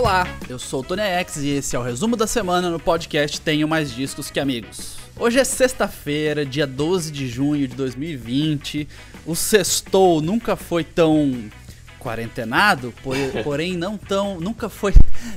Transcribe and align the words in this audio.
Olá, 0.00 0.26
eu 0.48 0.58
sou 0.58 0.80
o 0.80 0.82
Tony 0.82 1.02
X 1.02 1.36
e 1.36 1.48
esse 1.50 1.76
é 1.76 1.78
o 1.78 1.82
resumo 1.82 2.16
da 2.16 2.26
semana 2.26 2.70
no 2.70 2.80
podcast 2.80 3.38
Tenho 3.38 3.68
Mais 3.68 3.92
Discos 3.92 4.30
Que 4.30 4.40
Amigos. 4.40 4.96
Hoje 5.14 5.38
é 5.38 5.44
sexta-feira, 5.44 6.42
dia 6.46 6.66
12 6.66 7.12
de 7.12 7.28
junho 7.28 7.68
de 7.68 7.76
2020. 7.76 8.88
O 9.26 9.36
sextou 9.36 10.22
nunca 10.22 10.56
foi 10.56 10.84
tão 10.84 11.50
quarentenado, 11.98 12.94
porém 13.44 13.76
não 13.76 13.98
tão, 13.98 14.40
nunca 14.40 14.70
foi 14.70 14.94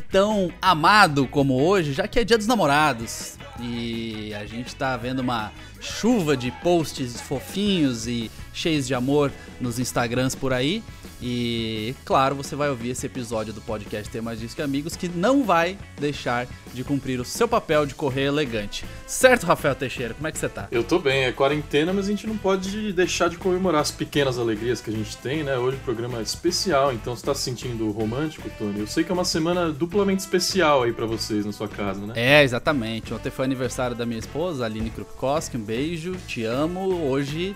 tão 0.10 0.50
amado 0.62 1.28
como 1.28 1.62
hoje, 1.62 1.92
já 1.92 2.08
que 2.08 2.18
é 2.18 2.24
dia 2.24 2.38
dos 2.38 2.48
namorados. 2.48 3.38
E 3.60 4.34
a 4.34 4.46
gente 4.46 4.74
tá 4.74 4.96
vendo 4.96 5.20
uma 5.20 5.52
chuva 5.82 6.38
de 6.38 6.52
posts 6.64 7.20
fofinhos 7.20 8.08
e 8.08 8.32
cheios 8.54 8.88
de 8.88 8.96
amor 8.96 9.30
nos 9.60 9.78
Instagrams 9.78 10.36
por 10.36 10.54
aí. 10.54 10.82
E, 11.22 11.96
claro, 12.06 12.36
você 12.36 12.56
vai 12.56 12.70
ouvir 12.70 12.90
esse 12.90 13.06
episódio 13.06 13.54
do 13.54 13.62
podcast 13.62 14.10
Ter 14.10 14.22
Mais 14.22 14.40
Disco 14.40 14.58
que 14.58 14.62
Amigos 14.62 14.96
que 14.96 15.08
não 15.08 15.44
vai 15.44 15.78
deixar 16.00 16.48
de 16.74 16.84
cumprir 16.84 17.20
o 17.20 17.26
seu 17.26 17.48
papel 17.48 17.86
de 17.86 17.96
correr 17.96 18.24
elegante. 18.24 18.86
Certo, 19.08 19.46
Rafael 19.46 19.76
Teixeira? 19.76 20.14
Como 20.14 20.28
é 20.28 20.32
que 20.32 20.38
você 20.38 20.50
tá? 20.50 20.68
Eu 20.72 20.84
tô 20.84 21.00
bem, 21.00 21.24
é 21.24 21.32
quarentena, 21.32 21.94
mas 21.94 22.08
a 22.08 22.10
gente 22.10 22.28
não 22.28 22.38
pode 22.38 22.92
deixar 22.94 23.30
de 23.30 23.38
comemorar 23.38 23.82
as 23.82 23.92
pequenas 23.92 24.38
alegrias 24.38 24.82
que 24.82 24.90
a 24.90 24.94
gente 24.94 25.16
tem, 25.18 25.44
né? 25.44 25.58
Hoje 25.58 25.78
o 25.78 25.80
programa 25.82 26.20
é 26.20 26.22
especial, 26.22 26.94
então 26.94 27.16
você 27.16 27.26
tá 27.26 27.34
se 27.34 27.42
sentindo 27.42 27.90
romântico, 27.92 28.50
Tony? 28.58 28.80
Eu 28.80 28.88
sei 28.88 29.04
que 29.04 29.12
é 29.12 29.14
uma 29.14 29.26
semana 29.26 29.72
duplamente 29.72 30.22
especial 30.22 30.84
aí 30.84 30.94
para 30.94 31.06
vocês 31.06 31.46
na 31.46 31.52
sua 31.52 31.68
casa, 31.68 32.06
né? 32.06 32.14
É, 32.16 32.44
exatamente. 32.44 33.14
Ontem 33.14 33.30
foi 33.30 33.46
aniversário 33.46 33.96
da 33.96 34.06
minha 34.06 34.20
esposa, 34.20 34.66
Aline 34.66 34.90
Krupkowski, 34.90 35.58
um 35.58 35.64
beijo, 35.64 36.16
te 36.28 36.44
amo. 36.44 37.08
Hoje 37.08 37.56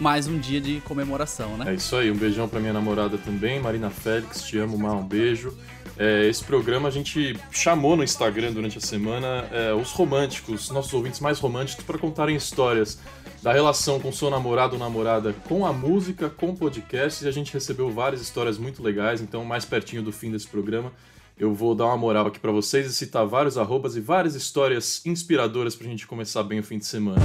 mais 0.00 0.26
um 0.26 0.38
dia 0.38 0.60
de 0.60 0.80
comemoração, 0.80 1.56
né? 1.56 1.72
É 1.72 1.74
isso 1.74 1.96
aí, 1.96 2.10
um 2.10 2.16
beijão 2.16 2.48
pra 2.48 2.60
minha 2.60 2.72
namorada 2.72 3.18
também, 3.18 3.60
Marina 3.60 3.90
Félix, 3.90 4.42
te 4.42 4.58
amo, 4.58 4.78
Mar, 4.78 4.94
um 4.94 5.06
beijo. 5.06 5.56
É, 5.96 6.28
esse 6.28 6.44
programa 6.44 6.88
a 6.88 6.90
gente 6.90 7.36
chamou 7.50 7.96
no 7.96 8.04
Instagram 8.04 8.52
durante 8.52 8.78
a 8.78 8.80
semana 8.80 9.48
é, 9.50 9.72
os 9.74 9.90
românticos, 9.90 10.70
nossos 10.70 10.94
ouvintes 10.94 11.18
mais 11.18 11.40
românticos, 11.40 11.84
para 11.84 11.98
contarem 11.98 12.36
histórias 12.36 12.98
da 13.42 13.52
relação 13.52 13.98
com 13.98 14.12
seu 14.12 14.30
namorado 14.30 14.74
ou 14.74 14.78
namorada 14.78 15.34
com 15.48 15.66
a 15.66 15.72
música, 15.72 16.30
com 16.30 16.54
podcast, 16.54 17.24
e 17.24 17.28
a 17.28 17.32
gente 17.32 17.52
recebeu 17.52 17.90
várias 17.90 18.20
histórias 18.20 18.58
muito 18.58 18.82
legais, 18.82 19.20
então 19.20 19.44
mais 19.44 19.64
pertinho 19.64 20.02
do 20.02 20.12
fim 20.12 20.30
desse 20.30 20.46
programa 20.46 20.92
eu 21.38 21.54
vou 21.54 21.72
dar 21.72 21.86
uma 21.86 21.96
moral 21.96 22.26
aqui 22.26 22.40
para 22.40 22.50
vocês 22.50 22.86
e 22.86 22.92
citar 22.92 23.24
vários 23.24 23.56
arrobas 23.56 23.94
e 23.94 24.00
várias 24.00 24.34
histórias 24.34 25.04
inspiradoras 25.06 25.76
pra 25.76 25.86
gente 25.86 26.04
começar 26.04 26.42
bem 26.42 26.58
o 26.58 26.64
fim 26.64 26.78
de 26.78 26.86
semana. 26.86 27.20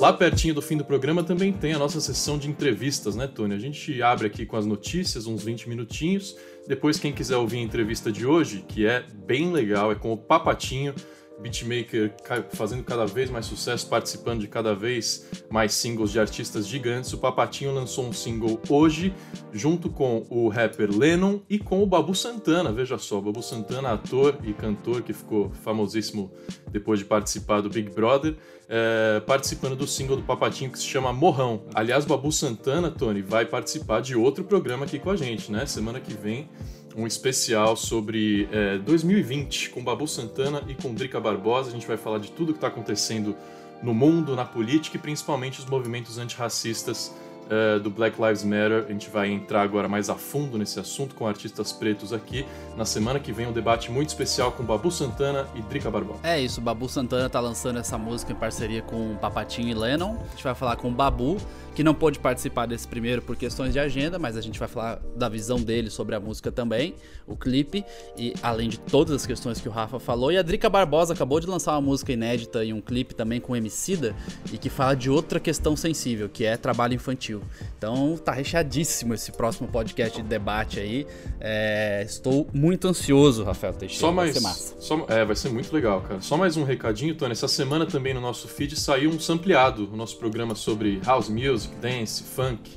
Lá 0.00 0.14
pertinho 0.14 0.54
do 0.54 0.62
fim 0.62 0.78
do 0.78 0.84
programa 0.84 1.22
também 1.22 1.52
tem 1.52 1.74
a 1.74 1.78
nossa 1.78 2.00
sessão 2.00 2.38
de 2.38 2.48
entrevistas, 2.48 3.14
né, 3.14 3.26
Tony? 3.26 3.54
A 3.54 3.58
gente 3.58 4.02
abre 4.02 4.28
aqui 4.28 4.46
com 4.46 4.56
as 4.56 4.64
notícias, 4.64 5.26
uns 5.26 5.42
20 5.44 5.68
minutinhos. 5.68 6.38
Depois, 6.66 6.98
quem 6.98 7.12
quiser 7.12 7.36
ouvir 7.36 7.58
a 7.58 7.60
entrevista 7.60 8.10
de 8.10 8.24
hoje, 8.24 8.64
que 8.66 8.86
é 8.86 9.04
bem 9.26 9.52
legal, 9.52 9.92
é 9.92 9.94
com 9.94 10.10
o 10.10 10.16
Papatinho, 10.16 10.94
beatmaker 11.38 12.14
fazendo 12.50 12.82
cada 12.82 13.04
vez 13.06 13.30
mais 13.30 13.44
sucesso, 13.44 13.88
participando 13.88 14.40
de 14.40 14.48
cada 14.48 14.74
vez 14.74 15.44
mais 15.50 15.74
singles 15.74 16.12
de 16.12 16.20
artistas 16.20 16.66
gigantes. 16.66 17.12
O 17.12 17.18
Papatinho 17.18 17.74
lançou 17.74 18.06
um 18.06 18.12
single 18.12 18.58
hoje, 18.70 19.12
junto 19.52 19.90
com 19.90 20.26
o 20.30 20.48
rapper 20.48 20.90
Lennon 20.90 21.40
e 21.48 21.58
com 21.58 21.82
o 21.82 21.86
Babu 21.86 22.14
Santana. 22.14 22.72
Veja 22.72 22.96
só, 22.96 23.18
o 23.18 23.22
Babu 23.22 23.42
Santana, 23.42 23.92
ator 23.92 24.38
e 24.44 24.54
cantor 24.54 25.02
que 25.02 25.12
ficou 25.12 25.50
famosíssimo 25.62 26.32
depois 26.70 27.00
de 27.00 27.04
participar 27.04 27.60
do 27.60 27.68
Big 27.68 27.90
Brother, 27.90 28.36
é, 28.70 29.18
participando 29.20 29.74
do 29.74 29.86
single 29.86 30.16
do 30.16 30.22
Papatinho 30.22 30.70
que 30.70 30.78
se 30.78 30.86
chama 30.86 31.12
Morrão. 31.12 31.62
Aliás, 31.74 32.04
Babu 32.04 32.30
Santana, 32.30 32.88
Tony, 32.88 33.20
vai 33.20 33.44
participar 33.44 34.00
de 34.00 34.14
outro 34.14 34.44
programa 34.44 34.84
aqui 34.84 35.00
com 35.00 35.10
a 35.10 35.16
gente, 35.16 35.50
né? 35.50 35.66
Semana 35.66 35.98
que 35.98 36.14
vem 36.14 36.48
um 36.96 37.04
especial 37.06 37.76
sobre 37.76 38.48
é, 38.52 38.78
2020 38.78 39.70
com 39.70 39.82
Babu 39.82 40.06
Santana 40.06 40.62
e 40.68 40.74
com 40.74 40.94
Drica 40.94 41.18
Barbosa. 41.18 41.70
A 41.70 41.72
gente 41.72 41.86
vai 41.86 41.96
falar 41.96 42.18
de 42.18 42.30
tudo 42.30 42.52
que 42.52 42.58
está 42.58 42.68
acontecendo 42.68 43.34
no 43.82 43.92
mundo, 43.92 44.36
na 44.36 44.44
política 44.44 44.96
e 44.96 45.00
principalmente 45.00 45.58
os 45.58 45.66
movimentos 45.66 46.16
antirracistas 46.18 47.12
uh, 47.50 47.80
do 47.80 47.90
Black 47.90 48.20
Lives 48.20 48.44
Matter. 48.44 48.86
A 48.88 48.92
gente 48.92 49.10
vai 49.10 49.30
entrar 49.30 49.62
agora 49.62 49.88
mais 49.88 50.08
a 50.08 50.14
fundo 50.14 50.56
nesse 50.56 50.78
assunto 50.78 51.14
com 51.14 51.26
artistas 51.26 51.72
pretos 51.72 52.12
aqui. 52.12 52.46
Na 52.76 52.84
semana 52.84 53.18
que 53.18 53.32
vem, 53.32 53.46
um 53.46 53.52
debate 53.52 53.90
muito 53.90 54.08
especial 54.08 54.52
com 54.52 54.62
Babu 54.62 54.90
Santana 54.90 55.46
e 55.54 55.62
Drica 55.62 55.90
Barbosa. 55.90 56.20
É 56.22 56.40
isso, 56.40 56.60
Babu 56.60 56.88
Santana 56.88 57.28
tá 57.28 57.40
lançando 57.40 57.78
essa 57.78 57.98
música 57.98 58.32
em 58.32 58.36
parceria 58.36 58.82
com 58.82 59.16
Papatinho 59.16 59.68
e 59.68 59.74
Lennon. 59.74 60.16
A 60.16 60.30
gente 60.30 60.44
vai 60.44 60.54
falar 60.54 60.76
com 60.76 60.88
o 60.88 60.92
Babu, 60.92 61.36
que 61.74 61.82
não 61.82 61.94
pôde 61.94 62.18
participar 62.18 62.66
desse 62.66 62.86
primeiro 62.86 63.22
por 63.22 63.36
questões 63.36 63.72
de 63.72 63.78
agenda, 63.78 64.18
mas 64.18 64.36
a 64.36 64.40
gente 64.40 64.58
vai 64.58 64.68
falar 64.68 65.00
da 65.16 65.28
visão 65.28 65.60
dele 65.60 65.90
sobre 65.90 66.14
a 66.14 66.20
música 66.20 66.50
também, 66.50 66.94
o 67.26 67.36
clipe, 67.36 67.84
e 68.16 68.34
além 68.42 68.68
de 68.68 68.78
todas 68.78 69.14
as 69.14 69.26
questões 69.26 69.60
que 69.60 69.68
o 69.68 69.72
Rafa 69.72 69.98
falou. 69.98 70.32
E 70.32 70.38
a 70.38 70.42
Drica 70.42 70.68
Barbosa 70.68 71.12
acabou 71.12 71.40
de 71.40 71.46
lançar 71.46 71.72
uma 71.72 71.80
música 71.80 72.12
inédita 72.12 72.64
e 72.64 72.72
um 72.72 72.80
clipe 72.80 73.14
também 73.14 73.40
com 73.40 73.54
Emicida, 73.54 74.14
e 74.52 74.58
que 74.58 74.68
fala 74.68 74.94
de 74.94 75.10
outra 75.10 75.38
questão 75.38 75.76
sensível, 75.76 76.28
que 76.28 76.44
é 76.44 76.56
trabalho 76.56 76.94
infantil. 76.94 77.42
Então 77.76 78.16
tá 78.16 78.32
recheadíssimo 78.32 79.14
esse 79.14 79.32
próximo 79.32 79.68
podcast 79.68 80.20
de 80.20 80.28
debate 80.28 80.80
aí. 80.80 81.06
É, 81.40 82.02
estou 82.04 82.48
muito 82.52 82.88
ansioso, 82.88 83.44
Rafael 83.44 83.72
Teixeira. 83.72 84.00
Só 84.00 84.12
mais, 84.12 84.32
vai 84.32 84.40
ser 84.40 84.48
massa. 84.48 84.74
Só, 84.80 85.06
é, 85.08 85.24
vai 85.24 85.36
ser 85.36 85.50
muito 85.50 85.72
legal, 85.72 86.00
cara. 86.02 86.20
Só 86.20 86.36
mais 86.36 86.56
um 86.56 86.64
recadinho, 86.64 87.14
Tony. 87.14 87.32
Essa 87.32 87.48
semana 87.48 87.86
também 87.86 88.14
no 88.14 88.20
nosso 88.20 88.48
feed 88.48 88.78
saiu 88.78 89.10
um 89.10 89.20
sampleado, 89.20 89.88
o 89.92 89.96
nosso 89.96 90.16
programa 90.16 90.54
sobre 90.54 91.00
house 91.04 91.28
music, 91.28 91.59
dance, 91.68 92.22
funk 92.22 92.70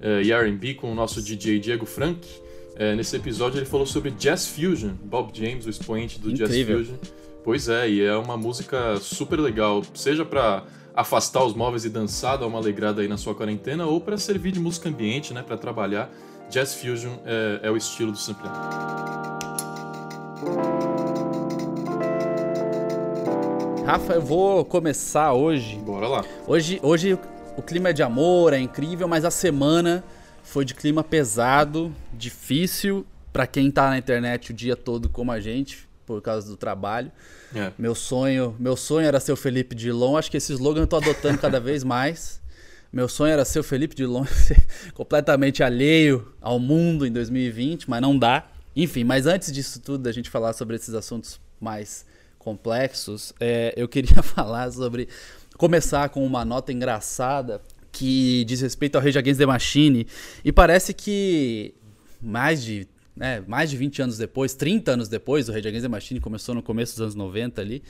uh, 0.00 0.22
e 0.22 0.32
R&B 0.32 0.74
com 0.74 0.90
o 0.90 0.94
nosso 0.94 1.22
DJ 1.22 1.58
Diego 1.58 1.86
Frank. 1.86 2.26
Uh, 2.74 2.94
nesse 2.96 3.16
episódio 3.16 3.58
ele 3.58 3.66
falou 3.66 3.86
sobre 3.86 4.10
Jazz 4.10 4.48
Fusion, 4.48 4.92
Bob 5.02 5.30
James, 5.32 5.66
o 5.66 5.70
expoente 5.70 6.18
do 6.18 6.30
Incrível. 6.30 6.78
Jazz 6.78 6.88
Fusion. 6.88 7.16
Pois 7.44 7.68
é, 7.68 7.88
e 7.88 8.02
é 8.02 8.16
uma 8.16 8.36
música 8.36 8.96
super 8.96 9.38
legal, 9.38 9.82
seja 9.94 10.24
para 10.24 10.64
afastar 10.94 11.44
os 11.44 11.54
móveis 11.54 11.84
e 11.84 11.90
dançar, 11.90 12.36
dar 12.38 12.46
uma 12.46 12.58
alegrada 12.58 13.02
aí 13.02 13.08
na 13.08 13.16
sua 13.16 13.34
quarentena, 13.34 13.86
ou 13.86 14.00
para 14.00 14.18
servir 14.18 14.50
de 14.50 14.58
música 14.58 14.88
ambiente, 14.88 15.32
né, 15.32 15.42
para 15.42 15.56
trabalhar. 15.56 16.10
Jazz 16.50 16.74
Fusion 16.74 17.12
é, 17.24 17.60
é 17.62 17.70
o 17.70 17.76
estilo 17.76 18.10
do 18.10 18.18
sampleado. 18.18 18.96
Rafa, 23.86 24.14
eu 24.14 24.22
vou 24.22 24.64
começar 24.64 25.32
hoje. 25.32 25.76
Bora 25.76 26.08
lá. 26.08 26.24
Hoje, 26.48 26.80
hoje 26.82 27.16
o 27.56 27.62
clima 27.62 27.90
é 27.90 27.92
de 27.92 28.02
amor, 28.02 28.52
é 28.52 28.58
incrível, 28.58 29.08
mas 29.08 29.24
a 29.24 29.30
semana 29.30 30.04
foi 30.42 30.64
de 30.64 30.74
clima 30.74 31.02
pesado, 31.02 31.92
difícil 32.12 33.06
para 33.32 33.46
quem 33.46 33.70
tá 33.70 33.90
na 33.90 33.98
internet 33.98 34.50
o 34.50 34.54
dia 34.54 34.76
todo 34.76 35.08
como 35.08 35.32
a 35.32 35.40
gente, 35.40 35.86
por 36.06 36.22
causa 36.22 36.48
do 36.48 36.56
trabalho. 36.56 37.10
É. 37.54 37.72
Meu 37.76 37.94
sonho, 37.94 38.54
meu 38.58 38.76
sonho 38.76 39.06
era 39.06 39.20
ser 39.20 39.32
o 39.32 39.36
Felipe 39.36 39.74
Dilon. 39.74 40.16
Acho 40.16 40.30
que 40.30 40.36
esse 40.36 40.52
slogan 40.52 40.82
eu 40.82 40.86
tô 40.86 40.96
adotando 40.96 41.38
cada 41.38 41.60
vez 41.60 41.82
mais. 41.82 42.40
Meu 42.92 43.08
sonho 43.08 43.32
era 43.32 43.44
ser 43.44 43.58
o 43.58 43.64
Felipe 43.64 43.94
Dilon, 43.94 44.24
completamente 44.94 45.62
alheio 45.62 46.32
ao 46.40 46.58
mundo 46.58 47.06
em 47.06 47.12
2020, 47.12 47.90
mas 47.90 48.00
não 48.00 48.18
dá. 48.18 48.46
Enfim, 48.74 49.04
mas 49.04 49.26
antes 49.26 49.52
disso 49.52 49.80
tudo, 49.80 50.04
da 50.04 50.12
gente 50.12 50.30
falar 50.30 50.52
sobre 50.52 50.76
esses 50.76 50.94
assuntos 50.94 51.40
mais 51.60 52.06
complexos, 52.38 53.32
é, 53.40 53.74
eu 53.76 53.88
queria 53.88 54.20
falar 54.24 54.70
sobre. 54.70 55.08
Começar 55.56 56.08
com 56.08 56.24
uma 56.24 56.44
nota 56.44 56.72
engraçada 56.72 57.60
que 57.90 58.44
diz 58.44 58.60
respeito 58.60 58.96
ao 58.96 59.02
Rage 59.02 59.18
Against 59.18 59.38
the 59.38 59.46
Machine. 59.46 60.06
E 60.44 60.52
parece 60.52 60.92
que 60.92 61.74
mais 62.20 62.62
de 62.62 62.86
né, 63.16 63.42
mais 63.46 63.70
de 63.70 63.76
20 63.78 64.02
anos 64.02 64.18
depois, 64.18 64.54
30 64.54 64.92
anos 64.92 65.08
depois, 65.08 65.48
o 65.48 65.52
Rage 65.52 65.66
Against 65.66 65.84
the 65.84 65.88
Machine 65.88 66.20
começou 66.20 66.54
no 66.54 66.62
começo 66.62 66.92
dos 66.92 67.00
anos 67.00 67.14
90 67.14 67.62
ali. 67.62 67.82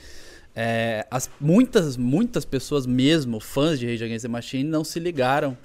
É, 0.55 1.05
as, 1.11 1.29
muitas, 1.39 1.97
muitas 1.97 2.45
pessoas 2.45 2.85
mesmo, 2.85 3.39
fãs 3.39 3.77
de 3.77 3.85
Rage 3.85 4.03
Against 4.05 4.23
the 4.23 4.29
Machine, 4.29 4.63
não 4.63 4.85
se 4.85 4.99
ligaram 4.99 5.57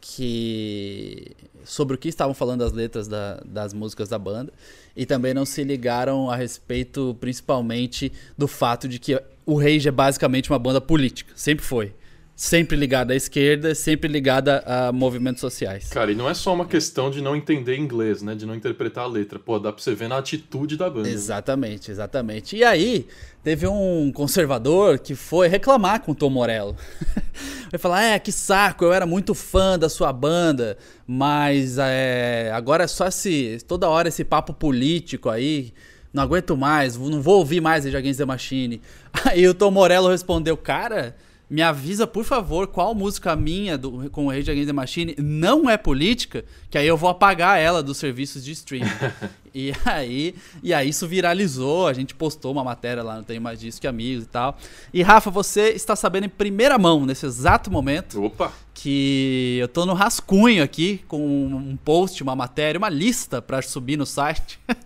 que 0.00 1.32
sobre 1.64 1.96
o 1.96 1.98
que 1.98 2.08
estavam 2.08 2.34
falando 2.34 2.62
as 2.62 2.72
letras 2.72 3.08
da, 3.08 3.42
das 3.44 3.72
músicas 3.72 4.08
da 4.08 4.18
banda 4.18 4.52
e 4.94 5.04
também 5.04 5.34
não 5.34 5.44
se 5.44 5.64
ligaram 5.64 6.30
a 6.30 6.36
respeito 6.36 7.16
principalmente 7.18 8.12
do 8.38 8.46
fato 8.46 8.86
de 8.86 8.98
que 9.00 9.20
o 9.46 9.58
Rage 9.58 9.88
é 9.88 9.92
basicamente 9.92 10.50
uma 10.50 10.58
banda 10.58 10.80
política, 10.80 11.32
sempre 11.34 11.64
foi 11.64 11.94
sempre 12.36 12.76
ligada 12.76 13.14
à 13.14 13.16
esquerda, 13.16 13.74
sempre 13.74 14.08
ligada 14.08 14.62
a 14.66 14.92
movimentos 14.92 15.40
sociais. 15.40 15.88
Cara, 15.88 16.12
e 16.12 16.14
não 16.14 16.28
é 16.28 16.34
só 16.34 16.52
uma 16.52 16.66
questão 16.66 17.10
de 17.10 17.22
não 17.22 17.34
entender 17.34 17.78
inglês, 17.78 18.20
né? 18.20 18.34
De 18.34 18.44
não 18.44 18.54
interpretar 18.54 19.04
a 19.04 19.06
letra. 19.06 19.38
Pô, 19.38 19.58
dá 19.58 19.72
pra 19.72 19.82
você 19.82 19.94
ver 19.94 20.06
na 20.06 20.18
atitude 20.18 20.76
da 20.76 20.90
banda. 20.90 21.08
Exatamente, 21.08 21.90
exatamente. 21.90 22.54
E 22.54 22.62
aí, 22.62 23.06
teve 23.42 23.66
um 23.66 24.12
conservador 24.12 24.98
que 24.98 25.14
foi 25.14 25.48
reclamar 25.48 26.02
com 26.02 26.12
o 26.12 26.14
Tom 26.14 26.28
Morello. 26.28 26.76
Vai 27.72 27.78
falar, 27.78 28.02
é, 28.02 28.18
que 28.18 28.30
saco, 28.30 28.84
eu 28.84 28.92
era 28.92 29.06
muito 29.06 29.34
fã 29.34 29.78
da 29.78 29.88
sua 29.88 30.12
banda, 30.12 30.76
mas 31.06 31.78
é, 31.78 32.50
agora 32.54 32.84
é 32.84 32.86
só 32.86 33.06
esse, 33.06 33.58
toda 33.66 33.88
hora 33.88 34.08
esse 34.08 34.24
papo 34.24 34.52
político 34.52 35.30
aí, 35.30 35.72
não 36.16 36.22
aguento 36.22 36.56
mais, 36.56 36.96
não 36.96 37.20
vou 37.20 37.38
ouvir 37.38 37.60
mais 37.60 37.84
Rage 37.84 37.96
Against 37.96 38.18
the 38.18 38.24
Machine. 38.24 38.80
Aí 39.26 39.46
o 39.46 39.54
Tom 39.54 39.70
Morello 39.70 40.08
respondeu, 40.08 40.56
cara 40.56 41.14
me 41.48 41.62
avisa, 41.62 42.06
por 42.08 42.24
favor, 42.24 42.66
qual 42.66 42.92
música 42.92 43.36
minha 43.36 43.78
do, 43.78 44.10
com 44.10 44.26
o 44.26 44.30
Rage 44.30 44.50
Against 44.50 44.66
the 44.66 44.72
Machine 44.72 45.14
não 45.16 45.70
é 45.70 45.76
política, 45.76 46.44
que 46.68 46.76
aí 46.76 46.86
eu 46.86 46.96
vou 46.96 47.08
apagar 47.08 47.60
ela 47.60 47.82
dos 47.82 47.98
serviços 47.98 48.44
de 48.44 48.50
streaming. 48.50 48.90
e 49.54 49.72
aí, 49.84 50.34
e 50.60 50.74
aí 50.74 50.88
isso 50.88 51.06
viralizou, 51.06 51.86
a 51.86 51.92
gente 51.92 52.16
postou 52.16 52.50
uma 52.50 52.64
matéria 52.64 53.00
lá, 53.02 53.16
não 53.16 53.22
tem 53.22 53.38
mais 53.38 53.60
disso 53.60 53.80
que 53.80 53.86
amigos 53.86 54.24
e 54.24 54.26
tal. 54.26 54.58
E 54.92 55.02
Rafa, 55.02 55.30
você 55.30 55.68
está 55.68 55.94
sabendo 55.94 56.26
em 56.26 56.28
primeira 56.28 56.76
mão, 56.78 57.06
nesse 57.06 57.24
exato 57.24 57.70
momento, 57.70 58.24
Opa. 58.24 58.52
que 58.74 59.58
eu 59.60 59.68
tô 59.68 59.86
no 59.86 59.94
rascunho 59.94 60.64
aqui 60.64 61.04
com 61.06 61.24
um 61.24 61.76
post, 61.76 62.20
uma 62.24 62.34
matéria, 62.34 62.76
uma 62.76 62.88
lista 62.88 63.40
para 63.40 63.62
subir 63.62 63.96
no 63.96 64.04
site. 64.04 64.58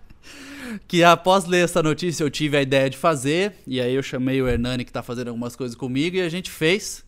que 0.88 1.02
após 1.04 1.44
ler 1.46 1.64
essa 1.64 1.82
notícia 1.82 2.22
eu 2.24 2.30
tive 2.30 2.56
a 2.56 2.62
ideia 2.62 2.88
de 2.90 2.96
fazer, 2.96 3.52
e 3.66 3.80
aí 3.80 3.94
eu 3.94 4.02
chamei 4.02 4.40
o 4.42 4.48
Hernani 4.48 4.84
que 4.84 4.92
tá 4.92 5.02
fazendo 5.02 5.28
algumas 5.28 5.54
coisas 5.56 5.76
comigo 5.76 6.16
e 6.16 6.20
a 6.20 6.28
gente 6.28 6.50
fez. 6.50 7.04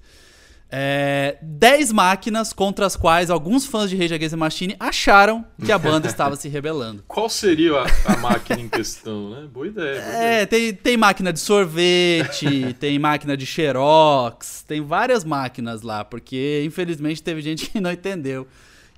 É, 0.74 1.36
10 1.42 1.92
máquinas 1.92 2.50
contra 2.54 2.86
as 2.86 2.96
quais 2.96 3.28
alguns 3.28 3.66
fãs 3.66 3.90
de 3.90 3.96
Rage 3.96 4.14
Against 4.14 4.30
the 4.30 4.36
Machine 4.38 4.74
acharam 4.80 5.44
que 5.62 5.70
a 5.70 5.76
banda 5.76 6.06
estava 6.08 6.34
se 6.34 6.48
rebelando. 6.48 7.04
Qual 7.06 7.28
seria 7.28 7.74
a, 7.82 8.12
a 8.14 8.16
máquina 8.16 8.58
em 8.58 8.70
questão, 8.70 9.28
né? 9.28 9.46
Boa 9.52 9.66
ideia. 9.66 10.00
Boa 10.00 10.14
É, 10.14 10.42
ideia. 10.42 10.46
tem, 10.46 10.72
tem 10.72 10.96
máquina 10.96 11.30
de 11.30 11.40
sorvete, 11.40 12.74
tem 12.80 12.98
máquina 12.98 13.36
de 13.36 13.44
xerox, 13.44 14.64
tem 14.66 14.80
várias 14.80 15.24
máquinas 15.24 15.82
lá, 15.82 16.04
porque 16.06 16.62
infelizmente 16.64 17.22
teve 17.22 17.42
gente 17.42 17.68
que 17.68 17.78
não 17.78 17.92
entendeu 17.92 18.48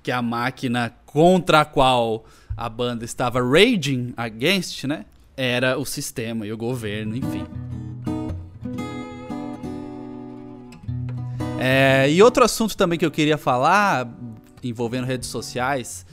que 0.01 0.11
a 0.13 0.21
máquina 0.21 0.95
contra 1.05 1.59
a 1.61 1.65
qual 1.65 2.25
a 2.57 2.69
banda 2.69 3.03
estava 3.03 3.41
raging 3.41 4.13
against, 4.15 4.85
né? 4.85 5.05
Era 5.35 5.77
o 5.77 5.85
sistema 5.85 6.45
e 6.45 6.53
o 6.53 6.57
governo, 6.57 7.15
enfim. 7.15 7.45
É, 11.59 12.09
e 12.09 12.21
outro 12.21 12.43
assunto 12.43 12.77
também 12.77 12.97
que 12.97 13.05
eu 13.05 13.11
queria 13.11 13.37
falar, 13.37 14.07
envolvendo 14.63 15.05
redes 15.05 15.29
sociais, 15.29 16.05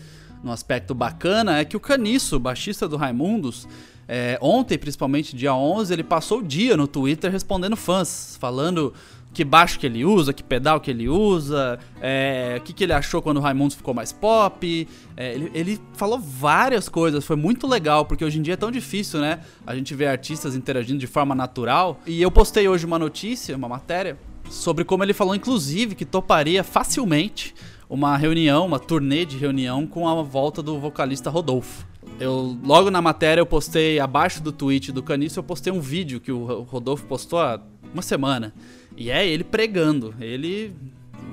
num 0.42 0.50
aspecto 0.50 0.94
bacana, 0.94 1.58
é 1.58 1.64
que 1.64 1.76
o 1.76 1.80
Caniço, 1.80 2.38
baixista 2.40 2.88
do 2.88 2.96
Raimundos, 2.96 3.68
é, 4.08 4.36
ontem, 4.40 4.76
principalmente 4.76 5.36
dia 5.36 5.54
11, 5.54 5.92
ele 5.92 6.02
passou 6.02 6.40
o 6.40 6.42
dia 6.42 6.76
no 6.76 6.88
Twitter 6.88 7.30
respondendo 7.30 7.76
fãs, 7.76 8.36
falando 8.40 8.92
que 9.32 9.44
baixo 9.44 9.78
que 9.78 9.86
ele 9.86 10.04
usa, 10.04 10.32
que 10.32 10.42
pedal 10.42 10.80
que 10.80 10.90
ele 10.90 11.08
usa, 11.08 11.78
é, 12.00 12.56
o 12.58 12.62
que, 12.62 12.72
que 12.72 12.84
ele 12.84 12.92
achou 12.92 13.22
quando 13.22 13.38
o 13.38 13.40
Raimundos 13.40 13.76
ficou 13.76 13.94
mais 13.94 14.12
pop. 14.12 14.88
É, 15.16 15.32
ele, 15.32 15.50
ele 15.54 15.80
falou 15.94 16.18
várias 16.18 16.88
coisas, 16.88 17.24
foi 17.24 17.36
muito 17.36 17.66
legal, 17.66 18.04
porque 18.04 18.24
hoje 18.24 18.38
em 18.38 18.42
dia 18.42 18.54
é 18.54 18.56
tão 18.56 18.70
difícil, 18.70 19.20
né? 19.20 19.40
A 19.66 19.74
gente 19.74 19.94
vê 19.94 20.06
artistas 20.06 20.54
interagindo 20.54 20.98
de 20.98 21.06
forma 21.06 21.34
natural. 21.34 22.00
E 22.06 22.20
eu 22.20 22.30
postei 22.30 22.68
hoje 22.68 22.84
uma 22.84 22.98
notícia, 22.98 23.56
uma 23.56 23.68
matéria, 23.68 24.18
sobre 24.50 24.84
como 24.84 25.02
ele 25.02 25.14
falou, 25.14 25.34
inclusive, 25.34 25.94
que 25.94 26.04
toparia 26.04 26.62
facilmente 26.62 27.54
uma 27.88 28.16
reunião, 28.16 28.66
uma 28.66 28.78
turnê 28.78 29.24
de 29.24 29.36
reunião 29.36 29.86
com 29.86 30.08
a 30.08 30.22
volta 30.22 30.62
do 30.62 30.78
vocalista 30.78 31.30
Rodolfo. 31.30 31.86
Eu 32.18 32.56
logo 32.62 32.90
na 32.90 33.00
matéria 33.00 33.40
eu 33.40 33.46
postei 33.46 33.98
abaixo 33.98 34.42
do 34.42 34.52
tweet 34.52 34.92
do 34.92 35.02
Caniço, 35.02 35.38
eu 35.38 35.42
postei 35.42 35.72
um 35.72 35.80
vídeo 35.80 36.20
que 36.20 36.30
o 36.30 36.62
Rodolfo 36.62 37.06
postou 37.06 37.40
há 37.40 37.60
uma 37.92 38.02
semana. 38.02 38.52
E 38.96 39.10
é 39.10 39.26
ele 39.26 39.44
pregando, 39.44 40.14
ele 40.20 40.74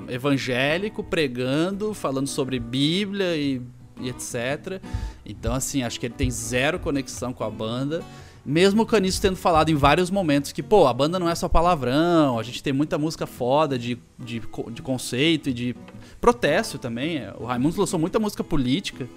evangélico 0.08 1.04
pregando, 1.04 1.94
falando 1.94 2.28
sobre 2.28 2.60
Bíblia 2.60 3.36
e, 3.36 3.62
e 4.00 4.10
etc. 4.10 4.82
Então 5.26 5.54
assim, 5.54 5.84
acho 5.84 6.00
que 6.00 6.08
ele 6.08 6.16
tem 6.16 6.32
zero 6.32 6.80
conexão 6.80 7.34
com 7.34 7.44
a 7.44 7.50
banda. 7.50 8.04
Mesmo 8.46 8.84
o 8.84 8.86
Caniço 8.86 9.22
tendo 9.22 9.36
falado 9.36 9.70
em 9.70 9.76
vários 9.76 10.10
momentos 10.10 10.52
que, 10.52 10.64
pô, 10.64 10.88
a 10.88 10.94
banda 10.94 11.20
não 11.20 11.30
é 11.30 11.36
só 11.36 11.48
palavrão, 11.48 12.40
a 12.40 12.44
gente 12.44 12.64
tem 12.64 12.74
muita 12.74 12.98
música 12.98 13.28
foda 13.28 13.78
de, 13.78 13.98
de, 14.18 14.42
de 14.72 14.82
conceito 14.82 15.50
e 15.50 15.54
de 15.54 15.76
protesto 16.20 16.80
também. 16.80 17.22
O 17.38 17.46
Raimundos 17.46 17.78
lançou 17.78 18.00
muita 18.00 18.18
música 18.18 18.44
política 18.44 19.08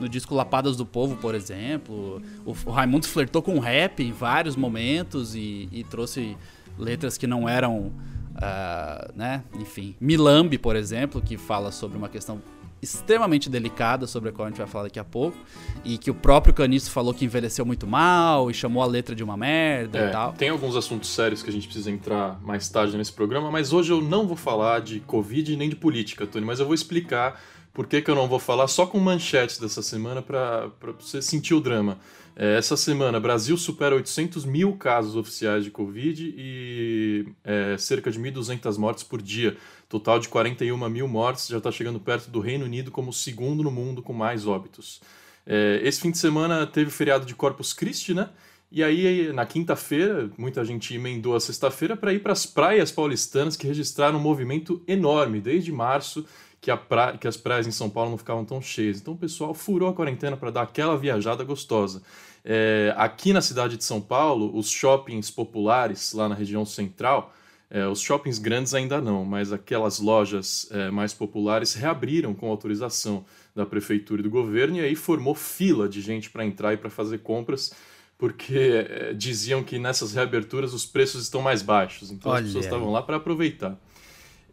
no 0.00 0.08
disco 0.08 0.34
Lapadas 0.34 0.76
do 0.76 0.84
Povo, 0.84 1.16
por 1.16 1.34
exemplo. 1.34 2.20
O, 2.44 2.54
o 2.66 2.70
Raimundos 2.70 3.08
flertou 3.08 3.40
com 3.40 3.58
rap 3.60 4.02
em 4.02 4.12
vários 4.12 4.56
momentos 4.56 5.34
e, 5.34 5.68
e 5.72 5.84
trouxe 5.84 6.36
letras 6.78 7.16
que 7.18 7.26
não 7.26 7.48
eram, 7.48 7.92
uh, 8.36 9.12
né, 9.14 9.44
enfim. 9.58 9.94
Milambi, 10.00 10.58
por 10.58 10.76
exemplo, 10.76 11.20
que 11.20 11.36
fala 11.36 11.70
sobre 11.70 11.96
uma 11.96 12.08
questão 12.08 12.40
extremamente 12.82 13.48
delicada, 13.48 14.08
sobre 14.08 14.30
a 14.30 14.32
qual 14.32 14.46
a 14.46 14.50
gente 14.50 14.58
vai 14.58 14.66
falar 14.66 14.84
daqui 14.84 14.98
a 14.98 15.04
pouco, 15.04 15.38
e 15.84 15.96
que 15.96 16.10
o 16.10 16.14
próprio 16.14 16.52
Caniço 16.52 16.90
falou 16.90 17.14
que 17.14 17.24
envelheceu 17.24 17.64
muito 17.64 17.86
mal 17.86 18.50
e 18.50 18.54
chamou 18.54 18.82
a 18.82 18.86
letra 18.86 19.14
de 19.14 19.22
uma 19.22 19.36
merda 19.36 19.98
É, 20.00 20.08
e 20.08 20.10
tal. 20.10 20.32
Tem 20.32 20.48
alguns 20.48 20.74
assuntos 20.74 21.08
sérios 21.10 21.44
que 21.44 21.48
a 21.48 21.52
gente 21.52 21.66
precisa 21.68 21.92
entrar 21.92 22.40
mais 22.42 22.68
tarde 22.68 22.96
nesse 22.96 23.12
programa, 23.12 23.52
mas 23.52 23.72
hoje 23.72 23.92
eu 23.92 24.02
não 24.02 24.26
vou 24.26 24.36
falar 24.36 24.80
de 24.80 24.98
Covid 24.98 25.56
nem 25.56 25.68
de 25.68 25.76
política, 25.76 26.26
Tony, 26.26 26.44
mas 26.44 26.58
eu 26.58 26.66
vou 26.66 26.74
explicar 26.74 27.40
por 27.72 27.86
que, 27.86 28.02
que 28.02 28.10
eu 28.10 28.16
não 28.16 28.26
vou 28.26 28.40
falar 28.40 28.66
só 28.66 28.84
com 28.84 28.98
manchetes 28.98 29.58
dessa 29.58 29.80
semana 29.80 30.20
para 30.20 30.68
você 30.98 31.22
sentir 31.22 31.54
o 31.54 31.60
drama. 31.60 31.98
É, 32.34 32.56
essa 32.56 32.76
semana, 32.76 33.20
Brasil 33.20 33.56
supera 33.56 33.94
800 33.94 34.44
mil 34.44 34.76
casos 34.76 35.16
oficiais 35.16 35.64
de 35.64 35.70
Covid 35.70 36.34
e 36.36 37.26
é, 37.44 37.76
cerca 37.76 38.10
de 38.10 38.18
1.200 38.18 38.78
mortes 38.78 39.04
por 39.04 39.20
dia. 39.20 39.56
Total 39.88 40.18
de 40.18 40.28
41 40.28 40.88
mil 40.88 41.06
mortes, 41.06 41.48
já 41.48 41.58
está 41.58 41.70
chegando 41.70 42.00
perto 42.00 42.30
do 42.30 42.40
Reino 42.40 42.64
Unido 42.64 42.90
como 42.90 43.10
o 43.10 43.12
segundo 43.12 43.62
no 43.62 43.70
mundo 43.70 44.02
com 44.02 44.12
mais 44.12 44.46
óbitos. 44.46 45.00
É, 45.46 45.80
esse 45.82 46.00
fim 46.00 46.10
de 46.10 46.18
semana 46.18 46.66
teve 46.66 46.88
o 46.88 46.92
feriado 46.92 47.26
de 47.26 47.34
Corpus 47.34 47.72
Christi, 47.72 48.14
né? 48.14 48.30
E 48.70 48.82
aí, 48.82 49.30
na 49.34 49.44
quinta-feira, 49.44 50.30
muita 50.38 50.64
gente 50.64 50.94
emendou 50.94 51.36
a 51.36 51.40
sexta-feira 51.40 51.94
para 51.94 52.14
ir 52.14 52.20
para 52.20 52.32
as 52.32 52.46
praias 52.46 52.90
paulistanas 52.90 53.54
que 53.54 53.66
registraram 53.66 54.18
um 54.18 54.22
movimento 54.22 54.82
enorme 54.88 55.42
desde 55.42 55.70
março 55.70 56.24
que, 56.62 56.74
pra... 56.74 57.18
que 57.18 57.26
as 57.28 57.36
praias 57.36 57.66
em 57.66 57.72
São 57.72 57.90
Paulo 57.90 58.12
não 58.12 58.16
ficavam 58.16 58.44
tão 58.44 58.62
cheias. 58.62 59.00
Então 59.00 59.12
o 59.12 59.18
pessoal 59.18 59.52
furou 59.52 59.88
a 59.88 59.92
quarentena 59.92 60.36
para 60.36 60.50
dar 60.50 60.62
aquela 60.62 60.96
viajada 60.96 61.42
gostosa. 61.42 62.02
É, 62.44 62.94
aqui 62.96 63.32
na 63.32 63.42
cidade 63.42 63.76
de 63.76 63.84
São 63.84 64.00
Paulo, 64.00 64.56
os 64.56 64.70
shoppings 64.70 65.30
populares, 65.30 66.12
lá 66.12 66.28
na 66.28 66.34
região 66.34 66.64
central, 66.64 67.34
é, 67.68 67.86
os 67.86 68.00
shoppings 68.00 68.38
grandes 68.38 68.74
ainda 68.74 69.00
não, 69.00 69.24
mas 69.24 69.52
aquelas 69.52 69.98
lojas 69.98 70.68
é, 70.70 70.90
mais 70.90 71.12
populares 71.12 71.74
reabriram 71.74 72.34
com 72.34 72.48
autorização 72.48 73.24
da 73.54 73.66
prefeitura 73.66 74.20
e 74.20 74.22
do 74.22 74.30
governo, 74.30 74.76
e 74.76 74.80
aí 74.80 74.94
formou 74.94 75.34
fila 75.34 75.88
de 75.88 76.00
gente 76.00 76.30
para 76.30 76.44
entrar 76.44 76.74
e 76.74 76.76
para 76.76 76.90
fazer 76.90 77.18
compras, 77.18 77.72
porque 78.18 78.86
é, 78.88 79.12
diziam 79.14 79.62
que 79.62 79.78
nessas 79.78 80.12
reaberturas 80.12 80.74
os 80.74 80.84
preços 80.84 81.22
estão 81.22 81.40
mais 81.40 81.62
baixos, 81.62 82.10
então 82.10 82.30
Olha 82.30 82.40
as 82.40 82.46
pessoas 82.46 82.66
estavam 82.66 82.92
lá 82.92 83.02
para 83.02 83.16
aproveitar. 83.16 83.78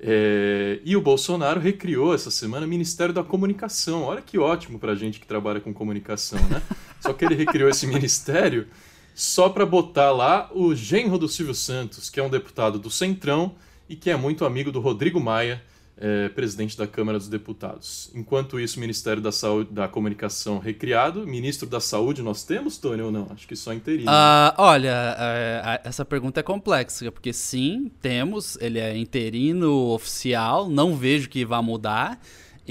É, 0.01 0.79
e 0.85 0.95
o 0.95 1.01
Bolsonaro 1.01 1.59
recriou 1.59 2.13
essa 2.13 2.31
semana 2.31 2.65
o 2.65 2.69
Ministério 2.69 3.13
da 3.13 3.23
Comunicação. 3.23 4.03
Olha 4.03 4.21
que 4.21 4.37
ótimo 4.37 4.79
pra 4.79 4.95
gente 4.95 5.19
que 5.19 5.27
trabalha 5.27 5.59
com 5.59 5.73
comunicação, 5.73 6.39
né? 6.47 6.61
Só 7.01 7.11
que 7.13 7.25
ele 7.25 7.35
recriou 7.35 7.69
esse 7.69 7.87
ministério 7.87 8.67
só 9.15 9.49
para 9.49 9.65
botar 9.65 10.11
lá 10.11 10.49
o 10.53 10.73
genro 10.73 11.17
do 11.17 11.27
Silvio 11.27 11.53
Santos, 11.53 12.09
que 12.09 12.19
é 12.19 12.23
um 12.23 12.29
deputado 12.29 12.79
do 12.79 12.89
Centrão 12.89 13.53
e 13.87 13.95
que 13.95 14.09
é 14.09 14.15
muito 14.15 14.45
amigo 14.45 14.71
do 14.71 14.79
Rodrigo 14.79 15.19
Maia, 15.19 15.61
é, 15.99 16.29
presidente 16.29 16.77
da 16.77 16.87
Câmara 16.87 17.17
dos 17.17 17.27
Deputados. 17.27 18.09
Enquanto 18.15 18.59
isso, 18.59 18.79
Ministério 18.79 19.21
da 19.21 19.31
Saúde, 19.31 19.71
da 19.71 19.87
Comunicação 19.87 20.57
recriado, 20.57 21.27
ministro 21.27 21.67
da 21.67 21.81
Saúde 21.81 22.21
nós 22.21 22.43
temos, 22.43 22.77
Tony, 22.77 23.01
ou 23.01 23.11
não? 23.11 23.27
Acho 23.31 23.47
que 23.47 23.55
só 23.55 23.73
interino. 23.73 24.09
Ah, 24.09 24.55
olha, 24.57 25.15
é, 25.19 25.81
essa 25.83 26.05
pergunta 26.05 26.39
é 26.39 26.43
complexa, 26.43 27.11
porque 27.11 27.33
sim, 27.33 27.91
temos, 28.01 28.57
ele 28.61 28.79
é 28.79 28.95
interino 28.97 29.89
oficial, 29.91 30.69
não 30.69 30.95
vejo 30.95 31.29
que 31.29 31.43
vá 31.43 31.61
mudar. 31.61 32.19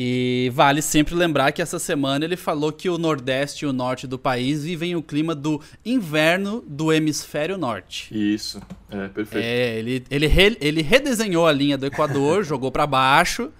E 0.00 0.48
vale 0.54 0.80
sempre 0.80 1.12
lembrar 1.16 1.50
que 1.50 1.60
essa 1.60 1.76
semana 1.76 2.24
ele 2.24 2.36
falou 2.36 2.70
que 2.70 2.88
o 2.88 2.96
Nordeste 2.96 3.64
e 3.64 3.68
o 3.68 3.72
Norte 3.72 4.06
do 4.06 4.16
país 4.16 4.62
vivem 4.62 4.94
o 4.94 5.02
clima 5.02 5.34
do 5.34 5.60
inverno 5.84 6.62
do 6.68 6.92
hemisfério 6.92 7.58
norte. 7.58 8.06
Isso, 8.16 8.60
é, 8.88 9.08
perfeito. 9.08 9.44
É, 9.44 9.76
ele, 9.80 10.04
ele, 10.08 10.26
re- 10.28 10.56
ele 10.60 10.82
redesenhou 10.82 11.48
a 11.48 11.52
linha 11.52 11.76
do 11.76 11.84
Equador, 11.84 12.44
jogou 12.46 12.70
pra 12.70 12.86
baixo, 12.86 13.50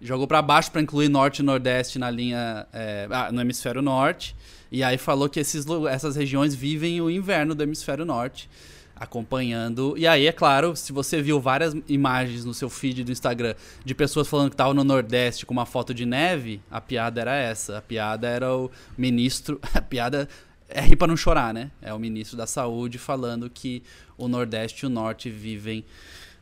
jogou 0.00 0.26
pra 0.26 0.42
baixo 0.42 0.72
pra 0.72 0.82
incluir 0.82 1.08
Norte 1.08 1.38
e 1.38 1.42
Nordeste 1.44 1.96
na 1.96 2.10
linha 2.10 2.66
é, 2.72 3.06
ah, 3.08 3.30
no 3.30 3.40
hemisfério 3.40 3.80
norte. 3.80 4.34
E 4.72 4.82
aí 4.82 4.98
falou 4.98 5.28
que 5.28 5.38
esses, 5.38 5.64
essas 5.88 6.16
regiões 6.16 6.56
vivem 6.56 7.00
o 7.00 7.08
inverno 7.08 7.54
do 7.54 7.62
hemisfério 7.62 8.04
norte, 8.04 8.50
acompanhando. 8.96 9.94
E 9.96 10.06
aí, 10.06 10.26
é 10.26 10.32
claro, 10.32 10.76
se 10.76 10.92
você 10.92 11.20
viu 11.20 11.40
várias 11.40 11.74
imagens 11.88 12.44
no 12.44 12.54
seu 12.54 12.70
feed 12.70 13.04
do 13.04 13.12
Instagram 13.12 13.54
de 13.84 13.94
pessoas 13.94 14.28
falando 14.28 14.50
que 14.50 14.54
estavam 14.54 14.74
no 14.74 14.84
Nordeste 14.84 15.44
com 15.44 15.52
uma 15.52 15.66
foto 15.66 15.92
de 15.92 16.06
neve, 16.06 16.60
a 16.70 16.80
piada 16.80 17.20
era 17.20 17.34
essa. 17.34 17.78
A 17.78 17.82
piada 17.82 18.28
era 18.28 18.54
o 18.54 18.70
ministro. 18.96 19.60
A 19.74 19.82
piada 19.82 20.28
é 20.68 20.80
rir 20.80 20.96
pra 20.96 21.06
não 21.06 21.16
chorar, 21.16 21.52
né? 21.52 21.70
É 21.82 21.92
o 21.92 21.98
ministro 21.98 22.36
da 22.36 22.46
Saúde 22.46 22.98
falando 22.98 23.50
que 23.50 23.82
o 24.16 24.28
Nordeste 24.28 24.84
e 24.84 24.86
o 24.86 24.90
Norte 24.90 25.28
vivem 25.28 25.84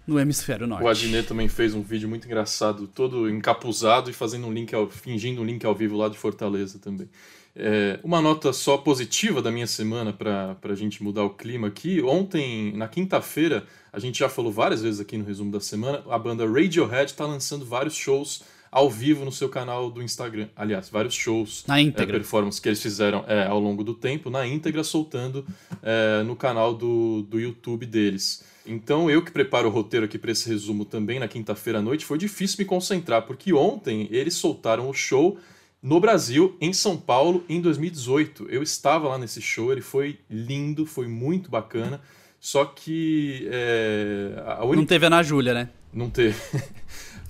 no 0.07 0.19
hemisfério 0.19 0.67
norte. 0.67 0.85
O 0.85 0.89
Adnet 0.89 1.27
também 1.27 1.49
fez 1.49 1.75
um 1.75 1.83
vídeo 1.83 2.09
muito 2.09 2.27
engraçado, 2.27 2.87
todo 2.87 3.29
encapuzado 3.31 4.11
e 4.11 4.13
fazendo 4.13 4.47
um 4.47 4.53
link 4.53 4.75
ao, 4.75 4.89
fingindo 4.89 5.41
um 5.41 5.45
link 5.45 5.65
ao 5.65 5.75
vivo 5.75 5.97
lá 5.97 6.09
de 6.09 6.19
Fortaleza 6.19 6.79
também. 6.79 7.09
É, 7.55 8.01
uma 8.03 8.23
nota 8.23 8.53
só 8.53 8.79
positiva 8.79 9.43
da 9.43 9.51
minha 9.51 9.67
semana 9.67 10.13
para 10.13 10.57
a 10.63 10.75
gente 10.75 11.03
mudar 11.03 11.25
o 11.25 11.31
clima 11.31 11.69
aqui. 11.69 12.01
Ontem, 12.03 12.73
na 12.75 12.89
quinta-feira, 12.89 13.67
a 13.93 13.99
gente 13.99 14.19
já 14.19 14.29
falou 14.29 14.51
várias 14.51 14.83
vezes 14.83 15.01
aqui 15.01 15.19
no 15.19 15.25
resumo 15.25 15.53
da 15.53 15.61
semana, 15.61 16.03
a 16.09 16.19
banda 16.19 16.47
Radiohead 16.47 17.11
está 17.11 17.27
lançando 17.27 17.65
vários 17.65 17.95
shows 17.95 18.43
ao 18.71 18.89
vivo 18.89 19.23
no 19.23 19.31
seu 19.31 19.51
canal 19.51 19.91
do 19.91 20.03
Instagram. 20.03 20.49
Aliás, 20.57 20.89
vários 20.89 21.15
shows, 21.15 21.63
na 21.69 21.79
íntegra. 21.79 22.17
É, 22.17 22.19
performances 22.19 22.59
que 22.59 22.71
eles 22.71 22.81
fizeram 22.81 23.23
é, 23.29 23.47
ao 23.47 23.61
longo 23.61 23.85
do 23.85 23.93
tempo, 23.93 24.31
na 24.31 24.47
íntegra, 24.47 24.83
soltando 24.83 25.45
é, 25.83 26.23
no 26.23 26.35
canal 26.35 26.73
do, 26.73 27.21
do 27.21 27.39
YouTube 27.39 27.85
deles. 27.85 28.43
Então, 28.65 29.11
eu 29.11 29.23
que 29.23 29.31
preparo 29.31 29.69
o 29.69 29.71
roteiro 29.71 30.07
aqui 30.07 30.17
para 30.17 30.31
esse 30.31 30.49
resumo 30.49 30.87
também 30.87 31.19
na 31.19 31.29
quinta-feira 31.29 31.81
à 31.81 31.83
noite, 31.83 32.07
foi 32.07 32.17
difícil 32.17 32.57
me 32.61 32.65
concentrar, 32.65 33.23
porque 33.27 33.53
ontem 33.53 34.09
eles 34.11 34.35
soltaram 34.35 34.89
o 34.89 34.95
show 34.95 35.39
no 35.83 35.99
Brasil, 35.99 36.57
em 36.61 36.73
São 36.73 36.97
Paulo, 36.97 37.45
em 37.49 37.61
2018. 37.61 38.47
Eu 38.49 38.63
estava 38.63 39.09
lá 39.09 39.19
nesse 39.19 39.43
show, 39.43 39.73
ele 39.73 39.81
foi 39.81 40.21
lindo, 40.31 40.87
foi 40.87 41.09
muito 41.09 41.51
bacana. 41.51 42.01
Só 42.39 42.65
que. 42.65 43.49
É, 43.51 44.59
única... 44.61 44.77
Não 44.77 44.87
teve 44.87 45.05
a 45.05 45.09
Ana 45.09 45.23
Júlia, 45.23 45.55
né? 45.55 45.69
Não 45.93 46.09
teve. 46.09 46.37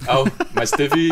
Ah, 0.04 0.24
mas 0.52 0.72
teve. 0.72 1.10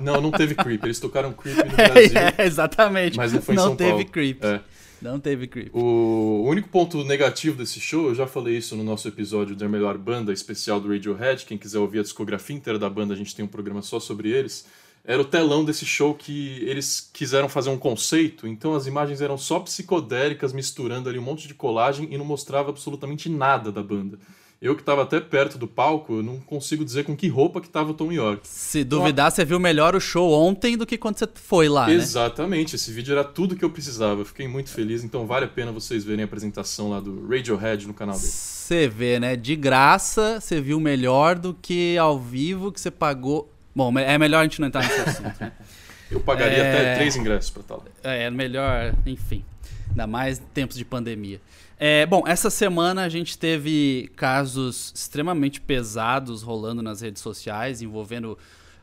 Não, 0.00 0.20
não 0.20 0.30
teve 0.30 0.54
Creep. 0.54 0.84
Eles 0.84 1.00
tocaram 1.00 1.32
Creep 1.32 1.56
no 1.56 1.64
Brasil. 1.74 2.18
É, 2.38 2.46
exatamente. 2.46 3.16
Mas 3.16 3.32
não 3.32 3.42
foi 3.42 3.54
em 3.54 3.56
não 3.56 3.64
São 3.64 3.76
Paulo. 3.76 3.92
Não 3.92 3.98
teve 3.98 4.10
Creep. 4.12 4.44
É. 4.44 4.60
Não 5.02 5.18
teve 5.18 5.46
Creep. 5.48 5.74
O 5.74 6.44
único 6.46 6.68
ponto 6.68 7.02
negativo 7.02 7.56
desse 7.56 7.80
show, 7.80 8.06
eu 8.06 8.14
já 8.14 8.28
falei 8.28 8.56
isso 8.56 8.76
no 8.76 8.84
nosso 8.84 9.08
episódio 9.08 9.56
da 9.56 9.68
melhor 9.68 9.98
banda 9.98 10.32
especial 10.32 10.80
do 10.80 10.88
Radiohead. 10.88 11.46
Quem 11.46 11.58
quiser 11.58 11.78
ouvir 11.78 12.00
a 12.00 12.02
discografia 12.02 12.54
inteira 12.54 12.78
da 12.78 12.88
banda, 12.88 13.12
a 13.14 13.16
gente 13.16 13.34
tem 13.34 13.44
um 13.44 13.48
programa 13.48 13.82
só 13.82 13.98
sobre 13.98 14.30
eles. 14.30 14.66
Era 15.04 15.22
o 15.22 15.24
telão 15.24 15.64
desse 15.64 15.86
show 15.86 16.14
que 16.14 16.58
eles 16.64 17.10
quiseram 17.12 17.48
fazer 17.48 17.70
um 17.70 17.78
conceito, 17.78 18.46
então 18.46 18.74
as 18.74 18.86
imagens 18.86 19.20
eram 19.20 19.38
só 19.38 19.60
psicodélicas, 19.60 20.52
misturando 20.52 21.08
ali 21.08 21.18
um 21.18 21.22
monte 21.22 21.48
de 21.48 21.54
colagem 21.54 22.08
e 22.10 22.18
não 22.18 22.24
mostrava 22.24 22.68
absolutamente 22.70 23.28
nada 23.28 23.72
da 23.72 23.82
banda. 23.82 24.18
Eu 24.60 24.74
que 24.74 24.82
estava 24.82 25.04
até 25.04 25.20
perto 25.20 25.56
do 25.56 25.68
palco, 25.68 26.14
eu 26.14 26.22
não 26.22 26.40
consigo 26.40 26.84
dizer 26.84 27.04
com 27.04 27.16
que 27.16 27.28
roupa 27.28 27.60
que 27.60 27.68
estava 27.68 27.92
o 27.92 27.94
Tom 27.94 28.10
York. 28.10 28.40
Se 28.42 28.82
duvidar, 28.82 29.30
você 29.30 29.44
viu 29.44 29.60
melhor 29.60 29.94
o 29.94 30.00
show 30.00 30.32
ontem 30.32 30.76
do 30.76 30.84
que 30.84 30.98
quando 30.98 31.16
você 31.16 31.28
foi 31.32 31.68
lá, 31.68 31.86
né? 31.86 31.94
Exatamente, 31.94 32.72
né? 32.72 32.74
esse 32.74 32.90
vídeo 32.90 33.12
era 33.12 33.22
tudo 33.22 33.54
que 33.54 33.64
eu 33.64 33.70
precisava. 33.70 34.22
Eu 34.22 34.24
fiquei 34.24 34.48
muito 34.48 34.70
feliz, 34.70 35.04
então 35.04 35.28
vale 35.28 35.44
a 35.44 35.48
pena 35.48 35.70
vocês 35.70 36.02
verem 36.02 36.22
a 36.22 36.24
apresentação 36.24 36.90
lá 36.90 36.98
do 36.98 37.28
Radiohead 37.28 37.86
no 37.86 37.94
canal 37.94 38.16
dele. 38.16 38.32
Você 38.32 38.88
vê, 38.88 39.20
né? 39.20 39.36
De 39.36 39.54
graça, 39.54 40.40
você 40.40 40.60
viu 40.60 40.80
melhor 40.80 41.38
do 41.38 41.54
que 41.54 41.96
ao 41.96 42.18
vivo 42.18 42.72
que 42.72 42.80
você 42.80 42.90
pagou. 42.90 43.48
Bom, 43.74 43.96
é 43.98 44.18
melhor 44.18 44.40
a 44.40 44.42
gente 44.42 44.60
não 44.60 44.68
entrar 44.68 44.82
nesse 44.82 45.00
assunto, 45.00 45.40
né? 45.40 45.52
Eu 46.10 46.20
pagaria 46.20 46.58
é... 46.58 46.70
até 46.70 46.94
três 46.96 47.16
ingressos 47.16 47.50
para 47.50 47.62
tal. 47.62 47.84
É, 48.02 48.24
é 48.24 48.30
melhor, 48.30 48.94
enfim. 49.04 49.44
Ainda 49.90 50.06
mais 50.06 50.38
tempos 50.54 50.76
de 50.76 50.84
pandemia. 50.84 51.40
É, 51.78 52.06
bom, 52.06 52.24
essa 52.26 52.50
semana 52.50 53.04
a 53.04 53.08
gente 53.08 53.38
teve 53.38 54.10
casos 54.16 54.92
extremamente 54.94 55.60
pesados 55.60 56.42
rolando 56.42 56.82
nas 56.82 57.02
redes 57.02 57.22
sociais, 57.22 57.82
envolvendo 57.82 58.36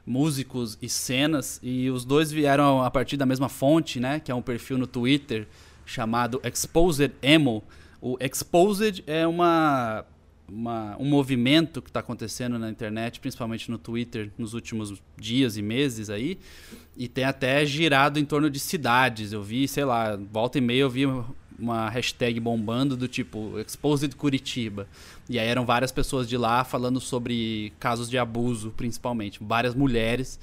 músicos 0.06 0.78
e 0.82 0.88
cenas, 0.88 1.60
e 1.64 1.90
os 1.90 2.06
dois 2.06 2.32
vieram 2.32 2.84
a 2.84 2.92
partir 2.92 3.18
da 3.18 3.26
mesma 3.26 3.50
fonte, 3.50 4.00
né? 4.00 4.20
Que 4.20 4.32
é 4.32 4.36
um 4.36 4.42
perfil 4.42 4.78
no 4.78 4.88
Twitter 4.88 5.48
chamado 5.86 6.40
Exposed 6.44 7.12
Emo. 7.22 7.64
O 8.00 8.18
Exposed 8.20 9.04
é 9.08 9.26
uma, 9.26 10.06
uma 10.48 10.96
um 11.00 11.06
movimento 11.06 11.82
que 11.82 11.90
está 11.90 12.00
acontecendo 12.00 12.60
na 12.60 12.70
internet, 12.70 13.20
principalmente 13.20 13.70
no 13.70 13.78
Twitter, 13.78 14.32
nos 14.38 14.54
últimos 14.54 15.02
dias 15.18 15.58
e 15.58 15.62
meses 15.62 16.10
aí, 16.10 16.38
e 16.96 17.08
tem 17.08 17.24
até 17.24 17.66
girado 17.66 18.20
em 18.20 18.26
torno 18.26 18.50
de 18.50 18.60
cidades. 18.60 19.34
Eu 19.34 19.44
vi, 19.44 19.68
sei 19.68 19.86
lá, 19.86 20.18
volta 20.32 20.58
e 20.58 20.62
meia 20.62 20.82
eu 20.82 20.90
vi 20.90 21.06
uma 21.58 21.90
hashtag 21.90 22.40
bombando 22.40 22.98
do 22.98 23.08
tipo 23.08 23.60
Exposed 23.60 24.16
Curitiba. 24.16 24.88
E 25.30 25.40
aí 25.40 25.48
eram 25.48 25.66
várias 25.66 25.92
pessoas 25.92 26.28
de 26.28 26.38
lá 26.38 26.64
falando 26.64 27.00
sobre 27.00 27.74
casos 27.80 28.10
de 28.10 28.18
abuso, 28.18 28.72
principalmente. 28.76 29.40
Várias 29.42 29.74
mulheres 29.74 30.40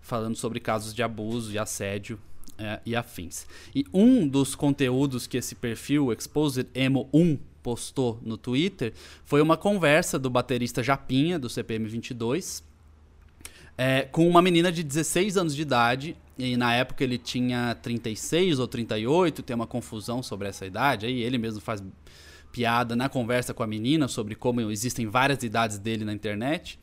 falando 0.00 0.36
sobre 0.36 0.60
casos 0.60 0.94
de 0.94 1.02
abuso 1.02 1.52
e 1.52 1.58
assédio 1.58 2.18
é, 2.58 2.80
e 2.84 2.94
afins. 2.94 3.46
E 3.74 3.84
um 3.92 4.26
dos 4.26 4.54
conteúdos 4.54 5.26
que 5.26 5.36
esse 5.36 5.54
perfil, 5.54 6.12
Exposed 6.12 6.68
Emo 6.74 7.08
1, 7.12 7.38
postou 7.62 8.18
no 8.22 8.36
Twitter 8.36 8.92
foi 9.24 9.40
uma 9.40 9.56
conversa 9.56 10.18
do 10.18 10.28
baterista 10.28 10.82
Japinha, 10.82 11.38
do 11.38 11.48
CPM 11.48 11.86
22, 11.86 12.62
é, 13.76 14.02
com 14.02 14.28
uma 14.28 14.42
menina 14.42 14.70
de 14.70 14.82
16 14.82 15.36
anos 15.36 15.54
de 15.54 15.62
idade, 15.62 16.16
e 16.38 16.56
na 16.56 16.74
época 16.74 17.02
ele 17.02 17.18
tinha 17.18 17.74
36 17.82 18.58
ou 18.58 18.68
38, 18.68 19.42
tem 19.42 19.54
uma 19.54 19.66
confusão 19.66 20.22
sobre 20.22 20.48
essa 20.48 20.66
idade, 20.66 21.06
aí 21.06 21.22
ele 21.22 21.38
mesmo 21.38 21.60
faz 21.60 21.82
piada 22.50 22.94
na 22.94 23.08
conversa 23.08 23.54
com 23.54 23.62
a 23.62 23.66
menina 23.66 24.08
sobre 24.08 24.34
como 24.34 24.60
existem 24.70 25.06
várias 25.06 25.42
idades 25.42 25.78
dele 25.78 26.04
na 26.04 26.12
internet. 26.12 26.78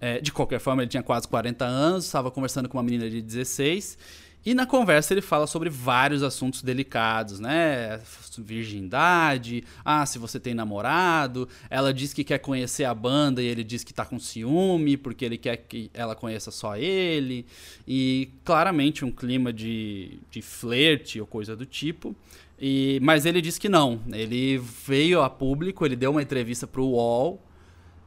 É, 0.00 0.20
de 0.20 0.30
qualquer 0.30 0.60
forma, 0.60 0.82
ele 0.82 0.88
tinha 0.88 1.02
quase 1.02 1.26
40 1.26 1.64
anos, 1.64 2.04
estava 2.04 2.30
conversando 2.30 2.68
com 2.68 2.78
uma 2.78 2.84
menina 2.84 3.10
de 3.10 3.20
16 3.20 3.98
e 4.46 4.54
na 4.54 4.64
conversa 4.64 5.12
ele 5.12 5.20
fala 5.20 5.46
sobre 5.46 5.68
vários 5.68 6.22
assuntos 6.22 6.62
delicados, 6.62 7.40
né? 7.40 8.00
Virgindade, 8.38 9.64
ah, 9.84 10.06
se 10.06 10.18
você 10.18 10.38
tem 10.38 10.54
namorado. 10.54 11.48
Ela 11.68 11.92
diz 11.92 12.12
que 12.12 12.22
quer 12.22 12.38
conhecer 12.38 12.84
a 12.84 12.94
banda 12.94 13.42
e 13.42 13.46
ele 13.46 13.64
diz 13.64 13.82
que 13.82 13.92
tá 13.92 14.04
com 14.04 14.18
ciúme 14.18 14.96
porque 14.96 15.24
ele 15.24 15.36
quer 15.36 15.56
que 15.56 15.90
ela 15.92 16.14
conheça 16.14 16.50
só 16.50 16.76
ele. 16.76 17.44
E 17.86 18.30
claramente 18.44 19.04
um 19.04 19.10
clima 19.10 19.52
de, 19.52 20.20
de 20.30 20.40
flerte 20.40 21.20
ou 21.20 21.26
coisa 21.26 21.56
do 21.56 21.66
tipo. 21.66 22.14
E, 22.60 22.98
mas 23.02 23.26
ele 23.26 23.40
diz 23.40 23.58
que 23.58 23.68
não. 23.68 24.00
Ele 24.12 24.58
veio 24.58 25.20
a 25.20 25.28
público, 25.28 25.84
ele 25.84 25.96
deu 25.96 26.12
uma 26.12 26.22
entrevista 26.22 26.66
pro 26.66 26.84
UOL. 26.84 27.42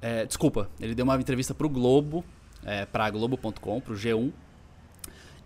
É, 0.02 0.26
desculpa, 0.26 0.70
ele 0.80 0.96
deu 0.96 1.04
uma 1.04 1.16
entrevista 1.20 1.54
pro 1.54 1.70
Globo, 1.70 2.24
é, 2.66 2.86
pra 2.86 3.10
Globo.com, 3.10 3.82
pro 3.82 3.94
G1 3.96 4.32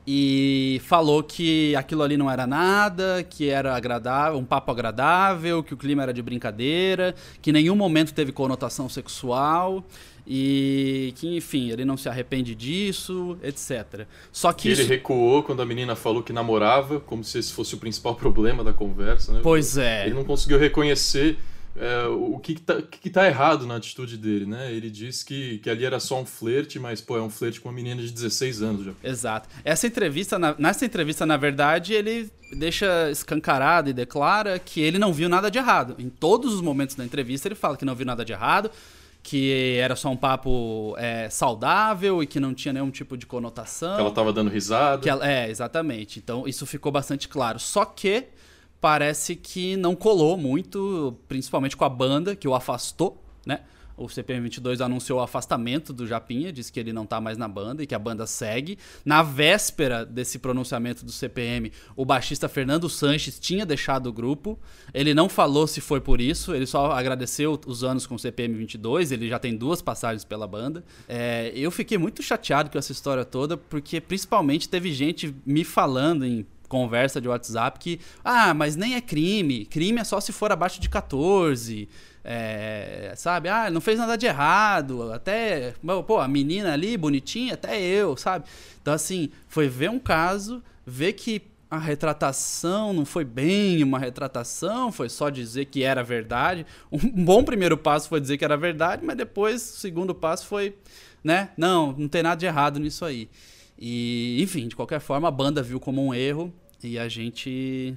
e 0.07 0.79
falou 0.83 1.23
que 1.23 1.75
aquilo 1.75 2.03
ali 2.03 2.15
não 2.15 2.29
era 2.29 2.45
nada, 2.45 3.25
que 3.27 3.49
era 3.49 3.75
agradável, 3.75 4.37
um 4.37 4.45
papo 4.45 4.71
agradável, 4.71 5.63
que 5.63 5.73
o 5.73 5.77
clima 5.77 6.03
era 6.03 6.13
de 6.13 6.21
brincadeira, 6.21 7.15
que 7.41 7.49
em 7.49 7.53
nenhum 7.53 7.75
momento 7.75 8.13
teve 8.13 8.31
conotação 8.31 8.87
sexual 8.87 9.83
e 10.27 11.13
que, 11.17 11.35
enfim, 11.35 11.69
ele 11.71 11.85
não 11.85 11.97
se 11.97 12.09
arrepende 12.09 12.55
disso, 12.55 13.37
etc. 13.43 14.05
Só 14.31 14.51
que 14.53 14.69
ele 14.69 14.81
isso... 14.81 14.89
recuou 14.89 15.43
quando 15.43 15.61
a 15.61 15.65
menina 15.65 15.95
falou 15.95 16.23
que 16.23 16.33
namorava, 16.33 16.99
como 16.99 17.23
se 17.23 17.39
esse 17.39 17.53
fosse 17.53 17.75
o 17.75 17.77
principal 17.77 18.13
problema 18.15 18.63
da 18.63 18.73
conversa, 18.73 19.33
né? 19.33 19.39
Pois 19.41 19.77
é. 19.77 20.05
Ele 20.05 20.15
não 20.15 20.23
conseguiu 20.23 20.57
reconhecer 20.57 21.37
é, 21.77 22.07
o 22.07 22.39
que, 22.39 22.55
que, 22.55 23.09
tá, 23.09 23.27
errado 23.27 23.67
na 23.67 23.75
atitude 23.75 24.17
dele, 24.17 24.45
né? 24.45 24.71
Ele 24.71 24.89
disse 24.89 25.25
que, 25.25 25.57
que 25.57 25.69
ali 25.69 25.83
era 25.83 25.99
só 25.99 26.21
um 26.21 26.25
flerte, 26.25 26.79
mas, 26.79 27.01
pô, 27.01 27.17
é 27.17 27.21
um 27.21 27.29
flerte 27.29 27.59
com 27.59 27.67
uma 27.67 27.75
menina 27.75 28.01
de 28.01 28.11
16 28.11 28.61
anos 28.61 28.85
já. 28.85 28.91
Exato. 29.03 29.49
Essa 29.63 29.85
entrevista, 29.85 30.39
na, 30.39 30.55
nessa 30.57 30.85
entrevista, 30.85 31.25
na 31.25 31.35
verdade, 31.35 31.93
ele 31.93 32.31
deixa 32.53 33.11
escancarado 33.11 33.89
e 33.89 33.93
declara 33.93 34.57
que 34.57 34.79
ele 34.79 34.97
não 34.97 35.11
viu 35.11 35.27
nada 35.27 35.51
de 35.51 35.57
errado. 35.57 35.95
Em 35.99 36.09
todos 36.09 36.53
os 36.53 36.61
momentos 36.61 36.95
da 36.95 37.03
entrevista, 37.03 37.47
ele 37.47 37.55
fala 37.55 37.75
que 37.75 37.83
não 37.83 37.93
viu 37.95 38.05
nada 38.05 38.23
de 38.23 38.31
errado, 38.31 38.71
que 39.21 39.75
era 39.77 39.97
só 39.97 40.09
um 40.09 40.15
papo 40.15 40.95
é, 40.97 41.29
saudável 41.29 42.23
e 42.23 42.27
que 42.27 42.39
não 42.39 42.53
tinha 42.53 42.71
nenhum 42.71 42.89
tipo 42.89 43.17
de 43.17 43.25
conotação. 43.25 43.95
Que 43.95 44.01
ela 44.01 44.11
tava 44.11 44.31
dando 44.31 44.49
risada. 44.49 45.09
Ela, 45.09 45.29
é, 45.29 45.49
exatamente. 45.49 46.19
Então, 46.19 46.47
isso 46.47 46.65
ficou 46.65 46.89
bastante 46.89 47.27
claro. 47.27 47.59
Só 47.59 47.83
que 47.83 48.27
parece 48.85 49.35
que 49.35 49.75
não 49.75 49.95
colou 49.95 50.37
muito, 50.37 51.17
principalmente 51.27 51.75
com 51.75 51.83
a 51.83 51.89
banda, 51.89 52.35
que 52.35 52.47
o 52.47 52.53
afastou, 52.53 53.19
né? 53.43 53.61
O 53.97 54.05
CPM22 54.05 54.79
anunciou 54.79 55.17
o 55.17 55.21
afastamento 55.23 55.91
do 55.91 56.05
Japinha, 56.05 56.53
disse 56.53 56.71
que 56.71 56.79
ele 56.79 56.93
não 56.93 57.03
tá 57.03 57.19
mais 57.19 57.35
na 57.35 57.47
banda 57.47 57.81
e 57.81 57.87
que 57.87 57.95
a 57.95 57.99
banda 57.99 58.27
segue. 58.27 58.77
Na 59.03 59.23
véspera 59.23 60.05
desse 60.05 60.37
pronunciamento 60.37 61.03
do 61.03 61.11
CPM, 61.11 61.71
o 61.95 62.05
baixista 62.05 62.47
Fernando 62.47 62.87
Sanches 62.87 63.39
tinha 63.39 63.65
deixado 63.65 64.05
o 64.05 64.13
grupo. 64.13 64.59
Ele 64.93 65.15
não 65.15 65.27
falou 65.27 65.65
se 65.65 65.81
foi 65.81 65.99
por 65.99 66.21
isso, 66.21 66.53
ele 66.53 66.67
só 66.67 66.91
agradeceu 66.91 67.59
os 67.65 67.83
anos 67.83 68.05
com 68.05 68.13
o 68.13 68.19
CPM22, 68.19 69.11
ele 69.11 69.27
já 69.27 69.39
tem 69.39 69.57
duas 69.57 69.81
passagens 69.81 70.23
pela 70.23 70.45
banda. 70.45 70.83
É, 71.09 71.51
eu 71.55 71.71
fiquei 71.71 71.97
muito 71.97 72.21
chateado 72.21 72.69
com 72.69 72.77
essa 72.77 72.91
história 72.91 73.25
toda, 73.25 73.57
porque 73.57 73.99
principalmente 73.99 74.69
teve 74.69 74.93
gente 74.93 75.33
me 75.43 75.63
falando 75.63 76.23
em 76.23 76.45
conversa 76.67 77.21
de 77.21 77.27
WhatsApp 77.27 77.79
que, 77.79 77.99
ah, 78.23 78.53
mas 78.53 78.75
nem 78.75 78.95
é 78.95 79.01
crime, 79.01 79.65
crime 79.65 79.99
é 79.99 80.03
só 80.03 80.19
se 80.19 80.31
for 80.31 80.51
abaixo 80.51 80.79
de 80.79 80.89
14, 80.89 81.87
é, 82.23 83.13
sabe? 83.15 83.49
Ah, 83.49 83.69
não 83.69 83.79
fez 83.79 83.99
nada 83.99 84.17
de 84.17 84.25
errado, 84.25 85.11
até, 85.11 85.73
pô, 86.07 86.19
a 86.19 86.27
menina 86.27 86.73
ali, 86.73 86.97
bonitinha, 86.97 87.53
até 87.53 87.79
eu, 87.79 88.17
sabe? 88.17 88.45
Então, 88.81 88.93
assim, 88.93 89.29
foi 89.47 89.67
ver 89.67 89.89
um 89.89 89.99
caso, 89.99 90.63
ver 90.85 91.13
que 91.13 91.41
a 91.69 91.77
retratação 91.77 92.93
não 92.93 93.05
foi 93.05 93.25
bem 93.25 93.83
uma 93.83 93.99
retratação, 93.99 94.91
foi 94.91 95.09
só 95.09 95.29
dizer 95.29 95.65
que 95.65 95.83
era 95.83 96.03
verdade. 96.03 96.65
Um 96.91 97.23
bom 97.23 97.43
primeiro 97.43 97.77
passo 97.77 98.07
foi 98.07 98.19
dizer 98.19 98.37
que 98.37 98.45
era 98.45 98.57
verdade, 98.57 99.03
mas 99.05 99.17
depois 99.17 99.61
o 99.61 99.77
segundo 99.77 100.13
passo 100.13 100.45
foi, 100.45 100.75
né? 101.23 101.49
Não, 101.57 101.91
não 101.91 102.07
tem 102.07 102.23
nada 102.23 102.39
de 102.39 102.45
errado 102.45 102.79
nisso 102.79 103.03
aí. 103.03 103.29
E, 103.77 104.41
enfim, 104.41 104.67
de 104.67 104.75
qualquer 104.75 104.99
forma, 104.99 105.27
a 105.27 105.31
banda 105.31 105.61
viu 105.61 105.79
como 105.79 106.05
um 106.05 106.13
erro 106.13 106.53
e 106.83 106.97
a 106.97 107.07
gente 107.07 107.95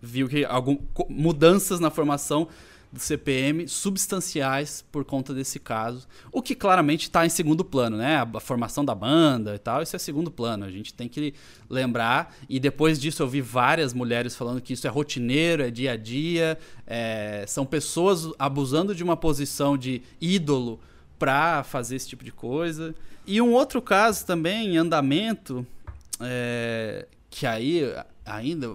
viu 0.00 0.28
que 0.28 0.44
algum, 0.44 0.78
mudanças 1.08 1.78
na 1.78 1.90
formação 1.90 2.48
do 2.92 2.98
CPM 2.98 3.68
substanciais 3.68 4.84
por 4.90 5.04
conta 5.04 5.32
desse 5.32 5.60
caso. 5.60 6.08
O 6.32 6.42
que 6.42 6.56
claramente 6.56 7.02
está 7.02 7.24
em 7.24 7.28
segundo 7.28 7.64
plano, 7.64 7.96
né? 7.96 8.16
A, 8.16 8.40
formação 8.40 8.84
da 8.84 8.94
banda 8.94 9.54
e 9.54 9.58
tal, 9.58 9.82
isso 9.82 9.94
é 9.94 9.98
segundo 9.98 10.30
plano. 10.30 10.64
A 10.64 10.70
gente 10.70 10.92
tem 10.92 11.08
que 11.08 11.32
lembrar. 11.68 12.34
E 12.48 12.58
depois 12.58 13.00
disso 13.00 13.22
eu 13.22 13.28
vi 13.28 13.40
várias 13.40 13.94
mulheres 13.94 14.34
falando 14.34 14.60
que 14.60 14.72
isso 14.72 14.86
é 14.86 14.90
rotineiro, 14.90 15.62
é 15.62 15.70
dia 15.70 15.92
a 15.92 15.96
dia. 15.96 16.58
É, 16.86 17.44
são 17.46 17.64
pessoas 17.64 18.28
abusando 18.38 18.94
de 18.94 19.04
uma 19.04 19.16
posição 19.16 19.78
de 19.78 20.02
ídolo 20.20 20.80
para 21.16 21.62
fazer 21.62 21.96
esse 21.96 22.08
tipo 22.08 22.24
de 22.24 22.32
coisa. 22.32 22.94
E 23.26 23.40
um 23.40 23.52
outro 23.52 23.80
caso 23.80 24.26
também 24.26 24.74
em 24.74 24.76
andamento, 24.76 25.66
é, 26.20 27.06
que 27.28 27.46
aí 27.46 27.82
ainda, 28.24 28.74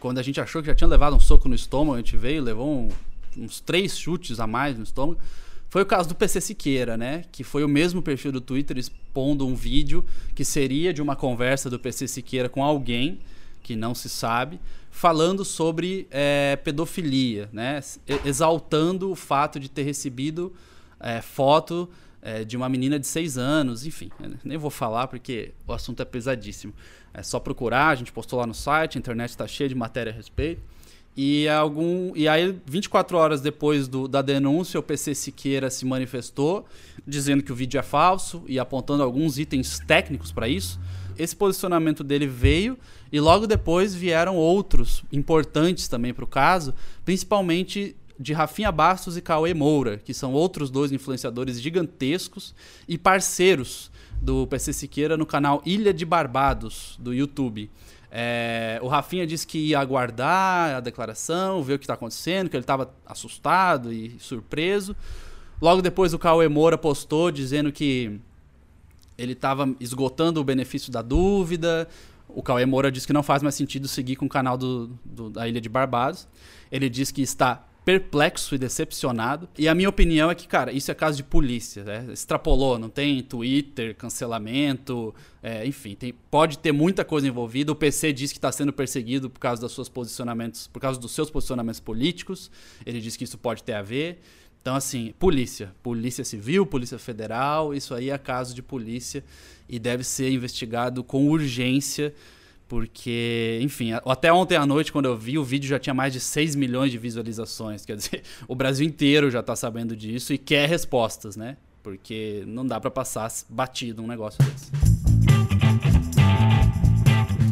quando 0.00 0.18
a 0.18 0.22
gente 0.22 0.40
achou 0.40 0.62
que 0.62 0.68
já 0.68 0.74
tinha 0.74 0.88
levado 0.88 1.14
um 1.14 1.20
soco 1.20 1.48
no 1.48 1.54
estômago, 1.54 1.94
a 1.94 1.98
gente 1.98 2.16
veio, 2.16 2.42
levou 2.42 2.68
um 2.68 2.88
uns 3.36 3.60
três 3.60 3.96
chutes 3.96 4.40
a 4.40 4.46
mais 4.46 4.76
no 4.76 4.84
estômago. 4.84 5.20
Foi 5.68 5.82
o 5.82 5.86
caso 5.86 6.08
do 6.08 6.14
PC 6.14 6.40
Siqueira, 6.40 6.96
né? 6.96 7.24
Que 7.32 7.42
foi 7.42 7.64
o 7.64 7.68
mesmo 7.68 8.02
perfil 8.02 8.30
do 8.30 8.40
Twitter 8.40 8.76
expondo 8.76 9.46
um 9.46 9.54
vídeo 9.54 10.04
que 10.34 10.44
seria 10.44 10.92
de 10.92 11.00
uma 11.00 11.16
conversa 11.16 11.70
do 11.70 11.78
PC 11.78 12.08
Siqueira 12.08 12.48
com 12.48 12.62
alguém 12.62 13.20
que 13.62 13.76
não 13.76 13.94
se 13.94 14.08
sabe, 14.08 14.60
falando 14.90 15.44
sobre 15.44 16.06
é, 16.10 16.56
pedofilia, 16.56 17.48
né? 17.52 17.80
Exaltando 18.24 19.10
o 19.10 19.14
fato 19.14 19.58
de 19.58 19.70
ter 19.70 19.82
recebido 19.82 20.52
é, 21.00 21.22
foto 21.22 21.88
é, 22.22 22.44
de 22.44 22.56
uma 22.56 22.68
menina 22.68 22.98
de 22.98 23.06
seis 23.06 23.36
anos, 23.36 23.84
enfim, 23.84 24.08
nem 24.44 24.56
vou 24.56 24.70
falar 24.70 25.08
porque 25.08 25.52
o 25.66 25.72
assunto 25.72 26.00
é 26.00 26.04
pesadíssimo. 26.04 26.72
É 27.12 27.22
só 27.22 27.40
procurar, 27.40 27.88
a 27.88 27.94
gente 27.96 28.12
postou 28.12 28.38
lá 28.38 28.46
no 28.46 28.54
site, 28.54 28.96
a 28.96 29.00
internet 29.00 29.30
está 29.30 29.46
cheia 29.46 29.68
de 29.68 29.74
matéria 29.74 30.12
a 30.12 30.14
respeito. 30.14 30.62
E, 31.14 31.46
algum, 31.48 32.12
e 32.16 32.26
aí, 32.26 32.58
24 32.64 33.18
horas 33.18 33.40
depois 33.42 33.86
do, 33.86 34.08
da 34.08 34.22
denúncia, 34.22 34.80
o 34.80 34.82
PC 34.82 35.14
Siqueira 35.14 35.68
se 35.68 35.84
manifestou, 35.84 36.64
dizendo 37.06 37.42
que 37.42 37.52
o 37.52 37.54
vídeo 37.54 37.78
é 37.78 37.82
falso 37.82 38.42
e 38.46 38.58
apontando 38.58 39.02
alguns 39.02 39.38
itens 39.38 39.78
técnicos 39.80 40.32
para 40.32 40.48
isso. 40.48 40.80
Esse 41.18 41.36
posicionamento 41.36 42.02
dele 42.02 42.26
veio 42.26 42.78
e 43.12 43.20
logo 43.20 43.46
depois 43.46 43.94
vieram 43.94 44.36
outros 44.36 45.04
importantes 45.12 45.86
também 45.86 46.14
para 46.14 46.24
o 46.24 46.26
caso, 46.26 46.72
principalmente 47.04 47.94
de 48.18 48.32
Rafinha 48.32 48.70
Bastos 48.70 49.16
e 49.16 49.20
Cauê 49.20 49.54
Moura, 49.54 49.98
que 49.98 50.14
são 50.14 50.32
outros 50.32 50.70
dois 50.70 50.92
influenciadores 50.92 51.60
gigantescos 51.60 52.54
e 52.88 52.96
parceiros 52.96 53.90
do 54.20 54.46
PC 54.46 54.72
Siqueira 54.72 55.16
no 55.16 55.26
canal 55.26 55.62
Ilha 55.66 55.92
de 55.92 56.04
Barbados, 56.04 56.96
do 57.00 57.12
YouTube. 57.12 57.70
É, 58.14 58.78
o 58.82 58.88
Rafinha 58.88 59.26
disse 59.26 59.46
que 59.46 59.58
ia 59.58 59.80
aguardar 59.80 60.76
a 60.76 60.80
declaração, 60.80 61.62
ver 61.62 61.74
o 61.74 61.78
que 61.78 61.84
está 61.84 61.94
acontecendo, 61.94 62.50
que 62.50 62.56
ele 62.56 62.62
estava 62.62 62.94
assustado 63.06 63.92
e 63.92 64.16
surpreso. 64.20 64.94
Logo 65.60 65.80
depois 65.80 66.12
o 66.12 66.18
Cauê 66.18 66.46
Moura 66.46 66.76
postou 66.76 67.30
dizendo 67.30 67.72
que 67.72 68.20
ele 69.16 69.32
estava 69.32 69.74
esgotando 69.80 70.40
o 70.40 70.44
benefício 70.44 70.92
da 70.92 71.00
dúvida. 71.00 71.88
O 72.28 72.42
Cauê 72.42 72.66
Moura 72.66 72.92
disse 72.92 73.06
que 73.06 73.12
não 73.12 73.22
faz 73.22 73.42
mais 73.42 73.54
sentido 73.54 73.88
seguir 73.88 74.16
com 74.16 74.26
o 74.26 74.28
canal 74.28 74.58
do, 74.58 74.90
do, 75.04 75.30
da 75.30 75.48
Ilha 75.48 75.60
de 75.60 75.68
Barbados. 75.68 76.28
Ele 76.70 76.90
disse 76.90 77.14
que 77.14 77.22
está 77.22 77.64
perplexo 77.84 78.54
e 78.54 78.58
decepcionado. 78.58 79.48
E 79.58 79.68
a 79.68 79.74
minha 79.74 79.88
opinião 79.88 80.30
é 80.30 80.34
que, 80.34 80.46
cara, 80.46 80.72
isso 80.72 80.90
é 80.90 80.94
caso 80.94 81.16
de 81.16 81.24
polícia, 81.24 81.82
né? 81.82 82.06
Extrapolou, 82.12 82.78
não 82.78 82.88
tem 82.88 83.22
Twitter, 83.22 83.94
cancelamento, 83.96 85.14
é, 85.42 85.66
enfim, 85.66 85.94
tem, 85.94 86.12
pode 86.30 86.58
ter 86.58 86.72
muita 86.72 87.04
coisa 87.04 87.26
envolvida. 87.26 87.72
O 87.72 87.74
PC 87.74 88.12
diz 88.12 88.30
que 88.32 88.38
está 88.38 88.52
sendo 88.52 88.72
perseguido 88.72 89.28
por 89.28 89.40
causa 89.40 89.60
dos 89.60 89.74
seus 89.74 89.88
posicionamentos, 89.88 90.66
por 90.68 90.80
causa 90.80 91.00
dos 91.00 91.12
seus 91.12 91.30
posicionamentos 91.30 91.80
políticos. 91.80 92.50
Ele 92.86 93.00
diz 93.00 93.16
que 93.16 93.24
isso 93.24 93.38
pode 93.38 93.62
ter 93.62 93.74
a 93.74 93.82
ver. 93.82 94.20
Então, 94.60 94.76
assim, 94.76 95.12
polícia, 95.18 95.74
polícia 95.82 96.24
civil, 96.24 96.64
polícia 96.64 96.96
federal, 96.96 97.74
isso 97.74 97.94
aí 97.94 98.10
é 98.10 98.18
caso 98.18 98.54
de 98.54 98.62
polícia 98.62 99.24
e 99.68 99.76
deve 99.76 100.04
ser 100.04 100.30
investigado 100.30 101.02
com 101.02 101.28
urgência 101.28 102.14
porque, 102.72 103.58
enfim, 103.60 103.90
até 103.92 104.32
ontem 104.32 104.56
à 104.56 104.64
noite, 104.64 104.90
quando 104.90 105.04
eu 105.04 105.14
vi, 105.14 105.36
o 105.36 105.44
vídeo 105.44 105.68
já 105.68 105.78
tinha 105.78 105.92
mais 105.92 106.10
de 106.10 106.18
6 106.18 106.54
milhões 106.54 106.90
de 106.90 106.96
visualizações. 106.96 107.84
Quer 107.84 107.96
dizer, 108.00 108.22
o 108.48 108.54
Brasil 108.54 108.86
inteiro 108.86 109.30
já 109.30 109.40
está 109.40 109.54
sabendo 109.54 109.94
disso 109.94 110.32
e 110.32 110.38
quer 110.38 110.66
respostas, 110.70 111.36
né? 111.36 111.58
Porque 111.82 112.44
não 112.46 112.66
dá 112.66 112.80
para 112.80 112.90
passar 112.90 113.30
batido 113.46 114.02
um 114.02 114.06
negócio 114.06 114.42
desse. 114.42 114.70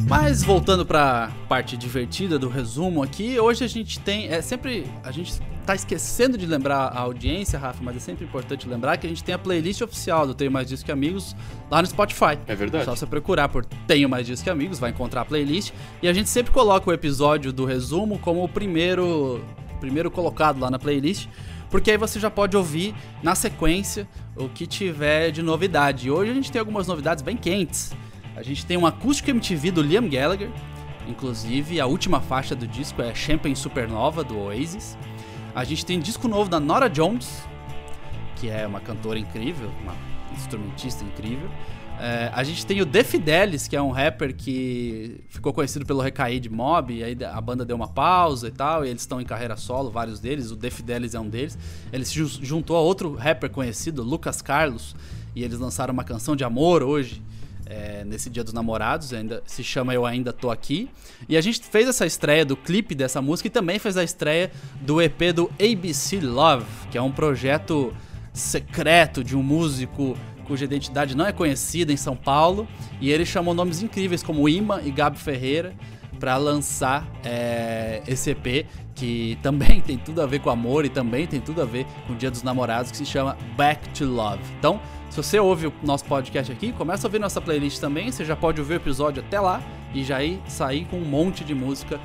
Mas 0.08 0.42
voltando 0.42 0.86
para 0.86 1.30
parte 1.46 1.76
divertida 1.76 2.38
do 2.38 2.48
resumo 2.48 3.02
aqui, 3.02 3.38
hoje 3.38 3.62
a 3.62 3.68
gente 3.68 4.00
tem, 4.00 4.26
é 4.26 4.40
sempre 4.40 4.86
a 5.04 5.12
gente 5.12 5.34
tá 5.70 5.74
esquecendo 5.76 6.36
de 6.36 6.46
lembrar 6.46 6.88
a 6.88 6.98
audiência, 6.98 7.56
Rafa, 7.56 7.80
mas 7.80 7.94
é 7.94 8.00
sempre 8.00 8.24
importante 8.24 8.68
lembrar 8.68 8.96
que 8.96 9.06
a 9.06 9.08
gente 9.08 9.22
tem 9.22 9.32
a 9.32 9.38
playlist 9.38 9.80
oficial 9.82 10.26
do 10.26 10.34
Tenho 10.34 10.50
Mais 10.50 10.68
Disco 10.68 10.84
que 10.84 10.90
Amigos 10.90 11.36
lá 11.70 11.80
no 11.80 11.86
Spotify. 11.86 12.36
É 12.48 12.56
verdade. 12.56 12.82
É 12.82 12.84
só 12.84 12.96
você 12.96 13.06
procurar 13.06 13.48
por 13.48 13.64
Tenho 13.86 14.08
Mais 14.08 14.26
Disco 14.26 14.42
que 14.42 14.50
Amigos, 14.50 14.80
vai 14.80 14.90
encontrar 14.90 15.20
a 15.20 15.24
playlist. 15.24 15.72
E 16.02 16.08
a 16.08 16.12
gente 16.12 16.28
sempre 16.28 16.50
coloca 16.50 16.90
o 16.90 16.92
episódio 16.92 17.52
do 17.52 17.64
resumo 17.64 18.18
como 18.18 18.42
o 18.42 18.48
primeiro, 18.48 19.44
primeiro 19.78 20.10
colocado 20.10 20.58
lá 20.58 20.72
na 20.72 20.78
playlist, 20.78 21.28
porque 21.70 21.92
aí 21.92 21.96
você 21.96 22.18
já 22.18 22.30
pode 22.30 22.56
ouvir 22.56 22.92
na 23.22 23.36
sequência 23.36 24.08
o 24.34 24.48
que 24.48 24.66
tiver 24.66 25.30
de 25.30 25.40
novidade. 25.40 26.08
E 26.08 26.10
hoje 26.10 26.32
a 26.32 26.34
gente 26.34 26.50
tem 26.50 26.58
algumas 26.58 26.88
novidades 26.88 27.22
bem 27.22 27.36
quentes. 27.36 27.92
A 28.34 28.42
gente 28.42 28.66
tem 28.66 28.76
um 28.76 28.86
acústico 28.86 29.30
MTV 29.30 29.70
do 29.70 29.82
Liam 29.82 30.08
Gallagher, 30.08 30.50
inclusive 31.06 31.80
a 31.80 31.86
última 31.86 32.20
faixa 32.20 32.56
do 32.56 32.66
disco 32.66 33.00
é 33.02 33.14
Champagne 33.14 33.54
Supernova 33.54 34.24
do 34.24 34.36
Oasis. 34.36 34.98
A 35.54 35.64
gente 35.64 35.84
tem 35.84 35.98
disco 35.98 36.28
novo 36.28 36.48
da 36.48 36.60
Nora 36.60 36.88
Jones, 36.88 37.42
que 38.36 38.48
é 38.48 38.64
uma 38.66 38.80
cantora 38.80 39.18
incrível, 39.18 39.68
uma 39.82 39.96
instrumentista 40.32 41.02
incrível. 41.02 41.50
É, 41.98 42.30
a 42.32 42.44
gente 42.44 42.64
tem 42.64 42.80
o 42.80 42.86
The 42.86 43.02
Fidelis, 43.02 43.66
que 43.66 43.74
é 43.74 43.82
um 43.82 43.90
rapper 43.90 44.34
que 44.34 45.20
ficou 45.28 45.52
conhecido 45.52 45.84
pelo 45.84 46.00
Recair 46.00 46.40
de 46.40 46.48
Mob, 46.48 46.94
e 46.94 47.02
aí 47.02 47.18
a 47.24 47.40
banda 47.40 47.64
deu 47.64 47.74
uma 47.74 47.88
pausa 47.88 48.46
e 48.46 48.50
tal, 48.52 48.86
e 48.86 48.88
eles 48.88 49.02
estão 49.02 49.20
em 49.20 49.24
carreira 49.24 49.56
solo, 49.56 49.90
vários 49.90 50.20
deles, 50.20 50.52
o 50.52 50.56
The 50.56 50.70
Fidelis 50.70 51.14
é 51.14 51.20
um 51.20 51.28
deles. 51.28 51.58
Ele 51.92 52.04
se 52.04 52.24
juntou 52.24 52.76
a 52.76 52.80
outro 52.80 53.16
rapper 53.16 53.50
conhecido, 53.50 54.04
Lucas 54.04 54.40
Carlos, 54.40 54.94
e 55.34 55.42
eles 55.42 55.58
lançaram 55.58 55.92
uma 55.92 56.04
canção 56.04 56.36
de 56.36 56.44
amor 56.44 56.82
hoje, 56.82 57.20
é, 57.70 58.04
nesse 58.04 58.28
Dia 58.28 58.42
dos 58.42 58.52
Namorados, 58.52 59.14
ainda 59.14 59.42
se 59.46 59.62
chama 59.62 59.94
Eu 59.94 60.04
Ainda 60.04 60.32
Tô 60.32 60.50
Aqui. 60.50 60.90
E 61.28 61.36
a 61.36 61.40
gente 61.40 61.60
fez 61.60 61.88
essa 61.88 62.04
estreia 62.04 62.44
do 62.44 62.56
clipe 62.56 62.94
dessa 62.94 63.22
música 63.22 63.46
e 63.46 63.50
também 63.50 63.78
fez 63.78 63.96
a 63.96 64.02
estreia 64.02 64.50
do 64.80 65.00
EP 65.00 65.32
do 65.32 65.48
ABC 65.52 66.18
Love, 66.20 66.66
que 66.90 66.98
é 66.98 67.02
um 67.02 67.12
projeto 67.12 67.94
secreto 68.32 69.22
de 69.22 69.36
um 69.36 69.42
músico 69.42 70.16
cuja 70.46 70.64
identidade 70.64 71.16
não 71.16 71.24
é 71.24 71.32
conhecida 71.32 71.92
em 71.92 71.96
São 71.96 72.16
Paulo. 72.16 72.66
E 73.00 73.10
ele 73.10 73.24
chamou 73.24 73.54
nomes 73.54 73.82
incríveis 73.82 74.20
como 74.20 74.48
Ima 74.48 74.82
e 74.84 74.90
Gabi 74.90 75.16
Ferreira 75.16 75.72
para 76.18 76.36
lançar 76.36 77.08
é, 77.24 78.02
esse 78.06 78.30
EP 78.30 78.66
que 79.00 79.38
também 79.42 79.80
tem 79.80 79.96
tudo 79.96 80.20
a 80.20 80.26
ver 80.26 80.40
com 80.40 80.50
amor 80.50 80.84
e 80.84 80.90
também 80.90 81.26
tem 81.26 81.40
tudo 81.40 81.62
a 81.62 81.64
ver 81.64 81.86
com 82.06 82.12
o 82.12 82.16
Dia 82.16 82.30
dos 82.30 82.42
Namorados, 82.42 82.90
que 82.90 82.96
se 82.98 83.06
chama 83.06 83.36
Back 83.56 83.88
to 83.98 84.04
Love. 84.04 84.42
Então, 84.58 84.78
se 85.08 85.16
você 85.16 85.40
ouve 85.40 85.68
o 85.68 85.72
nosso 85.82 86.04
podcast 86.04 86.52
aqui, 86.52 86.70
começa 86.70 87.06
a 87.06 87.08
ouvir 87.08 87.18
nossa 87.18 87.40
playlist 87.40 87.80
também. 87.80 88.12
Você 88.12 88.24
já 88.24 88.36
pode 88.36 88.60
ouvir 88.60 88.74
o 88.74 88.76
episódio 88.76 89.22
até 89.26 89.40
lá 89.40 89.62
e 89.94 90.04
já 90.04 90.22
ir 90.22 90.38
sair 90.46 90.84
com 90.84 90.98
um 90.98 91.04
monte 91.04 91.42
de 91.42 91.54
música 91.54 91.98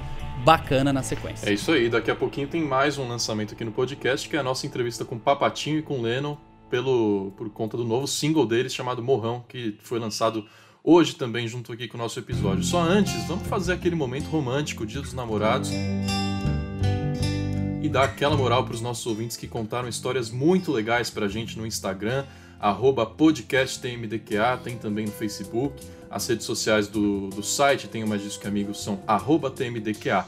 bacana 0.44 0.94
na 0.94 1.04
sequência. 1.04 1.50
É 1.50 1.54
isso 1.54 1.72
aí. 1.72 1.90
Daqui 1.90 2.10
a 2.10 2.16
pouquinho 2.16 2.48
tem 2.48 2.64
mais 2.64 2.98
um 2.98 3.08
lançamento 3.08 3.54
aqui 3.54 3.66
no 3.66 3.72
podcast, 3.72 4.28
que 4.28 4.36
é 4.38 4.40
a 4.40 4.44
nossa 4.44 4.66
entrevista 4.66 5.04
com 5.04 5.20
Papatinho 5.20 5.80
e 5.80 5.82
com 5.82 6.02
Lennon 6.02 6.38
pelo 6.70 7.32
por 7.38 7.48
conta 7.50 7.78
do 7.78 7.84
novo 7.84 8.08
single 8.08 8.46
deles 8.46 8.74
chamado 8.74 9.04
Morrão, 9.04 9.46
que 9.48 9.78
foi 9.82 10.00
lançado 10.00 10.46
hoje 10.84 11.16
também 11.16 11.48
junto 11.48 11.72
aqui 11.72 11.88
com 11.88 11.98
o 11.98 12.02
nosso 12.02 12.18
episódio. 12.20 12.64
Só 12.64 12.82
antes, 12.82 13.26
vamos 13.28 13.48
fazer 13.48 13.74
aquele 13.74 13.96
momento 13.96 14.26
romântico, 14.28 14.86
Dia 14.86 15.02
dos 15.02 15.14
Namorados. 15.14 15.72
E 17.86 17.89
dar 17.89 18.06
aquela 18.06 18.36
moral 18.36 18.63
para 18.63 18.74
os 18.74 18.82
nossos 18.82 19.06
ouvintes 19.06 19.38
que 19.38 19.48
contaram 19.48 19.88
histórias 19.88 20.32
muito 20.32 20.71
legais 20.71 21.12
para 21.12 21.28
a 21.28 21.30
gente 21.30 21.56
no 21.56 21.67
Instagram 21.67 22.26
podcasttmdqa, 23.06 24.60
tem 24.63 24.76
também 24.76 25.06
no 25.06 25.12
Facebook. 25.12 25.86
As 26.10 26.26
redes 26.26 26.48
sociais 26.48 26.88
do, 26.88 27.30
do 27.30 27.43
site, 27.43 27.88
tenho 27.88 28.08
mais 28.08 28.24
disso 28.24 28.39
que 28.39 28.48
amigos, 28.48 28.84
são 28.84 29.00
tmdqa. 29.56 30.26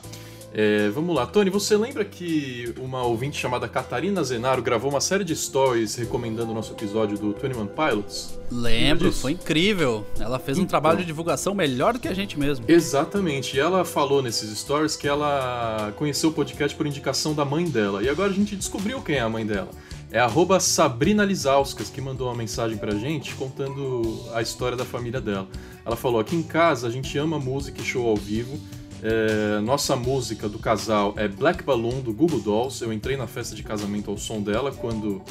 É, 0.53 0.89
vamos 0.89 1.15
lá, 1.15 1.25
Tony, 1.25 1.49
você 1.49 1.75
lembra 1.75 2.05
que 2.05 2.73
uma 2.79 3.03
ouvinte 3.03 3.37
chamada 3.37 3.67
Catarina 3.67 4.23
Zenaro 4.23 4.61
gravou 4.61 4.89
uma 4.89 5.01
série 5.01 5.23
de 5.23 5.35
stories 5.35 5.95
recomendando 5.95 6.51
o 6.51 6.53
nosso 6.53 6.71
episódio 6.71 7.17
do 7.17 7.31
21 7.33 7.67
Pilots? 7.67 8.39
Lembro, 8.49 9.11
foi 9.11 9.33
incrível. 9.33 10.05
Ela 10.19 10.39
fez 10.39 10.57
um 10.57 10.61
então, 10.61 10.69
trabalho 10.69 10.99
de 10.99 11.05
divulgação 11.05 11.53
melhor 11.53 11.93
do 11.93 11.99
que 11.99 12.07
a 12.07 12.13
gente 12.13 12.39
mesmo. 12.39 12.65
Exatamente, 12.67 13.57
e 13.57 13.59
ela 13.59 13.83
falou 13.83 14.23
nesses 14.23 14.57
stories 14.57 14.95
que 14.95 15.07
ela 15.07 15.93
conheceu 15.97 16.29
o 16.29 16.33
podcast 16.33 16.75
por 16.75 16.87
indicação 16.87 17.33
da 17.33 17.43
mãe 17.43 17.65
dela. 17.69 18.01
E 18.01 18.09
agora 18.09 18.31
a 18.31 18.35
gente 18.35 18.55
descobriu 18.55 19.01
quem 19.01 19.17
é 19.17 19.21
a 19.21 19.29
mãe 19.29 19.45
dela. 19.45 19.69
É 20.09 20.19
arroba 20.19 20.57
Sabrina 20.61 21.25
Lizauskas 21.25 21.89
que 21.89 21.99
mandou 21.99 22.29
uma 22.29 22.35
mensagem 22.35 22.77
pra 22.77 22.95
gente 22.95 23.35
contando 23.35 24.23
a 24.33 24.41
história 24.41 24.77
da 24.77 24.85
família 24.85 25.19
dela. 25.19 25.47
Ela 25.85 25.97
falou: 25.97 26.21
aqui 26.21 26.33
em 26.33 26.43
casa 26.43 26.87
a 26.87 26.89
gente 26.89 27.17
ama 27.17 27.37
música 27.37 27.81
e 27.81 27.83
show 27.83 28.07
ao 28.07 28.15
vivo 28.15 28.57
é, 29.03 29.59
nossa 29.61 29.95
música 29.95 30.49
do 30.49 30.57
casal 30.57 31.13
é 31.17 31.27
Black 31.27 31.63
Balloon 31.63 32.01
do 32.01 32.13
Google 32.13 32.39
Dolls. 32.39 32.83
Eu 32.83 32.91
entrei 32.91 33.15
na 33.15 33.27
festa 33.27 33.55
de 33.55 33.63
casamento 33.63 34.09
ao 34.09 34.17
som 34.17 34.41
dela 34.41 34.71
quando 34.71 35.21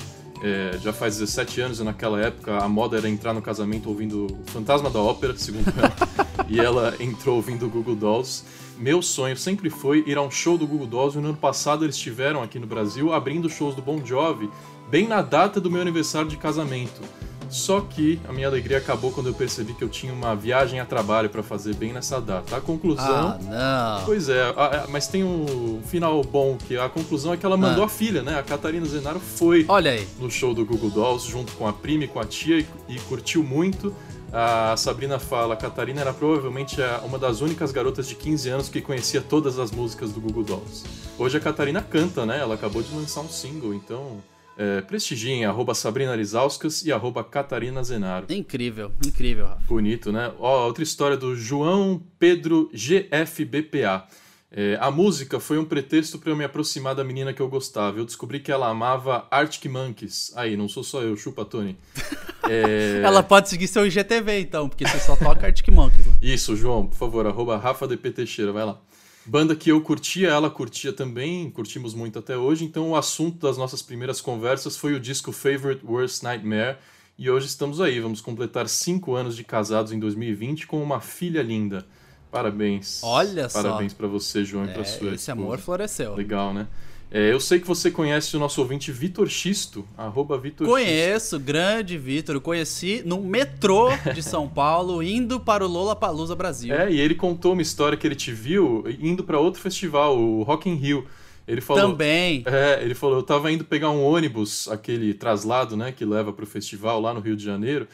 é, 0.43 0.79
já 0.83 0.93
faz 0.93 1.19
17 1.19 1.61
anos 1.61 1.81
e 1.81 1.85
naquela 1.85 2.21
época 2.21 2.59
a 2.59 2.69
moda 2.69 2.97
era 2.97 3.09
entrar 3.09 3.33
no 3.33 3.43
casamento 3.43 3.89
ouvindo 3.89 4.39
Fantasma 4.47 4.91
da 4.91 5.01
Ópera, 5.01 5.37
segundo 5.37 5.69
ela, 5.69 5.93
e 6.49 6.61
ela 6.61 6.95
entrou 7.01 7.37
ouvindo 7.37 7.69
Google 7.69 7.97
Dolls. 7.97 8.45
Meu 8.79 9.01
sonho 9.01 9.37
sempre 9.37 9.71
foi 9.71 10.05
ir 10.07 10.19
a 10.19 10.23
um 10.23 10.31
show 10.31 10.59
do 10.59 10.67
Google 10.67 10.87
Dolls 10.87 11.19
e 11.19 11.21
no 11.21 11.29
ano 11.29 11.39
passado 11.39 11.85
eles 11.85 11.97
estiveram 11.97 12.43
aqui 12.43 12.59
no 12.59 12.67
Brasil 12.67 13.13
abrindo 13.13 13.49
shows 13.49 13.75
do 13.75 13.83
Bon 13.83 14.05
Jovi 14.05 14.51
bem 14.89 15.09
na 15.09 15.23
data 15.23 15.61
do 15.61 15.71
meu 15.71 15.81
aniversário 15.81 16.29
de 16.29 16.37
casamento. 16.37 17.01
Só 17.49 17.81
que 17.81 18.21
a 18.29 18.33
minha 18.33 18.47
alegria 18.47 18.79
acabou 18.79 19.11
quando 19.11 19.29
eu 19.29 19.35
percebi 19.35 19.75
que 19.75 19.83
eu 19.83 19.89
tinha 19.89 20.13
uma 20.13 20.35
viagem 20.35 20.81
a 20.81 20.85
trabalho 20.85 21.29
para 21.29 21.43
fazer 21.43 21.75
bem 21.75 21.93
nessa 21.93 22.21
data. 22.21 22.57
A 22.57 22.61
conclusão. 22.61 23.05
Ah, 23.05 23.99
não. 23.99 24.05
Pois 24.05 24.29
é, 24.29 24.43
a, 24.43 24.85
a, 24.85 24.87
mas 24.89 25.07
tem 25.07 25.25
um 25.25 25.81
final 25.85 26.23
bom, 26.23 26.57
que 26.57 26.77
a 26.77 26.89
conclusão 26.89 27.33
é 27.33 27.37
que 27.37 27.47
ela 27.47 27.57
mandou 27.57 27.83
ah. 27.83 27.87
a 27.87 27.89
filha, 27.89 28.23
né? 28.23 28.39
A 28.39 28.43
Catarina 28.43 28.87
Zenaro 28.87 29.21
foi 29.21 29.65
Olha 29.69 29.93
aí. 29.93 30.07
no 30.19 30.31
show 30.31 30.53
do 30.53 30.65
Google 30.65 30.91
Dolls 30.91 31.31
junto 31.31 31.53
com 31.55 31.67
a 31.67 31.73
prima 31.73 32.05
e 32.05 32.09
com 32.09 32.21
a 32.21 32.25
tia 32.25 32.59
e, 32.59 32.67
e 32.89 32.99
curtiu 33.01 33.43
muito. 33.43 33.95
A 34.33 34.77
Sabrina 34.77 35.19
fala, 35.19 35.55
a 35.55 35.57
Catarina 35.57 36.01
era 36.01 36.13
provavelmente 36.13 36.77
uma 37.05 37.19
das 37.19 37.41
únicas 37.41 37.73
garotas 37.73 38.09
de 38.09 38.15
15 38.15 38.49
anos 38.49 38.69
que 38.69 38.81
conhecia 38.81 39.21
todas 39.21 39.59
as 39.59 39.71
músicas 39.71 40.13
do 40.13 40.21
Google 40.21 40.43
Dolls. 40.43 40.85
Hoje 41.19 41.39
a 41.39 41.41
Catarina 41.41 41.81
canta, 41.81 42.27
né? 42.27 42.39
Ela 42.41 42.55
acabou 42.55 42.83
de 42.83 42.95
lançar 42.95 43.21
um 43.21 43.29
single, 43.29 43.73
então 43.73 44.19
é, 44.57 44.81
prestigiem 44.81 45.45
arroba 45.45 45.75
Sabrina 45.75 46.15
Lizauskas 46.17 46.85
e 46.85 46.93
arroba 46.93 47.23
Catarina 47.23 47.83
Zenaro. 47.85 48.27
Incrível, 48.31 48.93
incrível, 49.05 49.47
Rafa. 49.47 49.63
Bonito, 49.67 50.11
né? 50.11 50.33
Ó, 50.39 50.67
outra 50.67 50.83
história 50.83 51.17
do 51.17 51.37
João 51.37 52.03
Pedro 52.19 52.71
GFBPA. 52.73 54.07
É, 54.51 54.79
a 54.81 54.91
música 54.91 55.39
foi 55.39 55.59
um 55.59 55.65
pretexto 55.65 56.19
para 56.19 56.31
eu 56.31 56.37
me 56.37 56.45
aproximar 56.45 56.95
da 56.95 57.05
menina 57.05 57.33
que 57.33 57.43
eu 57.43 57.49
gostava. 57.49 57.99
Eu 57.99 58.07
descobri 58.07 58.41
que 58.41 58.51
ela 58.51 58.69
amava 58.69 59.27
Arctic 59.31 59.67
Monkeys. 59.71 60.33
Aí, 60.35 60.57
não 60.57 60.69
sou 60.69 60.83
só 60.83 61.03
eu, 61.03 61.17
chupa 61.17 61.45
Tony. 61.45 61.77
É... 62.49 63.03
ela 63.03 63.25
pode 63.25 63.49
seguir 63.49 63.67
seu 63.67 63.85
IGTV 63.85 64.39
então, 64.39 64.69
porque 64.69 64.87
você 64.87 65.01
só 65.01 65.17
toca 65.17 65.47
Arctic 65.47 65.67
Monkeys. 65.67 66.07
Isso, 66.23 66.55
João, 66.55 66.87
por 66.87 66.97
favor, 66.97 67.27
arroba 67.27 67.57
Rafa 67.57 67.89
DP 67.89 68.13
Teixeira, 68.13 68.53
vai 68.53 68.65
lá. 68.65 68.81
Banda 69.27 69.57
que 69.57 69.73
eu 69.73 69.81
curtia, 69.81 70.29
ela 70.29 70.49
curtia 70.49 70.93
também, 70.93 71.51
curtimos 71.51 71.95
muito 71.95 72.19
até 72.19 72.37
hoje. 72.37 72.65
Então 72.65 72.91
o 72.91 72.97
assunto 72.97 73.45
das 73.45 73.59
nossas 73.59 73.83
primeiras 73.83 74.21
conversas 74.21 74.77
foi 74.77 74.95
o 74.95 75.01
disco 75.01 75.33
Favorite 75.33 75.85
Worst 75.85 76.23
Nightmare. 76.23 76.77
E 77.19 77.29
hoje 77.29 77.47
estamos 77.47 77.81
aí, 77.81 77.99
vamos 77.99 78.21
completar 78.21 78.69
cinco 78.69 79.17
anos 79.17 79.35
de 79.35 79.43
casados 79.43 79.91
em 79.91 79.99
2020 79.99 80.69
com 80.69 80.81
uma 80.81 81.01
filha 81.01 81.43
linda. 81.43 81.85
Parabéns. 82.31 83.01
Olha 83.03 83.49
Parabéns 83.49 83.53
só. 83.53 83.63
Parabéns 83.63 83.93
para 83.95 84.07
você, 84.07 84.45
João, 84.45 84.65
e 84.65 84.69
para 84.69 84.83
é, 84.83 84.85
sua 84.85 85.15
Esse 85.15 85.31
amor 85.31 85.59
floresceu. 85.59 86.15
Legal, 86.15 86.55
né? 86.55 86.69
É, 87.11 87.33
eu 87.33 87.39
sei 87.39 87.61
que 87.61 87.67
você 87.67 87.91
conhece 87.91 88.37
o 88.37 88.41
nosso 88.41 88.61
ouvinte 88.61 88.91
Vitor 88.91 89.29
Xisto, 89.29 89.87
arroba 89.97 90.37
Vitor 90.37 90.67
Conheço, 90.67 91.39
grande 91.39 91.97
Vitor. 91.97 92.41
Conheci 92.41 93.03
no 93.07 93.21
metrô 93.21 93.91
de 94.13 94.23
São 94.23 94.49
Paulo, 94.49 95.03
indo 95.03 95.39
para 95.39 95.65
o 95.65 95.69
Lola 95.69 95.95
Palusa 95.95 96.35
Brasil. 96.35 96.75
É, 96.75 96.91
e 96.91 96.99
ele 96.99 97.15
contou 97.15 97.53
uma 97.53 97.63
história 97.63 97.97
que 97.97 98.07
ele 98.07 98.17
te 98.17 98.33
viu 98.33 98.85
indo 99.01 99.23
para 99.23 99.39
outro 99.39 99.61
festival, 99.61 100.19
o 100.19 100.43
Rock 100.43 100.69
in 100.69 100.75
Rio. 100.75 101.07
Ele 101.47 101.61
falou, 101.61 101.91
Também. 101.91 102.43
É, 102.45 102.83
ele 102.83 102.95
falou, 102.95 103.19
eu 103.19 103.23
tava 103.23 103.53
indo 103.53 103.65
pegar 103.65 103.91
um 103.91 104.05
ônibus, 104.05 104.67
aquele 104.69 105.15
traslado, 105.15 105.77
né, 105.77 105.93
que 105.93 106.05
leva 106.05 106.33
para 106.33 106.43
o 106.43 106.47
festival 106.47 107.01
lá 107.01 107.15
no 107.15 107.21
Rio 107.21 107.37
de 107.37 107.45
Janeiro. 107.45 107.87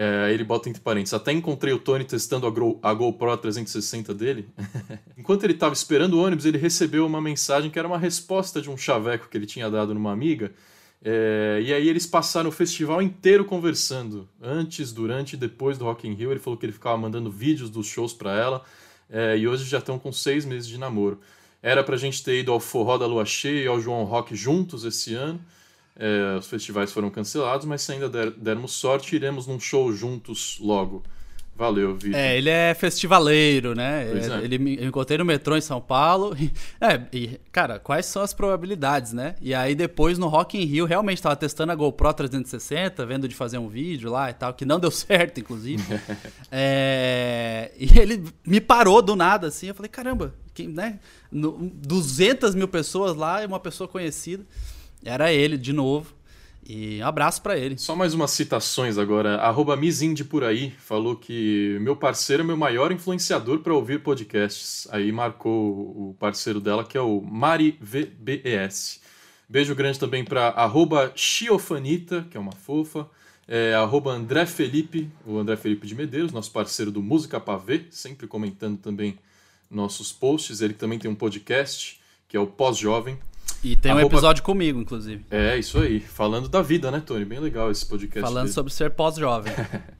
É, 0.00 0.32
ele 0.32 0.44
bota 0.44 0.68
entre 0.68 0.80
parênteses. 0.80 1.12
Até 1.12 1.32
encontrei 1.32 1.74
o 1.74 1.78
Tony 1.80 2.04
testando 2.04 2.46
a, 2.46 2.88
a 2.88 2.94
GoPro 2.94 3.36
360 3.36 4.14
dele. 4.14 4.48
Enquanto 5.18 5.42
ele 5.42 5.54
estava 5.54 5.74
esperando 5.74 6.14
o 6.14 6.22
ônibus, 6.22 6.46
ele 6.46 6.56
recebeu 6.56 7.04
uma 7.04 7.20
mensagem 7.20 7.68
que 7.68 7.76
era 7.80 7.88
uma 7.88 7.98
resposta 7.98 8.62
de 8.62 8.70
um 8.70 8.76
chaveco 8.76 9.28
que 9.28 9.36
ele 9.36 9.44
tinha 9.44 9.68
dado 9.68 9.92
numa 9.92 10.12
amiga. 10.12 10.52
É, 11.04 11.60
e 11.64 11.72
aí 11.72 11.88
eles 11.88 12.06
passaram 12.06 12.48
o 12.48 12.52
festival 12.52 13.02
inteiro 13.02 13.44
conversando. 13.44 14.28
Antes, 14.40 14.92
durante 14.92 15.32
e 15.32 15.36
depois 15.36 15.76
do 15.76 15.84
Rock 15.84 16.06
in 16.06 16.14
Rio. 16.14 16.30
Ele 16.30 16.38
falou 16.38 16.56
que 16.56 16.64
ele 16.64 16.72
ficava 16.72 16.96
mandando 16.96 17.28
vídeos 17.28 17.68
dos 17.68 17.88
shows 17.88 18.12
para 18.12 18.38
ela. 18.38 18.64
É, 19.10 19.36
e 19.36 19.48
hoje 19.48 19.64
já 19.64 19.78
estão 19.78 19.98
com 19.98 20.12
seis 20.12 20.44
meses 20.44 20.68
de 20.68 20.78
namoro. 20.78 21.18
Era 21.60 21.82
pra 21.82 21.96
gente 21.96 22.22
ter 22.22 22.38
ido 22.38 22.52
ao 22.52 22.60
Forró 22.60 22.98
da 22.98 23.06
Lua 23.06 23.24
Cheia 23.24 23.64
e 23.64 23.66
ao 23.66 23.80
João 23.80 24.04
Rock 24.04 24.36
juntos 24.36 24.84
esse 24.84 25.12
ano. 25.14 25.40
É, 25.98 26.36
os 26.38 26.46
festivais 26.46 26.92
foram 26.92 27.10
cancelados, 27.10 27.66
mas 27.66 27.82
se 27.82 27.90
ainda 27.90 28.08
der, 28.08 28.30
dermos 28.30 28.72
sorte, 28.72 29.16
iremos 29.16 29.48
num 29.48 29.58
show 29.58 29.92
juntos 29.92 30.56
logo. 30.60 31.02
Valeu, 31.58 31.96
Vitor. 31.96 32.20
É, 32.20 32.38
ele 32.38 32.48
é 32.48 32.72
festivaleiro, 32.72 33.74
né? 33.74 34.06
É. 34.06 34.44
Ele 34.44 34.58
me 34.58 34.86
encontrei 34.86 35.18
no 35.18 35.24
metrô 35.24 35.56
em 35.56 35.60
São 35.60 35.80
Paulo. 35.80 36.36
É, 36.80 37.00
e, 37.12 37.40
cara, 37.50 37.80
quais 37.80 38.06
são 38.06 38.22
as 38.22 38.32
probabilidades, 38.32 39.12
né? 39.12 39.34
E 39.40 39.52
aí 39.52 39.74
depois 39.74 40.16
no 40.16 40.28
Rock 40.28 40.56
in 40.56 40.64
Rio, 40.64 40.84
realmente 40.84 41.18
estava 41.18 41.34
testando 41.34 41.72
a 41.72 41.74
GoPro 41.74 42.14
360, 42.14 43.04
vendo 43.04 43.26
de 43.26 43.34
fazer 43.34 43.58
um 43.58 43.68
vídeo 43.68 44.10
lá 44.10 44.30
e 44.30 44.34
tal, 44.34 44.54
que 44.54 44.64
não 44.64 44.78
deu 44.78 44.90
certo, 44.92 45.40
inclusive. 45.40 45.82
é, 46.52 47.72
e 47.76 47.98
ele 47.98 48.24
me 48.46 48.60
parou 48.60 49.02
do 49.02 49.16
nada, 49.16 49.48
assim. 49.48 49.66
Eu 49.66 49.74
falei, 49.74 49.88
caramba, 49.88 50.32
quem, 50.54 50.68
né? 50.68 51.00
No, 51.32 51.58
200 51.58 52.54
mil 52.54 52.68
pessoas 52.68 53.16
lá 53.16 53.42
e 53.42 53.46
uma 53.46 53.58
pessoa 53.58 53.88
conhecida. 53.88 54.46
Era 55.08 55.32
ele, 55.32 55.56
de 55.56 55.72
novo. 55.72 56.18
E 56.68 57.00
abraço 57.00 57.40
para 57.40 57.56
ele. 57.56 57.78
Só 57.78 57.96
mais 57.96 58.12
umas 58.12 58.30
citações 58.30 58.98
agora. 58.98 59.36
Arroba 59.36 59.74
Mizinde 59.74 60.22
por 60.22 60.44
aí 60.44 60.70
falou 60.78 61.16
que 61.16 61.78
meu 61.80 61.96
parceiro 61.96 62.42
é 62.42 62.46
meu 62.46 62.58
maior 62.58 62.92
influenciador 62.92 63.60
para 63.60 63.72
ouvir 63.72 64.02
podcasts. 64.02 64.86
Aí 64.90 65.10
marcou 65.10 65.54
o 65.54 66.16
parceiro 66.18 66.60
dela, 66.60 66.84
que 66.84 66.98
é 66.98 67.00
o 67.00 67.22
Mari 67.22 67.78
VBES. 67.80 69.00
Beijo 69.48 69.74
grande 69.74 69.98
também 69.98 70.22
para 70.22 70.48
arroba 70.48 71.10
Chiofanita, 71.16 72.26
que 72.30 72.36
é 72.36 72.40
uma 72.40 72.52
fofa. 72.52 73.08
É, 73.50 73.72
arroba 73.74 74.12
André 74.12 74.44
Felipe, 74.44 75.08
o 75.24 75.38
André 75.38 75.56
Felipe 75.56 75.86
de 75.86 75.94
Medeiros, 75.94 76.32
nosso 76.32 76.52
parceiro 76.52 76.90
do 76.90 77.02
Música 77.02 77.40
Pavê, 77.40 77.86
sempre 77.90 78.26
comentando 78.26 78.76
também 78.76 79.18
nossos 79.70 80.12
posts. 80.12 80.60
Ele 80.60 80.74
também 80.74 80.98
tem 80.98 81.10
um 81.10 81.14
podcast, 81.14 81.98
que 82.28 82.36
é 82.36 82.40
o 82.40 82.46
Pós-Jovem. 82.46 83.18
E 83.62 83.74
tem 83.76 83.92
um 83.92 84.00
episódio 84.00 84.42
comigo, 84.42 84.80
inclusive. 84.80 85.24
É, 85.30 85.58
isso 85.58 85.78
aí. 85.78 86.00
Falando 86.00 86.48
da 86.48 86.62
vida, 86.62 86.90
né, 86.90 87.02
Tony? 87.04 87.24
Bem 87.24 87.40
legal 87.40 87.70
esse 87.70 87.84
podcast. 87.84 88.20
Falando 88.20 88.44
dele. 88.44 88.54
sobre 88.54 88.72
ser 88.72 88.90
pós-jovem. 88.90 89.52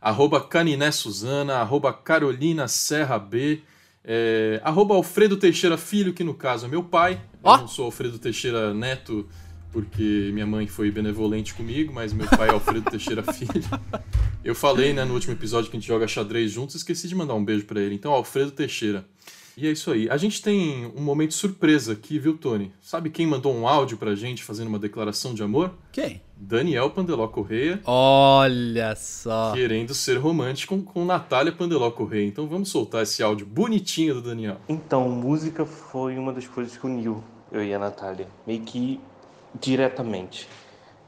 arroba 0.00 0.40
Caniné 0.40 0.90
Suzana, 0.90 1.56
arroba 1.56 1.92
Carolina 1.92 2.66
Serra 2.66 3.18
B, 3.18 3.60
é, 4.04 4.60
arroba 4.64 4.94
Alfredo 4.94 5.36
Teixeira 5.36 5.76
Filho, 5.76 6.14
que 6.14 6.24
no 6.24 6.34
caso 6.34 6.66
é 6.66 6.68
meu 6.68 6.82
pai. 6.82 7.20
Oh. 7.42 7.52
Eu 7.52 7.58
não 7.58 7.68
sou 7.68 7.84
Alfredo 7.84 8.18
Teixeira 8.18 8.72
Neto, 8.72 9.28
porque 9.70 10.30
minha 10.32 10.46
mãe 10.46 10.66
foi 10.66 10.90
benevolente 10.90 11.52
comigo, 11.52 11.92
mas 11.92 12.12
meu 12.12 12.26
pai 12.26 12.48
é 12.48 12.52
Alfredo 12.52 12.88
Teixeira 12.90 13.22
Filho. 13.22 13.64
Eu 14.42 14.54
falei, 14.54 14.94
né, 14.94 15.04
no 15.04 15.12
último 15.12 15.34
episódio 15.34 15.70
que 15.70 15.76
a 15.76 15.80
gente 15.80 15.88
joga 15.88 16.08
xadrez 16.08 16.50
juntos, 16.50 16.76
esqueci 16.76 17.06
de 17.06 17.14
mandar 17.14 17.34
um 17.34 17.44
beijo 17.44 17.66
para 17.66 17.80
ele. 17.80 17.94
Então, 17.94 18.12
Alfredo 18.12 18.50
Teixeira. 18.50 19.04
E 19.60 19.66
é 19.66 19.72
isso 19.72 19.90
aí. 19.90 20.08
A 20.08 20.16
gente 20.16 20.40
tem 20.40 20.90
um 20.96 21.02
momento 21.02 21.34
surpresa 21.34 21.92
aqui, 21.92 22.18
viu, 22.18 22.38
Tony? 22.38 22.72
Sabe 22.80 23.10
quem 23.10 23.26
mandou 23.26 23.54
um 23.54 23.68
áudio 23.68 23.98
pra 23.98 24.14
gente 24.14 24.42
fazendo 24.42 24.68
uma 24.68 24.78
declaração 24.78 25.34
de 25.34 25.42
amor? 25.42 25.74
Quem? 25.92 26.22
Daniel 26.34 26.88
Pandeló 26.88 27.28
Correia. 27.28 27.78
Olha 27.84 28.96
só. 28.96 29.52
Querendo 29.52 29.92
ser 29.92 30.16
romântico 30.16 30.78
com, 30.78 30.82
com 30.82 31.04
Natália 31.04 31.52
Pandeló 31.52 31.90
Correia. 31.90 32.26
Então 32.26 32.48
vamos 32.48 32.70
soltar 32.70 33.02
esse 33.02 33.22
áudio 33.22 33.44
bonitinho 33.44 34.14
do 34.14 34.22
Daniel. 34.22 34.56
Então, 34.66 35.10
música 35.10 35.66
foi 35.66 36.16
uma 36.16 36.32
das 36.32 36.46
coisas 36.46 36.74
que 36.78 36.86
uniu 36.86 37.22
eu 37.52 37.62
e 37.62 37.74
a 37.74 37.78
Natália. 37.78 38.28
Meio 38.46 38.62
que 38.62 38.98
diretamente. 39.60 40.48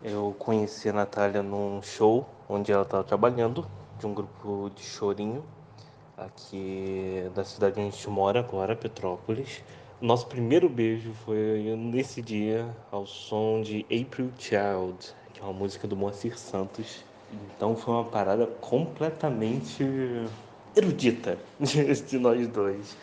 Eu 0.05 0.37
conheci 0.38 0.91
a 0.91 0.93
Natália 0.93 1.43
num 1.43 1.81
show 1.81 2.29
onde 2.47 2.71
ela 2.71 2.83
estava 2.83 3.03
trabalhando, 3.03 3.67
de 3.99 4.07
um 4.07 4.12
grupo 4.12 4.71
de 4.77 4.83
chorinho 4.83 5.43
aqui 6.27 7.31
da 7.35 7.45
cidade 7.45 7.81
onde 7.81 7.89
a 7.89 7.91
gente 7.91 8.11
mora 8.11 8.41
agora, 8.41 8.75
Petrópolis. 8.77 9.63
Nosso 10.01 10.27
primeiro 10.27 10.69
beijo 10.69 11.13
foi 11.25 11.77
nesse 11.77 12.21
dia 12.21 12.69
ao 12.91 13.07
som 13.07 13.63
de 13.63 13.85
April 13.85 14.33
Child, 14.39 15.15
que 15.33 15.41
é 15.41 15.45
uma 15.45 15.53
música 15.53 15.87
do 15.87 15.97
Moacir 15.97 16.39
Santos. 16.39 17.05
Então 17.57 17.77
foi 17.77 17.95
uma 17.95 18.05
parada 18.05 18.47
completamente 18.61 19.85
erudita 20.77 21.39
de 21.61 22.19
nós 22.19 22.47
dois. 22.49 22.97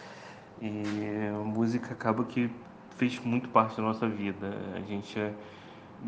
E 0.61 0.83
a 1.33 1.43
música 1.43 1.93
acaba 1.93 2.25
que 2.25 2.49
fez 2.97 3.17
muito 3.23 3.47
parte 3.49 3.77
da 3.77 3.83
nossa 3.83 4.07
vida. 4.07 4.53
A 4.75 4.81
gente 4.81 5.17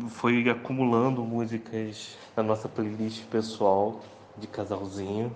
foi 0.08 0.48
acumulando 0.48 1.24
músicas 1.24 2.16
na 2.36 2.42
nossa 2.42 2.68
playlist 2.68 3.24
pessoal 3.26 4.00
de 4.36 4.46
casalzinho. 4.46 5.34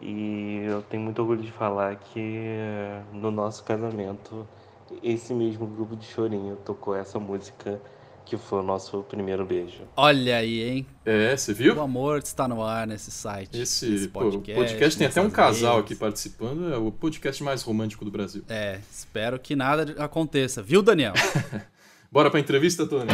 E 0.00 0.62
eu 0.64 0.82
tenho 0.82 1.02
muito 1.02 1.20
orgulho 1.20 1.42
de 1.42 1.52
falar 1.52 1.96
que 1.96 2.20
no 3.12 3.30
nosso 3.30 3.64
casamento, 3.64 4.46
esse 5.02 5.34
mesmo 5.34 5.66
grupo 5.66 5.96
de 5.96 6.06
chorinho 6.06 6.56
tocou 6.64 6.94
essa 6.94 7.18
música 7.18 7.80
que 8.24 8.36
foi 8.36 8.60
o 8.60 8.62
nosso 8.62 9.02
primeiro 9.04 9.44
beijo. 9.44 9.80
Olha 9.96 10.36
aí, 10.36 10.62
hein? 10.62 10.86
É, 11.04 11.34
você 11.34 11.54
viu? 11.54 11.74
O 11.76 11.80
amor 11.80 12.18
está 12.18 12.46
no 12.46 12.62
ar 12.62 12.86
nesse 12.86 13.10
site. 13.10 13.58
Esse 13.58 14.08
podcast, 14.08 14.52
pô, 14.52 14.60
podcast 14.60 14.98
tem 14.98 15.06
até 15.06 15.20
um 15.22 15.30
casal 15.30 15.76
vezes. 15.76 15.84
aqui 15.86 15.94
participando, 15.94 16.72
é 16.72 16.76
o 16.76 16.92
podcast 16.92 17.42
mais 17.42 17.62
romântico 17.62 18.04
do 18.04 18.10
Brasil. 18.10 18.44
É, 18.48 18.80
espero 18.92 19.38
que 19.38 19.56
nada 19.56 19.94
aconteça, 19.98 20.62
viu, 20.62 20.82
Daniel? 20.82 21.14
Bora 22.12 22.30
pra 22.30 22.38
entrevista, 22.38 22.86
Tony? 22.86 23.08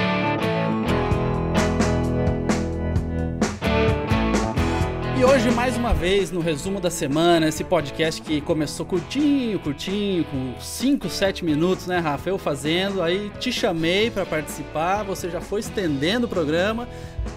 Hoje, 5.24 5.50
mais 5.50 5.76
uma 5.76 5.94
vez, 5.94 6.30
no 6.30 6.40
resumo 6.40 6.80
da 6.80 6.90
semana, 6.90 7.48
esse 7.48 7.64
podcast 7.64 8.20
que 8.20 8.40
começou 8.42 8.84
curtinho, 8.84 9.58
curtinho, 9.58 10.24
com 10.24 10.54
5, 10.60 11.08
7 11.08 11.44
minutos, 11.44 11.86
né, 11.86 11.98
Rafa? 11.98 12.28
Eu 12.28 12.36
fazendo, 12.36 13.02
aí 13.02 13.30
te 13.40 13.50
chamei 13.50 14.10
para 14.10 14.26
participar, 14.26 15.02
você 15.02 15.30
já 15.30 15.40
foi 15.40 15.60
estendendo 15.60 16.26
o 16.26 16.28
programa. 16.28 16.86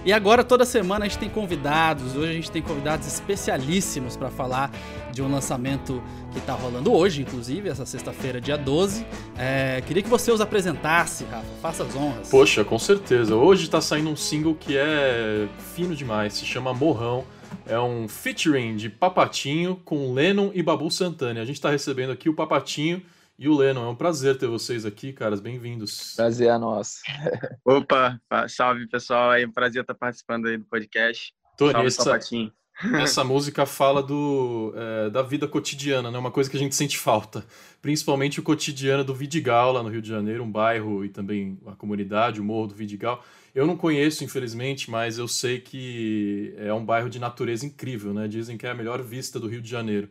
E 0.04 0.12
agora, 0.12 0.44
toda 0.44 0.66
semana, 0.66 1.06
a 1.06 1.08
gente 1.08 1.18
tem 1.18 1.30
convidados. 1.30 2.16
Hoje, 2.16 2.30
a 2.30 2.34
gente 2.34 2.52
tem 2.52 2.62
convidados 2.62 3.08
especialíssimos 3.08 4.18
para 4.18 4.30
falar 4.30 4.70
de 5.12 5.22
um 5.22 5.32
lançamento 5.32 6.04
que 6.34 6.40
está 6.40 6.54
rolando 6.54 6.94
hoje, 6.94 7.22
inclusive, 7.22 7.70
essa 7.70 7.86
sexta-feira, 7.86 8.42
dia 8.42 8.58
12. 8.58 9.06
É, 9.38 9.82
queria 9.88 10.04
que 10.04 10.10
você 10.10 10.30
os 10.30 10.42
apresentasse, 10.42 11.24
Rafa. 11.32 11.46
Faça 11.62 11.84
as 11.84 11.96
honras. 11.96 12.28
Poxa, 12.30 12.66
com 12.66 12.78
certeza. 12.78 13.36
Hoje 13.36 13.64
está 13.64 13.80
saindo 13.80 14.10
um 14.10 14.16
single 14.16 14.56
que 14.56 14.76
é 14.76 15.48
fino 15.74 15.96
demais, 15.96 16.34
se 16.34 16.46
chama 16.46 16.74
Morrão 16.74 17.24
é 17.68 17.80
um 17.80 18.08
featuring 18.08 18.76
de 18.76 18.90
Papatinho 18.90 19.76
com 19.84 20.14
Lennon 20.14 20.52
e 20.54 20.64
Babu 20.64 20.90
Santana. 20.90 21.42
A 21.42 21.46
gente 21.46 21.58
está 21.58 21.70
recebendo 21.70 22.12
aqui 22.12 22.30
o 22.30 22.34
Papatinho 22.34 23.02
e 23.38 23.48
o 23.50 23.56
Lennon. 23.56 23.86
É 23.86 23.90
um 23.90 23.96
prazer 23.96 24.38
ter 24.38 24.48
vocês 24.48 24.86
aqui, 24.86 25.12
caras. 25.12 25.40
Bem-vindos. 25.40 26.14
Prazer 26.16 26.50
é 26.50 26.58
nosso. 26.58 27.02
Opa, 27.66 28.20
salve 28.48 28.88
pessoal. 28.88 29.34
É 29.34 29.46
um 29.46 29.52
prazer 29.52 29.82
estar 29.82 29.94
participando 29.94 30.48
aí 30.48 30.58
do 30.58 30.66
podcast. 30.66 31.34
Tony, 31.58 31.74
salve, 31.74 31.88
essa, 31.88 32.04
Papatinho. 32.06 32.52
essa 33.02 33.24
música 33.24 33.66
fala 33.66 34.02
do, 34.02 34.74
é, 34.76 35.10
da 35.10 35.22
vida 35.22 35.48
cotidiana, 35.48 36.10
né? 36.10 36.18
Uma 36.18 36.32
coisa 36.32 36.50
que 36.50 36.56
a 36.56 36.60
gente 36.60 36.76
sente 36.76 36.98
falta. 36.98 37.46
Principalmente 37.82 38.40
o 38.40 38.44
cotidiano 38.44 39.04
do 39.04 39.14
Vidigal, 39.14 39.74
lá 39.74 39.84
no 39.84 39.90
Rio 39.90 40.02
de 40.02 40.10
Janeiro, 40.10 40.44
um 40.44 40.52
bairro 40.52 41.04
e 41.04 41.10
também 41.10 41.60
a 41.68 41.74
comunidade, 41.74 42.40
o 42.40 42.44
Morro 42.44 42.68
do 42.68 42.76
Vidigal. 42.76 43.24
Eu 43.58 43.66
não 43.66 43.76
conheço, 43.76 44.24
infelizmente, 44.24 44.92
mas 44.92 45.18
eu 45.18 45.28
sei 45.28 45.60
que 45.60 46.54
é 46.58 46.72
um 46.72 46.86
bairro 46.86 47.10
de 47.10 47.18
natureza 47.18 47.66
incrível, 47.66 48.14
né? 48.14 48.28
Dizem 48.28 48.56
que 48.56 48.68
é 48.68 48.70
a 48.70 48.74
melhor 48.76 49.02
vista 49.02 49.40
do 49.40 49.48
Rio 49.48 49.64
de 49.64 49.68
Janeiro. 49.68 50.10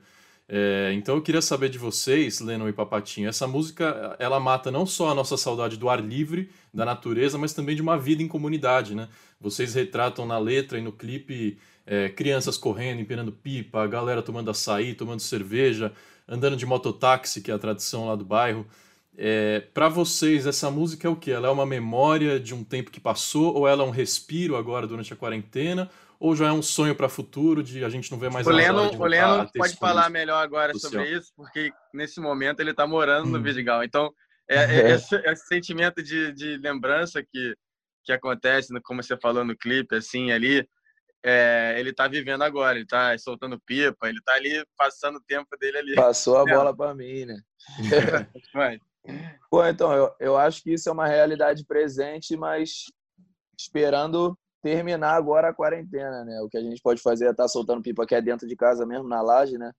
É, 0.48 0.90
então 0.94 1.14
eu 1.14 1.22
queria 1.22 1.40
saber 1.40 1.68
de 1.68 1.78
vocês, 1.78 2.40
Lennon 2.40 2.68
e 2.68 2.72
Papatinho, 2.72 3.28
essa 3.28 3.46
música 3.46 4.16
ela 4.18 4.40
mata 4.40 4.68
não 4.68 4.84
só 4.84 5.10
a 5.10 5.14
nossa 5.14 5.36
saudade 5.36 5.76
do 5.76 5.88
ar 5.88 6.00
livre, 6.00 6.50
da 6.74 6.84
natureza, 6.84 7.38
mas 7.38 7.52
também 7.52 7.76
de 7.76 7.82
uma 7.82 7.96
vida 7.96 8.20
em 8.20 8.26
comunidade, 8.26 8.96
né? 8.96 9.08
Vocês 9.40 9.74
retratam 9.74 10.26
na 10.26 10.38
letra 10.40 10.76
e 10.76 10.82
no 10.82 10.90
clipe 10.90 11.56
é, 11.86 12.08
crianças 12.08 12.58
correndo, 12.58 13.00
empinando 13.00 13.30
pipa, 13.30 13.80
a 13.80 13.86
galera 13.86 14.22
tomando 14.22 14.50
açaí, 14.50 14.92
tomando 14.92 15.20
cerveja, 15.20 15.92
andando 16.26 16.56
de 16.56 16.66
mototáxi, 16.66 17.40
que 17.40 17.52
é 17.52 17.54
a 17.54 17.58
tradição 17.60 18.08
lá 18.08 18.16
do 18.16 18.24
bairro. 18.24 18.66
É, 19.18 19.60
para 19.72 19.88
vocês, 19.88 20.46
essa 20.46 20.70
música 20.70 21.08
é 21.08 21.10
o 21.10 21.16
que? 21.16 21.30
Ela 21.30 21.48
é 21.48 21.50
uma 21.50 21.64
memória 21.64 22.38
de 22.38 22.54
um 22.54 22.62
tempo 22.62 22.90
que 22.90 23.00
passou 23.00 23.54
ou 23.54 23.66
ela 23.66 23.82
é 23.82 23.86
um 23.86 23.90
respiro 23.90 24.56
agora 24.56 24.86
durante 24.86 25.12
a 25.12 25.16
quarentena? 25.16 25.90
Ou 26.18 26.34
já 26.34 26.48
é 26.48 26.52
um 26.52 26.62
sonho 26.62 26.94
para 26.94 27.06
o 27.06 27.10
futuro 27.10 27.62
de 27.62 27.84
a 27.84 27.88
gente 27.88 28.10
não 28.10 28.18
ver 28.18 28.30
mais 28.30 28.46
o 28.46 28.50
Leno, 28.50 28.90
O 28.98 29.06
Leno 29.06 29.50
pode 29.54 29.76
falar 29.76 30.08
melhor 30.10 30.42
agora 30.42 30.72
social. 30.72 30.92
sobre 30.92 31.16
isso, 31.16 31.32
porque 31.36 31.72
nesse 31.92 32.20
momento 32.20 32.60
ele 32.60 32.70
está 32.70 32.86
morando 32.86 33.28
no 33.28 33.38
hum. 33.38 33.42
Vidigal. 33.42 33.82
Então, 33.82 34.12
é, 34.48 34.56
é, 34.56 34.90
esse, 34.94 35.14
esse, 35.14 35.46
sentimento 35.46 36.02
de, 36.02 36.32
de 36.32 36.56
lembrança 36.58 37.22
que, 37.22 37.54
que 38.04 38.12
acontece, 38.12 38.68
como 38.82 39.02
você 39.02 39.16
falou 39.16 39.44
no 39.44 39.56
clipe, 39.56 39.94
assim, 39.94 40.30
ali, 40.30 40.66
é, 41.22 41.74
ele 41.78 41.90
está 41.90 42.06
vivendo 42.06 42.42
agora, 42.42 42.76
ele 42.76 42.84
está 42.84 43.16
soltando 43.18 43.60
pipa, 43.60 44.08
ele 44.08 44.18
está 44.18 44.34
ali 44.34 44.64
passando 44.76 45.16
o 45.16 45.22
tempo 45.22 45.56
dele 45.58 45.78
ali. 45.78 45.94
Passou 45.94 46.38
a 46.38 46.44
bola 46.46 46.74
para 46.74 46.94
mim, 46.94 47.24
né? 47.24 47.40
Pô, 49.50 49.64
então, 49.64 49.92
eu, 49.92 50.12
eu 50.18 50.36
acho 50.36 50.62
que 50.62 50.72
isso 50.72 50.88
é 50.88 50.92
uma 50.92 51.06
realidade 51.06 51.64
presente, 51.64 52.36
mas 52.36 52.84
esperando 53.58 54.38
terminar 54.62 55.14
agora 55.14 55.48
a 55.48 55.54
quarentena, 55.54 56.24
né? 56.24 56.40
O 56.42 56.48
que 56.48 56.56
a 56.56 56.62
gente 56.62 56.82
pode 56.82 57.00
fazer 57.00 57.26
é 57.26 57.30
estar 57.30 57.44
tá 57.44 57.48
soltando 57.48 57.82
pipa 57.82 58.02
aqui 58.02 58.14
é 58.14 58.20
dentro 58.20 58.46
de 58.46 58.56
casa 58.56 58.84
mesmo, 58.84 59.08
na 59.08 59.22
laje, 59.22 59.56
né? 59.56 59.72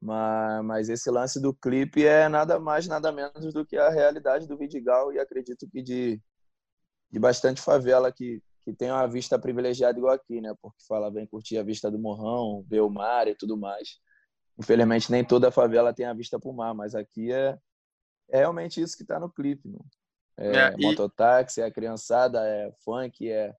Mas, 0.00 0.64
mas 0.64 0.88
esse 0.88 1.10
lance 1.10 1.40
do 1.40 1.54
clipe 1.54 2.04
é 2.04 2.28
nada 2.28 2.60
mais, 2.60 2.86
nada 2.86 3.10
menos 3.10 3.52
do 3.54 3.64
que 3.64 3.76
a 3.76 3.88
realidade 3.88 4.46
do 4.46 4.56
Vidigal 4.56 5.12
e 5.12 5.18
acredito 5.18 5.66
que 5.70 5.82
de, 5.82 6.20
de 7.10 7.18
bastante 7.18 7.60
favela 7.60 8.12
que, 8.12 8.42
que 8.62 8.72
tem 8.74 8.90
uma 8.90 9.06
vista 9.06 9.38
privilegiada 9.38 9.98
igual 9.98 10.14
aqui, 10.14 10.40
né? 10.40 10.54
Porque 10.60 10.84
fala, 10.86 11.10
vem 11.10 11.26
curtir 11.26 11.58
a 11.58 11.62
vista 11.62 11.90
do 11.90 11.98
morrão, 11.98 12.64
ver 12.68 12.80
o 12.80 12.90
mar 12.90 13.26
e 13.28 13.34
tudo 13.34 13.56
mais. 13.56 13.98
Infelizmente, 14.58 15.10
nem 15.10 15.24
toda 15.24 15.50
favela 15.50 15.94
tem 15.94 16.06
a 16.06 16.14
vista 16.14 16.38
para 16.38 16.50
o 16.50 16.54
mar, 16.54 16.74
mas 16.74 16.94
aqui 16.94 17.32
é, 17.32 17.56
é 18.30 18.38
realmente 18.38 18.80
isso 18.80 18.96
que 18.96 19.02
está 19.02 19.18
no 19.18 19.30
clipe. 19.30 19.68
Né? 19.68 19.78
É, 20.36 20.56
é, 20.56 20.74
e... 20.78 20.82
mototáxi, 20.82 21.60
é 21.60 21.70
criançada, 21.70 22.40
é 22.46 22.70
funk, 22.84 23.30
é, 23.30 23.54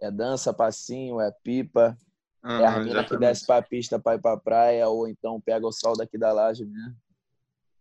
é 0.00 0.10
dança, 0.10 0.52
passinho, 0.52 1.20
é 1.20 1.30
pipa. 1.42 1.96
Uhum, 2.42 2.58
é 2.58 2.66
a 2.66 2.78
menina 2.78 3.04
que 3.04 3.16
desce 3.16 3.46
para 3.46 3.58
a 3.58 3.62
pista 3.62 4.00
para 4.00 4.16
ir 4.16 4.20
para 4.20 4.34
a 4.34 4.40
praia, 4.40 4.88
ou 4.88 5.06
então 5.06 5.40
pega 5.40 5.66
o 5.66 5.72
sol 5.72 5.96
daqui 5.96 6.18
da 6.18 6.32
laje 6.32 6.64
mesmo. 6.64 6.96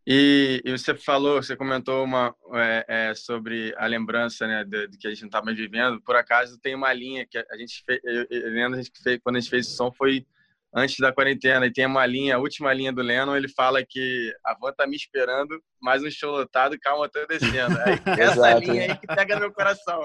E, 0.06 0.62
e, 0.65 0.71
você 0.71 0.95
falou, 0.95 1.41
você 1.41 1.56
comentou 1.56 2.04
uma, 2.04 2.36
é, 2.54 2.86
é, 2.88 3.13
sobre 3.13 3.73
a 3.77 3.86
lembrança 3.86 4.47
né, 4.47 4.63
de, 4.63 4.88
de, 4.88 4.97
que 4.97 5.08
a 5.08 5.12
gente 5.12 5.21
não 5.21 5.27
estava 5.27 5.54
vivendo. 5.54 6.01
Por 6.01 6.15
acaso 6.15 6.60
tem 6.60 6.73
uma 6.73 6.91
linha 6.91 7.25
que 7.25 7.38
a 7.38 7.56
gente 7.56 7.84
fez, 7.86 7.99
eu, 8.04 8.25
eu, 8.30 8.73
a 8.73 8.75
gente 8.75 8.91
fez, 9.01 9.19
quando 9.23 9.36
a 9.36 9.39
gente 9.39 9.49
fez 9.49 9.67
esse 9.67 9.75
som 9.75 9.91
foi 9.91 10.25
antes 10.74 10.98
da 11.00 11.12
quarentena 11.12 11.66
e 11.66 11.74
tem 11.74 11.86
uma 11.86 12.06
linha, 12.06 12.36
a 12.36 12.40
última 12.40 12.74
linha 12.74 12.94
do 12.94 13.02
Lennon, 13.02 13.36
ele 13.36 13.50
fala 13.50 13.84
que 13.88 14.32
a 14.46 14.56
van 14.60 14.72
tá 14.72 14.88
me 14.88 14.96
esperando, 14.96 15.62
mais 15.82 16.04
um 16.04 16.10
show 16.10 16.32
lotado, 16.32 16.78
calma, 16.80 17.10
tô 17.10 17.26
descendo. 17.28 17.78
essa 18.18 18.60
linha 18.60 18.84
aí 18.84 18.98
que 18.98 19.08
pega 19.08 19.36
no 19.36 19.42
meu 19.42 19.54
coração. 19.54 20.02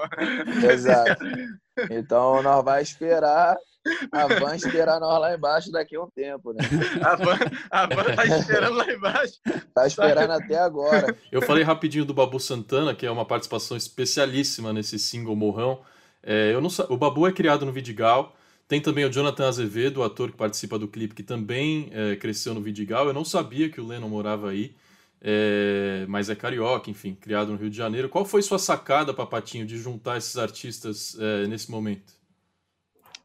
Exato. 0.69 1.23
Então 1.91 2.41
nós 2.41 2.65
vai 2.65 2.81
esperar 2.81 3.55
a 4.11 4.27
van 4.27 4.55
esperar 4.55 4.99
nós 4.99 5.19
lá 5.19 5.35
embaixo 5.35 5.71
daqui 5.71 5.95
a 5.95 6.01
um 6.01 6.09
tempo, 6.09 6.53
né? 6.53 6.59
A 7.01 7.15
van, 7.15 7.37
a 7.69 7.85
van 7.85 8.15
tá 8.15 8.25
esperando 8.25 8.75
lá 8.75 8.91
embaixo. 8.91 9.33
Tá 9.73 9.87
esperando 9.87 10.31
até 10.31 10.57
agora. 10.57 11.15
Eu 11.31 11.41
falei 11.41 11.63
rapidinho 11.63 12.05
do 12.05 12.13
Babu 12.13 12.39
Santana, 12.39 12.95
que 12.95 13.05
é 13.05 13.11
uma 13.11 13.25
participação 13.25 13.77
especialíssima 13.77 14.73
nesse 14.73 14.97
single 14.99 15.35
Morrão. 15.35 15.81
É, 16.23 16.53
eu 16.53 16.59
não, 16.59 16.69
o 16.89 16.97
Babu 16.97 17.27
é 17.27 17.31
criado 17.31 17.65
no 17.65 17.71
Vidigal, 17.71 18.35
tem 18.67 18.81
também 18.81 19.05
o 19.05 19.09
Jonathan 19.09 19.47
Azevedo, 19.47 20.01
o 20.01 20.03
ator 20.03 20.29
que 20.29 20.37
participa 20.37 20.77
do 20.77 20.87
clipe, 20.87 21.15
que 21.15 21.23
também 21.23 21.89
é, 21.91 22.15
cresceu 22.17 22.53
no 22.53 22.61
Vidigal. 22.61 23.07
Eu 23.07 23.13
não 23.13 23.23
sabia 23.23 23.69
que 23.69 23.79
o 23.79 23.87
Lennon 23.87 24.09
morava 24.09 24.49
aí, 24.49 24.75
é, 25.21 26.05
mas 26.07 26.29
é 26.29 26.35
carioca, 26.35 26.89
enfim, 26.89 27.15
criado 27.15 27.51
no 27.51 27.57
Rio 27.57 27.69
de 27.69 27.77
Janeiro. 27.77 28.09
Qual 28.09 28.25
foi 28.25 28.41
sua 28.41 28.59
sacada, 28.59 29.13
Papatinho, 29.13 29.65
de 29.65 29.77
juntar 29.77 30.17
esses 30.17 30.37
artistas 30.37 31.17
é, 31.17 31.47
nesse 31.47 31.71
momento? 31.71 32.13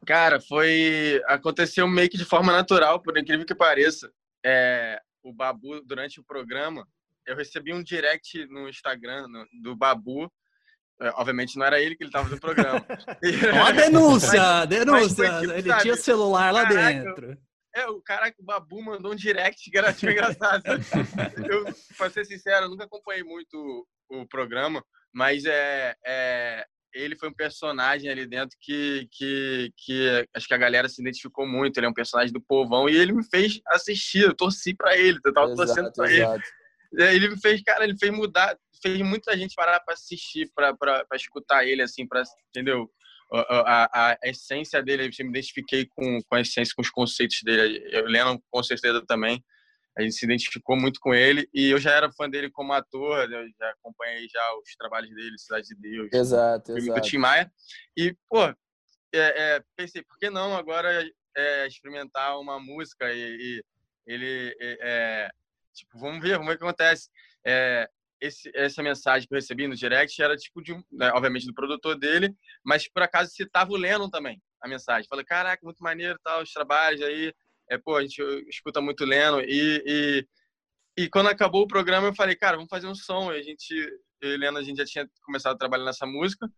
Cara, 0.05 0.39
foi. 0.39 1.21
Aconteceu 1.27 1.87
meio 1.87 2.09
que 2.09 2.17
de 2.17 2.25
forma 2.25 2.51
natural, 2.51 3.01
por 3.01 3.17
incrível 3.17 3.45
que 3.45 3.55
pareça. 3.55 4.11
É, 4.45 5.01
o 5.21 5.33
Babu, 5.33 5.81
durante 5.81 6.19
o 6.19 6.23
programa, 6.23 6.87
eu 7.25 7.35
recebi 7.35 7.73
um 7.73 7.83
direct 7.83 8.45
no 8.47 8.67
Instagram 8.69 9.27
no, 9.27 9.45
do 9.61 9.75
Babu 9.75 10.31
obviamente 11.15 11.57
não 11.57 11.65
era 11.65 11.81
ele 11.81 11.95
que 11.95 12.03
ele 12.03 12.09
estava 12.09 12.29
no 12.29 12.39
programa. 12.39 12.85
Ó, 13.67 13.71
denúncia, 13.71 14.41
mas, 14.41 14.69
denúncia. 14.69 15.31
Mas 15.31 15.41
tipo, 15.41 15.53
ele 15.53 15.69
sabe, 15.69 15.81
tinha 15.81 15.95
celular 15.95 16.53
lá 16.53 16.67
caraca, 16.67 17.03
dentro. 17.03 17.37
É, 17.75 17.87
o 17.87 17.99
cara, 18.01 18.31
o 18.37 18.43
Babu 18.43 18.83
mandou 18.83 19.13
um 19.13 19.15
direct 19.15 19.69
que 19.69 19.77
era 19.77 19.91
tipo 19.91 20.11
engraçado. 20.11 20.63
eu, 21.49 21.65
pra 21.97 22.09
ser 22.09 22.25
sincero, 22.25 22.65
eu 22.65 22.69
nunca 22.69 22.85
acompanhei 22.85 23.23
muito 23.23 23.87
o, 24.09 24.27
programa, 24.27 24.83
mas 25.11 25.43
é, 25.45 25.95
é, 26.05 26.65
ele 26.93 27.15
foi 27.15 27.29
um 27.29 27.33
personagem 27.33 28.11
ali 28.11 28.27
dentro 28.27 28.55
que, 28.61 29.07
que, 29.11 29.73
que 29.75 30.27
acho 30.35 30.47
que 30.47 30.53
a 30.53 30.57
galera 30.57 30.87
se 30.87 31.01
identificou 31.01 31.47
muito. 31.47 31.77
Ele 31.77 31.87
é 31.87 31.89
um 31.89 31.93
personagem 31.93 32.31
do 32.31 32.41
povão 32.41 32.87
e 32.87 32.95
ele 32.95 33.11
me 33.11 33.23
fez 33.27 33.59
assistir. 33.67 34.21
Eu 34.21 34.35
torci 34.35 34.75
para 34.75 34.95
ele, 34.95 35.19
eu 35.25 35.33
tava 35.33 35.51
exato, 35.51 35.65
torcendo 35.65 35.91
para 35.93 36.11
ele. 36.11 36.43
Ele 36.95 37.29
me 37.29 37.41
fez, 37.41 37.61
cara, 37.63 37.83
ele 37.83 37.97
fez 37.97 38.11
mudar 38.11 38.55
fez 38.83 39.01
muita 39.01 39.35
gente 39.37 39.55
parar 39.55 39.79
para 39.79 39.93
assistir, 39.93 40.51
para 40.53 41.05
escutar 41.13 41.65
ele, 41.65 41.81
assim, 41.81 42.05
para 42.05 42.21
entendeu? 42.49 42.91
A, 43.31 43.85
a, 43.85 44.11
a, 44.11 44.17
essência 44.29 44.83
dele, 44.83 45.05
eu 45.05 45.25
me 45.25 45.31
identifiquei 45.31 45.87
com, 45.87 46.21
com 46.21 46.35
a 46.35 46.41
essência, 46.41 46.73
com 46.75 46.83
os 46.83 46.89
conceitos 46.89 47.39
dele. 47.43 47.81
Eu 47.91 48.05
lembro 48.05 48.43
com 48.51 48.61
certeza 48.61 49.03
também. 49.07 49.43
a 49.97 50.01
gente 50.03 50.13
se 50.13 50.25
identificou 50.25 50.75
muito 50.75 50.99
com 50.99 51.15
ele 51.15 51.49
e 51.51 51.69
eu 51.69 51.79
já 51.79 51.91
era 51.91 52.11
fã 52.11 52.29
dele 52.29 52.51
como 52.51 52.73
ator, 52.73 53.27
né? 53.27 53.43
eu 53.43 53.47
já 53.57 53.69
acompanhei 53.71 54.27
já 54.29 54.55
os 54.57 54.75
trabalhos 54.75 55.09
dele, 55.15 55.39
Cidade 55.39 55.67
de 55.69 55.75
Deus, 55.75 56.09
exato, 56.13 56.77
exato. 56.77 57.01
do 57.01 57.07
Tim 57.07 57.17
Maia. 57.17 57.51
E, 57.97 58.15
pô, 58.29 58.43
é, 58.45 58.55
é, 59.13 59.63
pensei, 59.75 60.03
por 60.03 60.19
que 60.19 60.29
não 60.29 60.55
agora 60.55 61.03
é, 61.35 61.65
experimentar 61.65 62.39
uma 62.39 62.59
música 62.59 63.11
e, 63.11 63.37
e 63.39 63.63
ele, 64.05 64.55
é, 64.59 65.29
tipo, 65.73 65.97
vamos 65.97 66.21
ver, 66.21 66.33
vamos 66.33 66.47
ver 66.47 66.55
o 66.55 66.57
que 66.57 66.63
acontece. 66.65 67.09
Esse, 68.23 68.49
essa 68.55 68.81
mensagem 68.81 69.27
que 69.27 69.33
eu 69.33 69.37
recebi 69.37 69.67
no 69.67 69.75
direct 69.75 70.21
era 70.21 70.37
tipo 70.37 70.61
de, 70.61 70.73
né, 70.91 71.11
obviamente, 71.13 71.45
do 71.45 71.53
produtor 71.53 71.97
dele, 71.97 72.33
mas 72.63 72.87
por 72.87 73.03
acaso 73.03 73.31
citava 73.31 73.71
o 73.71 73.77
Lennon 73.77 74.09
também, 74.09 74.41
a 74.61 74.67
mensagem. 74.67 75.07
Falei, 75.09 75.25
caraca, 75.25 75.59
muito 75.63 75.83
maneiro, 75.83 76.17
tal, 76.23 76.41
os 76.41 76.51
trabalhos 76.51 77.01
aí, 77.01 77.33
é, 77.69 77.77
pô, 77.77 77.97
a 77.97 78.01
gente 78.01 78.21
escuta 78.47 78.79
muito 78.79 79.03
Lennon 79.03 79.41
e, 79.41 79.83
e, 79.85 80.27
e 81.03 81.09
quando 81.09 81.27
acabou 81.27 81.63
o 81.63 81.67
programa 81.67 82.07
eu 82.07 82.15
falei, 82.15 82.35
cara, 82.35 82.55
vamos 82.55 82.69
fazer 82.69 82.87
um 82.87 82.95
som. 82.95 83.33
E 83.33 83.39
a 83.39 83.43
gente, 83.43 83.73
eu 84.21 84.31
e 84.31 84.37
Lennon, 84.37 84.59
a 84.59 84.63
gente 84.63 84.77
já 84.77 84.85
tinha 84.85 85.09
começado 85.23 85.55
a 85.55 85.57
trabalhar 85.57 85.85
nessa 85.85 86.05
música 86.05 86.49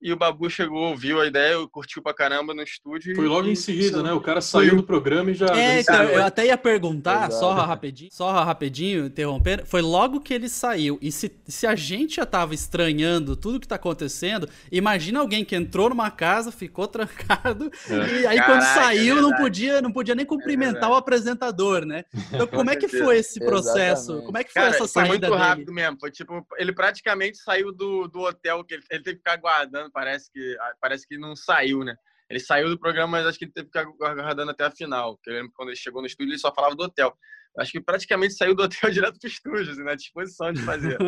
e 0.00 0.12
o 0.12 0.16
Babu 0.16 0.48
chegou, 0.48 0.90
ouviu 0.90 1.20
a 1.20 1.26
ideia, 1.26 1.56
curtiu 1.70 2.00
pra 2.00 2.14
caramba 2.14 2.54
no 2.54 2.62
estúdio. 2.62 3.16
Foi 3.16 3.26
logo 3.26 3.48
e, 3.48 3.52
em 3.52 3.54
seguida, 3.56 4.02
né? 4.02 4.12
O 4.12 4.20
cara 4.20 4.40
saiu 4.40 4.76
do 4.76 4.82
programa 4.82 5.30
e 5.30 5.34
já. 5.34 5.46
É, 5.46 5.80
então, 5.80 6.02
eu 6.04 6.24
até 6.24 6.46
ia 6.46 6.56
perguntar, 6.56 7.28
Exato. 7.28 7.34
só 7.34 7.52
rapidinho, 7.54 8.10
só 8.12 8.30
rapidinho, 8.44 9.06
interrompendo. 9.06 9.66
Foi 9.66 9.82
logo 9.82 10.20
que 10.20 10.32
ele 10.32 10.48
saiu. 10.48 10.98
E 11.02 11.10
se, 11.10 11.32
se 11.46 11.66
a 11.66 11.74
gente 11.74 12.16
já 12.16 12.26
tava 12.26 12.54
estranhando 12.54 13.34
tudo 13.34 13.58
que 13.58 13.66
tá 13.66 13.74
acontecendo, 13.74 14.48
imagina 14.70 15.18
alguém 15.18 15.44
que 15.44 15.56
entrou 15.56 15.88
numa 15.88 16.10
casa, 16.10 16.52
ficou 16.52 16.86
trancado, 16.86 17.70
é. 17.90 17.94
e 17.94 18.26
aí 18.26 18.38
Caraca, 18.38 18.46
quando 18.46 18.62
saiu, 18.62 19.18
é 19.18 19.20
não, 19.20 19.34
podia, 19.34 19.82
não 19.82 19.92
podia 19.92 20.14
nem 20.14 20.24
cumprimentar 20.24 20.88
é 20.88 20.92
o 20.92 20.94
apresentador, 20.94 21.84
né? 21.84 22.04
Então, 22.32 22.46
como 22.48 22.70
é 22.70 22.76
que 22.76 22.86
foi 22.86 23.18
esse 23.18 23.40
processo? 23.40 24.12
Exatamente. 24.12 24.26
Como 24.26 24.38
é 24.38 24.44
que 24.44 24.52
foi 24.52 24.62
cara, 24.62 24.74
essa 24.74 24.86
saída? 24.86 25.08
Foi 25.08 25.18
muito 25.18 25.30
dele? 25.30 25.36
rápido 25.36 25.72
mesmo. 25.72 25.96
Foi 25.98 26.10
tipo, 26.10 26.46
ele 26.56 26.72
praticamente 26.72 27.38
saiu 27.38 27.72
do, 27.72 28.06
do 28.06 28.20
hotel 28.20 28.62
que 28.64 28.74
ele, 28.74 28.82
ele 28.90 29.02
teve 29.02 29.16
que 29.16 29.22
ficar 29.22 29.36
guardando 29.36 29.87
parece 29.90 30.30
que, 30.32 30.56
ah, 30.60 30.74
parece 30.80 31.06
que 31.06 31.18
não 31.18 31.34
saiu, 31.36 31.84
né? 31.84 31.96
Ele 32.30 32.40
saiu 32.40 32.68
do 32.68 32.78
programa, 32.78 33.18
mas 33.18 33.26
acho 33.26 33.38
que 33.38 33.46
ele 33.46 33.52
teve 33.52 33.70
que 33.70 33.78
ficar 33.78 34.50
até 34.50 34.64
a 34.64 34.70
final. 34.70 35.16
Porque 35.16 35.30
eu 35.30 35.34
lembro 35.34 35.48
que 35.48 35.56
quando 35.56 35.70
ele 35.70 35.76
chegou 35.76 36.02
no 36.02 36.06
estúdio, 36.06 36.32
ele 36.32 36.38
só 36.38 36.52
falava 36.54 36.74
do 36.74 36.82
hotel. 36.82 37.16
Acho 37.58 37.72
que 37.72 37.80
praticamente 37.80 38.34
saiu 38.34 38.54
do 38.54 38.62
hotel 38.64 38.90
direto 38.92 39.18
para 39.18 39.26
o 39.26 39.30
estúdio, 39.30 39.72
assim, 39.72 39.82
na 39.82 39.94
disposição 39.94 40.52
de 40.52 40.62
fazer. 40.62 40.98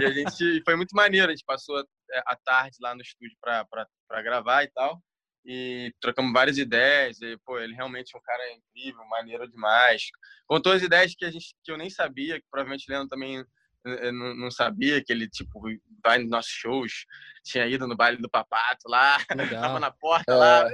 e 0.00 0.04
a 0.04 0.10
gente 0.10 0.62
foi 0.64 0.76
muito 0.76 0.94
maneiro. 0.94 1.26
A 1.26 1.30
gente 1.34 1.44
passou 1.44 1.80
é, 1.80 2.22
a 2.24 2.36
tarde 2.36 2.76
lá 2.80 2.94
no 2.94 3.02
estúdio 3.02 3.36
para 3.40 4.22
gravar 4.22 4.62
e 4.62 4.68
tal. 4.68 5.02
E 5.44 5.92
trocamos 6.00 6.32
várias 6.32 6.56
ideias. 6.56 7.20
E, 7.20 7.36
pô, 7.44 7.58
ele 7.58 7.74
realmente 7.74 8.14
é 8.14 8.18
um 8.18 8.22
cara 8.22 8.42
incrível, 8.52 9.04
maneiro 9.06 9.50
demais. 9.50 10.04
Contou 10.46 10.72
as 10.72 10.82
ideias 10.82 11.14
que, 11.16 11.24
a 11.24 11.30
gente, 11.32 11.52
que 11.64 11.72
eu 11.72 11.76
nem 11.76 11.90
sabia, 11.90 12.40
que 12.40 12.46
provavelmente 12.48 12.88
o 12.88 12.92
Leandro 12.92 13.08
também 13.08 13.44
eu 13.84 14.12
não, 14.12 14.50
sabia 14.50 15.02
que 15.02 15.12
ele, 15.12 15.28
tipo, 15.28 15.60
vai 16.04 16.18
nos 16.18 16.30
nossos 16.30 16.50
shows, 16.50 17.06
tinha 17.44 17.66
ido 17.66 17.86
no 17.86 17.96
baile 17.96 18.20
do 18.20 18.28
Papato 18.28 18.88
lá, 18.88 19.16
Legal. 19.34 19.62
tava 19.62 19.80
na 19.80 19.90
porta 19.90 20.32
é. 20.32 20.34
lá, 20.34 20.68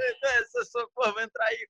sou, 0.71 0.88
pô, 0.95 1.12
vou 1.12 1.21
entrar 1.21 1.47
aí. 1.47 1.69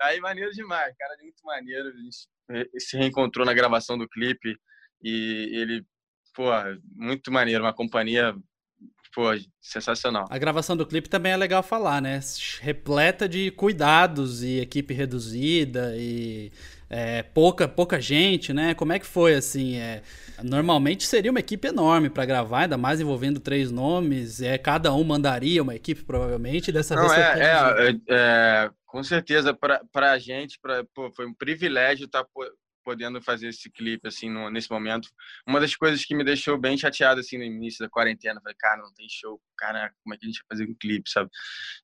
Aí, 0.00 0.20
maneiro 0.20 0.50
demais, 0.52 0.94
cara, 0.96 1.16
muito 1.22 1.42
maneiro. 1.44 1.88
A 1.88 1.92
gente 1.92 2.80
se 2.80 2.96
reencontrou 2.96 3.46
na 3.46 3.54
gravação 3.54 3.96
do 3.96 4.08
clipe 4.08 4.56
e 5.02 5.50
ele, 5.52 5.86
pô, 6.34 6.50
muito 6.94 7.32
maneiro, 7.32 7.64
uma 7.64 7.74
companhia 7.74 8.34
Pô, 9.12 9.24
sensacional. 9.60 10.26
A 10.30 10.38
gravação 10.38 10.76
do 10.76 10.86
clipe 10.86 11.08
também 11.08 11.32
é 11.32 11.36
legal 11.36 11.64
falar, 11.64 12.00
né? 12.00 12.20
Repleta 12.60 13.28
de 13.28 13.50
cuidados 13.50 14.44
e 14.44 14.60
equipe 14.60 14.94
reduzida 14.94 15.94
e 15.96 16.52
é, 16.90 17.22
pouca, 17.22 17.68
pouca 17.68 18.00
gente, 18.00 18.52
né? 18.52 18.74
Como 18.74 18.92
é 18.92 18.98
que 18.98 19.06
foi 19.06 19.34
assim? 19.34 19.76
É, 19.76 20.02
normalmente 20.42 21.06
seria 21.06 21.30
uma 21.30 21.38
equipe 21.38 21.68
enorme 21.68 22.10
para 22.10 22.26
gravar, 22.26 22.62
ainda 22.62 22.76
mais 22.76 23.00
envolvendo 23.00 23.38
três 23.38 23.70
nomes. 23.70 24.42
É, 24.42 24.58
cada 24.58 24.92
um 24.92 25.04
mandaria 25.04 25.62
uma 25.62 25.76
equipe, 25.76 26.02
provavelmente. 26.02 26.72
Dessa 26.72 26.96
Não, 26.96 27.08
vez 27.08 27.12
é, 27.12 27.38
é, 27.38 27.96
é, 28.08 28.70
com 28.84 29.04
certeza, 29.04 29.54
para 29.54 30.10
a 30.10 30.18
gente, 30.18 30.58
pra, 30.60 30.84
pô, 30.92 31.12
foi 31.12 31.26
um 31.26 31.34
privilégio 31.34 32.06
estar 32.06 32.24
tá 32.24 32.30
podendo 32.82 33.22
fazer 33.22 33.48
esse 33.48 33.70
clipe 33.70 34.08
assim 34.08 34.28
no, 34.28 34.50
nesse 34.50 34.68
momento. 34.68 35.08
Uma 35.46 35.60
das 35.60 35.76
coisas 35.76 36.04
que 36.04 36.14
me 36.14 36.24
deixou 36.24 36.58
bem 36.58 36.76
chateado 36.76 37.20
assim 37.20 37.38
no 37.38 37.44
início 37.44 37.84
da 37.84 37.90
quarentena, 37.90 38.40
falei, 38.40 38.56
cara, 38.58 38.82
não 38.82 38.92
tem 38.94 39.06
show, 39.08 39.40
cara, 39.56 39.92
como 40.02 40.14
é 40.14 40.18
que 40.18 40.26
a 40.26 40.28
gente 40.28 40.40
vai 40.40 40.58
fazer 40.58 40.68
um 40.68 40.74
clipe, 40.74 41.08
sabe? 41.08 41.30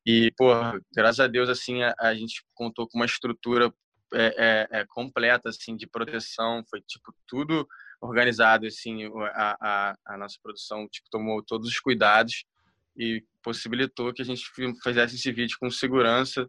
E 0.04 0.32
pô, 0.36 0.50
graças 0.92 1.20
a 1.20 1.28
Deus 1.28 1.48
assim 1.48 1.82
a, 1.82 1.94
a 2.00 2.14
gente 2.14 2.42
contou 2.54 2.88
com 2.88 2.98
uma 2.98 3.06
estrutura 3.06 3.72
é, 4.14 4.68
é, 4.72 4.80
é, 4.80 4.86
completa 4.86 5.48
assim 5.48 5.76
de 5.76 5.86
proteção 5.86 6.62
foi 6.70 6.80
tipo 6.82 7.14
tudo 7.26 7.66
organizado 8.00 8.66
assim 8.66 9.04
a, 9.32 9.56
a, 9.60 9.94
a, 10.06 10.16
nossa 10.16 10.36
produção 10.42 10.88
tipo 10.88 11.08
tomou 11.10 11.42
todos 11.42 11.68
os 11.68 11.80
cuidados 11.80 12.44
e 12.96 13.24
possibilitou 13.42 14.12
que 14.12 14.22
a 14.22 14.24
gente 14.24 14.44
fizesse 14.82 15.16
esse 15.16 15.32
vídeo 15.32 15.56
com 15.58 15.70
segurança 15.70 16.48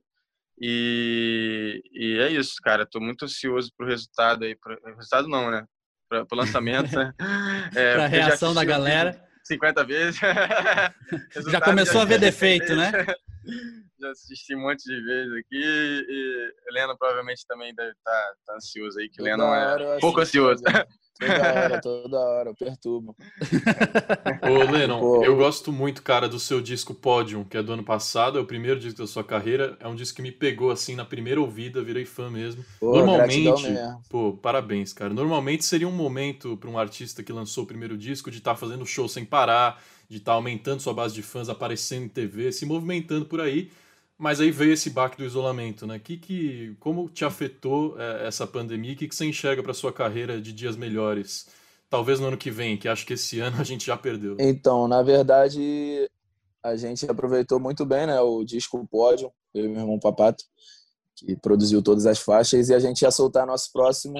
e, 0.62 1.82
e 1.92 2.20
é 2.20 2.32
isso 2.32 2.56
cara 2.64 2.84
estou 2.84 3.02
muito 3.02 3.26
ansioso 3.26 3.72
pro 3.76 3.88
resultado 3.88 4.44
aí 4.44 4.56
pro, 4.56 4.80
resultado 4.96 5.28
não 5.28 5.50
né 5.50 5.66
para 6.08 6.26
o 6.32 6.36
lançamento 6.36 6.96
né? 6.96 7.14
é, 7.76 7.96
para 7.96 8.08
reação 8.08 8.54
da 8.54 8.64
galera. 8.64 9.24
50 9.44 9.84
vezes. 9.86 10.20
Já 11.50 11.62
começou 11.62 12.02
a 12.02 12.06
ver 12.06 12.20
defeito 12.20 12.76
né 12.76 12.92
já 14.00 14.12
assisti 14.12 14.56
um 14.56 14.62
monte 14.62 14.84
de 14.84 15.02
vezes 15.02 15.34
aqui 15.34 16.06
e 16.10 16.54
Helena 16.70 16.96
provavelmente 16.98 17.46
também 17.48 17.74
deve 17.74 17.92
estar 17.92 18.12
tá, 18.12 18.36
tá 18.46 18.56
ansioso 18.56 19.00
aí, 19.00 19.10
que 19.10 19.22
Helena 19.22 19.44
é 19.96 20.00
pouco 20.00 20.20
ansioso. 20.20 20.64
Toda 21.20 21.54
hora, 21.54 21.82
toda 21.82 22.20
hora, 22.20 22.50
eu 22.50 22.56
perturbo. 22.56 23.16
Ô, 24.44 24.72
Lennon, 24.72 25.24
eu 25.24 25.36
gosto 25.36 25.72
muito, 25.72 26.04
cara, 26.04 26.30
do 26.30 26.40
seu 26.40 26.62
disco 26.62 26.94
Podium, 26.94 27.44
que 27.44 27.58
é 27.58 27.64
do 27.64 27.74
ano 27.74 27.84
passado, 27.84 28.38
é 28.38 28.42
o 28.42 28.46
primeiro 28.46 28.80
disco 28.80 29.00
da 29.00 29.08
sua 29.08 29.24
carreira. 29.24 29.76
É 29.80 29.88
um 29.88 29.96
disco 29.96 30.18
que 30.18 30.22
me 30.22 30.32
pegou 30.32 30.70
assim 30.70 30.96
na 30.96 31.04
primeira 31.04 31.42
ouvida, 31.42 31.82
virei 31.82 32.06
fã 32.06 32.30
mesmo. 32.30 32.64
Pô, 32.80 32.94
Normalmente, 32.94 33.74
pô, 34.10 34.34
parabéns, 34.34 34.94
cara. 34.94 35.14
Normalmente 35.14 35.66
seria 35.66 35.88
um 35.88 35.92
momento 35.92 36.56
para 36.58 36.70
um 36.70 36.78
artista 36.78 37.24
que 37.24 37.34
lançou 37.34 37.64
o 37.64 37.68
primeiro 37.68 37.98
disco 37.98 38.30
de 38.30 38.38
estar 38.38 38.52
tá 38.52 38.58
fazendo 38.58 38.86
show 38.86 39.08
sem 39.08 39.26
parar, 39.26 39.82
de 40.08 40.18
estar 40.18 40.34
tá 40.34 40.36
aumentando 40.36 40.82
sua 40.82 40.94
base 40.94 41.16
de 41.16 41.24
fãs, 41.24 41.50
aparecendo 41.50 42.06
em 42.06 42.10
TV, 42.10 42.52
se 42.52 42.66
movimentando 42.66 43.26
por 43.26 43.42
aí. 43.42 43.72
Mas 44.18 44.42
aí 44.42 44.50
veio 44.50 44.74
esse 44.74 44.90
baque 44.90 45.18
do 45.18 45.26
isolamento, 45.26 45.86
né? 45.86 46.00
Que, 46.00 46.18
que, 46.18 46.76
como 46.80 47.08
te 47.08 47.24
afetou 47.24 48.00
é, 48.02 48.28
essa 48.28 48.48
pandemia? 48.48 48.94
O 48.94 48.96
que, 48.96 49.08
que 49.08 49.16
você 49.16 49.26
enxerga 49.26 49.62
para 49.62 49.76
sua 49.76 49.94
carreira 49.94 50.42
de 50.42 50.52
dias 50.52 50.76
melhores? 50.76 51.48
Talvez 51.88 52.20
no 52.20 52.28
ano 52.28 52.38
que 52.38 52.50
vem, 52.50 52.78
que 52.78 52.88
acho 52.88 53.06
que 53.06 53.14
esse 53.14 53.40
ano 53.42 53.62
a 53.62 53.64
gente 53.64 53.86
já 53.86 53.96
perdeu. 53.96 54.36
Então, 54.40 54.88
na 54.88 55.04
verdade, 55.04 56.10
a 56.64 56.76
gente 56.76 57.06
aproveitou 57.10 57.60
muito 57.60 57.86
bem, 57.86 58.08
né? 58.08 58.20
O 58.20 58.44
disco 58.44 58.88
Pódio, 58.88 59.32
eu 59.54 59.66
e 59.66 59.68
meu 59.68 59.82
irmão 59.82 60.00
Papato, 60.00 60.44
que 61.16 61.36
produziu 61.36 61.84
todas 61.84 62.08
as 62.08 62.20
faixas, 62.20 62.70
e 62.70 62.74
a 62.74 62.80
gente 62.80 63.04
ia 63.04 63.12
soltar 63.12 63.46
nosso 63.46 63.72
próximo. 63.72 64.18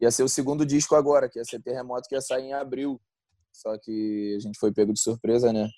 Ia 0.00 0.10
ser 0.10 0.24
o 0.24 0.28
segundo 0.28 0.66
disco 0.66 0.96
agora, 0.96 1.28
que 1.28 1.38
ia 1.38 1.44
ser 1.44 1.62
Terremoto, 1.62 2.08
que 2.08 2.14
ia 2.16 2.20
sair 2.20 2.46
em 2.46 2.52
abril. 2.52 3.00
Só 3.52 3.78
que 3.78 4.34
a 4.36 4.40
gente 4.40 4.58
foi 4.58 4.72
pego 4.72 4.92
de 4.92 5.00
surpresa, 5.00 5.52
né? 5.52 5.68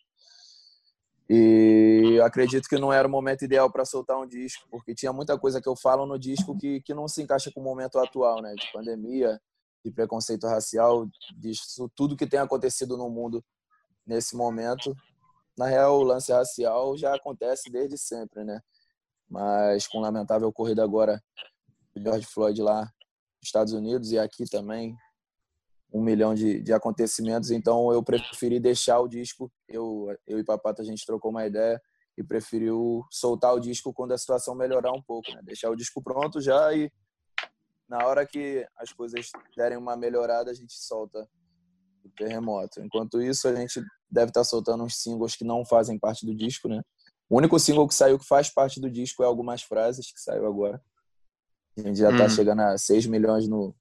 E 1.30 2.18
acredito 2.24 2.68
que 2.68 2.78
não 2.78 2.90
era 2.90 3.06
o 3.06 3.10
momento 3.10 3.44
ideal 3.44 3.70
para 3.70 3.84
soltar 3.84 4.18
um 4.18 4.26
disco, 4.26 4.66
porque 4.70 4.94
tinha 4.94 5.12
muita 5.12 5.38
coisa 5.38 5.60
que 5.60 5.68
eu 5.68 5.76
falo 5.76 6.06
no 6.06 6.18
disco 6.18 6.56
que, 6.56 6.80
que 6.80 6.94
não 6.94 7.06
se 7.06 7.22
encaixa 7.22 7.50
com 7.52 7.60
o 7.60 7.64
momento 7.64 7.98
atual, 7.98 8.40
né? 8.40 8.54
De 8.54 8.72
pandemia, 8.72 9.38
de 9.84 9.90
preconceito 9.90 10.46
racial, 10.46 11.06
disso 11.36 11.90
tudo 11.94 12.16
que 12.16 12.26
tem 12.26 12.40
acontecido 12.40 12.96
no 12.96 13.10
mundo 13.10 13.44
nesse 14.06 14.34
momento. 14.34 14.94
Na 15.56 15.66
real, 15.66 15.98
o 15.98 16.02
lance 16.02 16.32
racial 16.32 16.96
já 16.96 17.14
acontece 17.14 17.70
desde 17.70 17.98
sempre, 17.98 18.42
né? 18.42 18.60
Mas 19.28 19.86
com 19.86 20.00
lamentável 20.00 20.48
ocorrido 20.48 20.80
agora, 20.80 21.22
George 21.94 22.26
Floyd 22.26 22.62
lá 22.62 22.80
nos 22.80 23.44
Estados 23.44 23.74
Unidos 23.74 24.12
e 24.12 24.18
aqui 24.18 24.48
também, 24.48 24.96
um 25.92 26.02
milhão 26.02 26.34
de, 26.34 26.60
de 26.60 26.72
acontecimentos, 26.72 27.50
então 27.50 27.92
eu 27.92 28.02
preferi 28.02 28.60
deixar 28.60 29.00
o 29.00 29.08
disco. 29.08 29.50
Eu, 29.66 30.14
eu 30.26 30.38
e 30.38 30.44
Papata 30.44 30.82
a 30.82 30.84
gente 30.84 31.06
trocou 31.06 31.30
uma 31.30 31.46
ideia 31.46 31.80
e 32.16 32.22
preferiu 32.22 33.04
soltar 33.10 33.54
o 33.54 33.60
disco 33.60 33.92
quando 33.92 34.12
a 34.12 34.18
situação 34.18 34.54
melhorar 34.54 34.92
um 34.92 35.02
pouco, 35.02 35.30
né? 35.32 35.40
Deixar 35.42 35.70
o 35.70 35.76
disco 35.76 36.02
pronto 36.02 36.40
já 36.40 36.72
e 36.74 36.90
na 37.88 38.06
hora 38.06 38.26
que 38.26 38.66
as 38.76 38.92
coisas 38.92 39.30
derem 39.56 39.78
uma 39.78 39.96
melhorada 39.96 40.50
a 40.50 40.54
gente 40.54 40.74
solta 40.74 41.26
o 42.04 42.10
terremoto. 42.10 42.80
Enquanto 42.82 43.22
isso 43.22 43.48
a 43.48 43.54
gente 43.54 43.80
deve 44.10 44.30
estar 44.30 44.44
soltando 44.44 44.84
uns 44.84 45.00
singles 45.00 45.36
que 45.36 45.44
não 45.44 45.64
fazem 45.64 45.98
parte 45.98 46.26
do 46.26 46.34
disco, 46.34 46.68
né? 46.68 46.82
O 47.30 47.36
único 47.38 47.58
single 47.58 47.88
que 47.88 47.94
saiu 47.94 48.18
que 48.18 48.26
faz 48.26 48.50
parte 48.50 48.80
do 48.80 48.90
disco 48.90 49.22
é 49.22 49.26
algumas 49.26 49.62
frases 49.62 50.12
que 50.12 50.20
saiu 50.20 50.46
agora. 50.46 50.82
A 51.78 51.80
gente 51.82 51.98
já 51.98 52.10
está 52.10 52.24
hum. 52.24 52.28
chegando 52.28 52.60
a 52.60 52.76
6 52.76 53.06
milhões 53.06 53.46
no, 53.46 53.74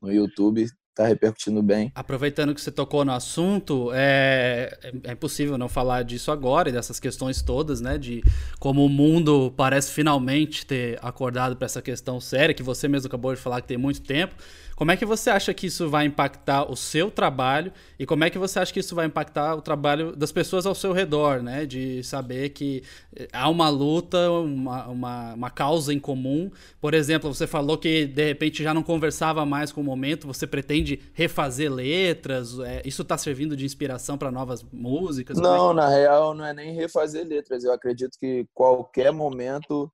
no 0.00 0.12
YouTube 0.12 0.66
tá 0.94 1.06
repercutindo 1.06 1.62
bem. 1.62 1.90
Aproveitando 1.94 2.54
que 2.54 2.60
você 2.60 2.70
tocou 2.70 3.04
no 3.04 3.12
assunto, 3.12 3.90
é, 3.92 4.78
é 5.02 5.12
impossível 5.12 5.58
não 5.58 5.68
falar 5.68 6.04
disso 6.04 6.30
agora 6.30 6.68
e 6.68 6.72
dessas 6.72 7.00
questões 7.00 7.42
todas, 7.42 7.80
né? 7.80 7.98
De 7.98 8.22
como 8.60 8.84
o 8.84 8.88
mundo 8.88 9.52
parece 9.56 9.90
finalmente 9.92 10.64
ter 10.64 10.98
acordado 11.02 11.56
para 11.56 11.66
essa 11.66 11.82
questão 11.82 12.20
séria, 12.20 12.54
que 12.54 12.62
você 12.62 12.86
mesmo 12.86 13.08
acabou 13.08 13.34
de 13.34 13.40
falar 13.40 13.60
que 13.60 13.68
tem 13.68 13.78
muito 13.78 14.02
tempo. 14.02 14.34
Como 14.76 14.90
é 14.90 14.96
que 14.96 15.04
você 15.04 15.30
acha 15.30 15.54
que 15.54 15.68
isso 15.68 15.88
vai 15.88 16.04
impactar 16.04 16.70
o 16.70 16.74
seu 16.74 17.08
trabalho 17.10 17.72
e 17.96 18.04
como 18.04 18.24
é 18.24 18.30
que 18.30 18.38
você 18.38 18.58
acha 18.58 18.72
que 18.72 18.80
isso 18.80 18.94
vai 18.94 19.06
impactar 19.06 19.54
o 19.54 19.62
trabalho 19.62 20.16
das 20.16 20.32
pessoas 20.32 20.66
ao 20.66 20.74
seu 20.74 20.92
redor, 20.92 21.42
né? 21.42 21.64
De 21.64 22.02
saber 22.02 22.48
que 22.50 22.82
eh, 23.14 23.28
há 23.32 23.48
uma 23.48 23.68
luta, 23.68 24.30
uma, 24.32 24.88
uma, 24.88 25.34
uma 25.34 25.50
causa 25.50 25.94
em 25.94 26.00
comum. 26.00 26.50
Por 26.80 26.92
exemplo, 26.92 27.32
você 27.32 27.46
falou 27.46 27.78
que 27.78 28.06
de 28.06 28.24
repente 28.24 28.64
já 28.64 28.74
não 28.74 28.82
conversava 28.82 29.46
mais 29.46 29.70
com 29.70 29.80
o 29.80 29.84
momento, 29.84 30.26
você 30.26 30.44
pretende 30.44 30.83
refazer 31.12 31.72
letras, 31.72 32.58
é, 32.60 32.82
isso 32.84 33.02
está 33.02 33.16
servindo 33.18 33.56
de 33.56 33.64
inspiração 33.64 34.16
para 34.16 34.30
novas 34.30 34.62
músicas? 34.62 35.38
Não, 35.38 35.66
é 35.66 35.68
que... 35.70 35.76
na 35.76 35.88
real 35.88 36.34
não 36.34 36.44
é 36.44 36.52
nem 36.52 36.74
refazer 36.74 37.26
letras. 37.26 37.64
Eu 37.64 37.72
acredito 37.72 38.18
que 38.18 38.46
qualquer 38.52 39.12
momento 39.12 39.90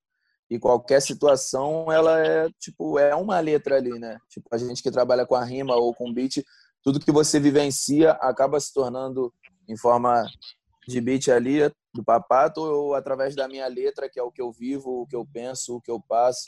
e 0.50 0.58
qualquer 0.58 1.00
situação 1.00 1.90
ela 1.92 2.18
é 2.18 2.48
tipo 2.58 2.98
é 2.98 3.14
uma 3.14 3.38
letra 3.38 3.76
ali, 3.76 3.98
né? 3.98 4.18
Tipo 4.28 4.48
a 4.50 4.58
gente 4.58 4.82
que 4.82 4.90
trabalha 4.90 5.24
com 5.24 5.34
a 5.34 5.44
rima 5.44 5.76
ou 5.76 5.94
com 5.94 6.12
beat, 6.12 6.42
tudo 6.82 7.00
que 7.00 7.12
você 7.12 7.38
vivencia 7.38 8.12
acaba 8.12 8.58
se 8.58 8.72
tornando 8.72 9.32
em 9.68 9.76
forma 9.76 10.26
de 10.88 11.00
beat 11.00 11.28
ali 11.28 11.70
do 11.94 12.04
papato 12.04 12.60
ou 12.60 12.94
através 12.94 13.36
da 13.36 13.46
minha 13.46 13.66
letra, 13.68 14.08
que 14.08 14.18
é 14.18 14.22
o 14.22 14.30
que 14.30 14.42
eu 14.42 14.50
vivo, 14.50 15.02
o 15.02 15.06
que 15.06 15.14
eu 15.14 15.26
penso, 15.32 15.76
o 15.76 15.80
que 15.80 15.90
eu 15.90 16.00
passo, 16.00 16.46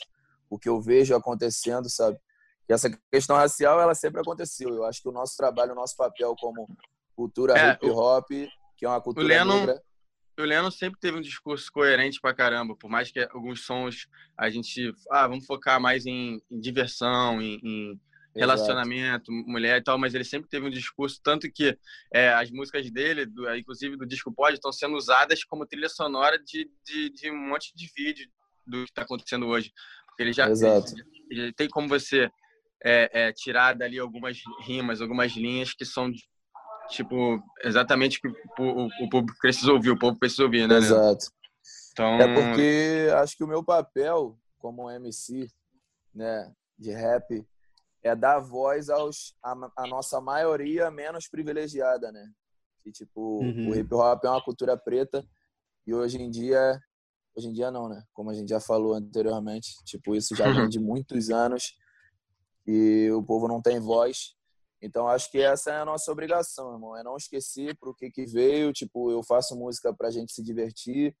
o 0.49 0.59
que 0.59 0.67
eu 0.67 0.81
vejo 0.81 1.15
acontecendo, 1.15 1.89
sabe? 1.89 2.17
E 2.69 2.73
essa 2.73 2.89
questão 3.11 3.35
racial 3.35 3.79
ela 3.79 3.93
sempre 3.93 4.21
aconteceu. 4.21 4.69
Eu 4.69 4.85
acho 4.85 5.01
que 5.01 5.09
o 5.09 5.11
nosso 5.11 5.35
trabalho, 5.35 5.73
o 5.73 5.75
nosso 5.75 5.95
papel 5.95 6.35
como 6.39 6.67
cultura 7.15 7.53
é, 7.57 7.71
hip 7.73 7.89
hop, 7.89 8.29
que 8.77 8.85
é 8.85 8.89
uma 8.89 9.01
cultura 9.01 9.27
Lennon... 9.27 9.59
negra, 9.59 9.81
o 10.39 10.43
Lennon 10.43 10.71
sempre 10.71 10.99
teve 10.99 11.17
um 11.17 11.21
discurso 11.21 11.71
coerente 11.71 12.19
pra 12.19 12.33
caramba, 12.33 12.75
por 12.75 12.89
mais 12.89 13.11
que 13.11 13.19
alguns 13.31 13.65
sons 13.65 14.07
a 14.37 14.49
gente, 14.49 14.91
ah, 15.11 15.27
vamos 15.27 15.45
focar 15.45 15.79
mais 15.79 16.05
em, 16.05 16.41
em 16.49 16.59
diversão, 16.59 17.39
em, 17.41 17.59
em 17.63 17.99
relacionamento, 18.35 19.31
mulher 19.31 19.77
e 19.77 19.83
tal, 19.83 19.97
mas 19.97 20.15
ele 20.15 20.23
sempre 20.23 20.49
teve 20.49 20.65
um 20.65 20.71
discurso, 20.71 21.19
tanto 21.23 21.51
que 21.51 21.77
é, 22.11 22.33
as 22.33 22.49
músicas 22.49 22.89
dele, 22.89 23.27
do, 23.27 23.53
inclusive 23.55 23.95
do 23.95 24.07
disco 24.07 24.33
Pod, 24.33 24.53
estão 24.53 24.71
sendo 24.71 24.95
usadas 24.95 25.43
como 25.43 25.67
trilha 25.67 25.89
sonora 25.89 26.39
de, 26.39 26.69
de, 26.83 27.09
de 27.11 27.31
um 27.31 27.37
monte 27.37 27.71
de 27.75 27.91
vídeo 27.95 28.27
do 28.65 28.83
que 28.85 28.89
está 28.89 29.03
acontecendo 29.03 29.45
hoje. 29.45 29.71
Ele 30.17 30.33
já, 30.33 30.49
Exato. 30.49 30.93
Ele, 31.29 31.41
ele 31.41 31.53
tem 31.53 31.69
como 31.69 31.87
você 31.87 32.29
é, 32.83 33.27
é, 33.27 33.33
tirar 33.33 33.75
dali 33.75 33.97
algumas 33.97 34.37
rimas, 34.65 35.01
algumas 35.01 35.31
linhas 35.33 35.73
que 35.73 35.85
são 35.85 36.11
tipo, 36.89 37.41
exatamente 37.63 38.17
o 38.17 38.21
que 38.21 38.27
o, 38.59 38.87
o 39.05 39.09
público 39.09 39.37
precisa 39.39 39.71
ouvir, 39.71 39.91
o 39.91 39.99
povo 39.99 40.17
precisa 40.19 40.43
ouvir, 40.43 40.67
né? 40.67 40.77
Exato. 40.77 41.27
Então... 41.91 42.15
É 42.19 42.33
porque 42.33 43.07
acho 43.15 43.37
que 43.37 43.43
o 43.43 43.47
meu 43.47 43.63
papel 43.63 44.37
como 44.63 44.89
MC, 44.89 45.47
né, 46.15 46.49
de 46.79 46.91
rap, 46.91 47.45
é 48.01 48.15
dar 48.15 48.39
voz 48.39 48.89
aos 48.89 49.35
a, 49.43 49.53
a 49.77 49.87
nossa 49.87 50.21
maioria 50.21 50.89
menos 50.89 51.27
privilegiada, 51.27 52.11
né? 52.11 52.25
Que 52.81 52.91
tipo, 52.91 53.41
uhum. 53.41 53.69
o 53.69 53.75
hip 53.75 53.93
hop 53.93 54.23
é 54.23 54.29
uma 54.29 54.43
cultura 54.43 54.77
preta 54.77 55.25
e 55.85 55.93
hoje 55.93 56.21
em 56.21 56.29
dia, 56.29 56.79
hoje 57.35 57.47
em 57.47 57.53
dia 57.53 57.71
não, 57.71 57.89
né? 57.89 58.03
Como 58.13 58.29
a 58.29 58.33
gente 58.33 58.49
já 58.49 58.59
falou 58.59 58.93
anteriormente, 58.93 59.69
tipo, 59.85 60.15
isso 60.15 60.33
já 60.33 60.49
vem 60.51 60.67
de 60.69 60.79
muitos 60.79 61.29
anos 61.29 61.75
e 62.65 63.09
o 63.11 63.23
povo 63.23 63.47
não 63.47 63.61
tem 63.61 63.79
voz. 63.79 64.35
Então 64.81 65.07
acho 65.07 65.31
que 65.31 65.41
essa 65.41 65.71
é 65.71 65.79
a 65.79 65.85
nossa 65.85 66.11
obrigação, 66.11 66.73
irmão, 66.73 66.97
é 66.97 67.03
não 67.03 67.15
esquecer 67.15 67.77
pro 67.77 67.95
que 67.95 68.11
que 68.11 68.25
veio, 68.25 68.73
tipo, 68.73 69.11
eu 69.11 69.23
faço 69.23 69.55
música 69.55 69.93
pra 69.93 70.11
gente 70.11 70.33
se 70.33 70.43
divertir, 70.43 71.15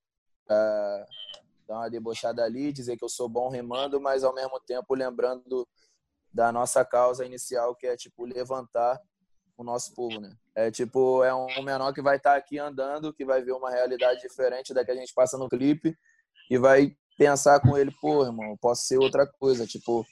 dar 1.65 1.77
uma 1.77 1.89
debochada 1.89 2.43
ali, 2.43 2.73
dizer 2.73 2.97
que 2.97 3.05
eu 3.05 3.09
sou 3.09 3.29
bom 3.29 3.49
remando, 3.49 4.01
mas 4.01 4.23
ao 4.23 4.33
mesmo 4.33 4.59
tempo 4.59 4.93
lembrando 4.93 5.67
da 6.33 6.51
nossa 6.51 6.83
causa 6.83 7.25
inicial, 7.25 7.75
que 7.75 7.87
é 7.87 7.95
tipo 7.95 8.25
levantar 8.25 8.99
o 9.55 9.63
nosso 9.63 9.93
povo, 9.93 10.19
né? 10.19 10.35
É 10.55 10.71
tipo, 10.71 11.23
é 11.23 11.33
um 11.33 11.61
menor 11.61 11.93
que 11.93 12.01
vai 12.01 12.17
estar 12.17 12.31
tá 12.31 12.37
aqui 12.37 12.59
andando, 12.59 13.13
que 13.13 13.23
vai 13.23 13.41
ver 13.41 13.53
uma 13.53 13.69
realidade 13.69 14.21
diferente 14.21 14.73
da 14.73 14.83
que 14.83 14.91
a 14.91 14.95
gente 14.95 15.13
passa 15.13 15.37
no 15.37 15.47
clipe 15.47 15.95
e 16.49 16.57
vai 16.57 16.95
pensar 17.17 17.59
com 17.59 17.77
ele, 17.77 17.91
pô, 18.01 18.25
irmão, 18.25 18.57
posso 18.59 18.83
ser 18.87 18.97
outra 18.97 19.25
coisa, 19.25 19.65
tipo, 19.65 20.05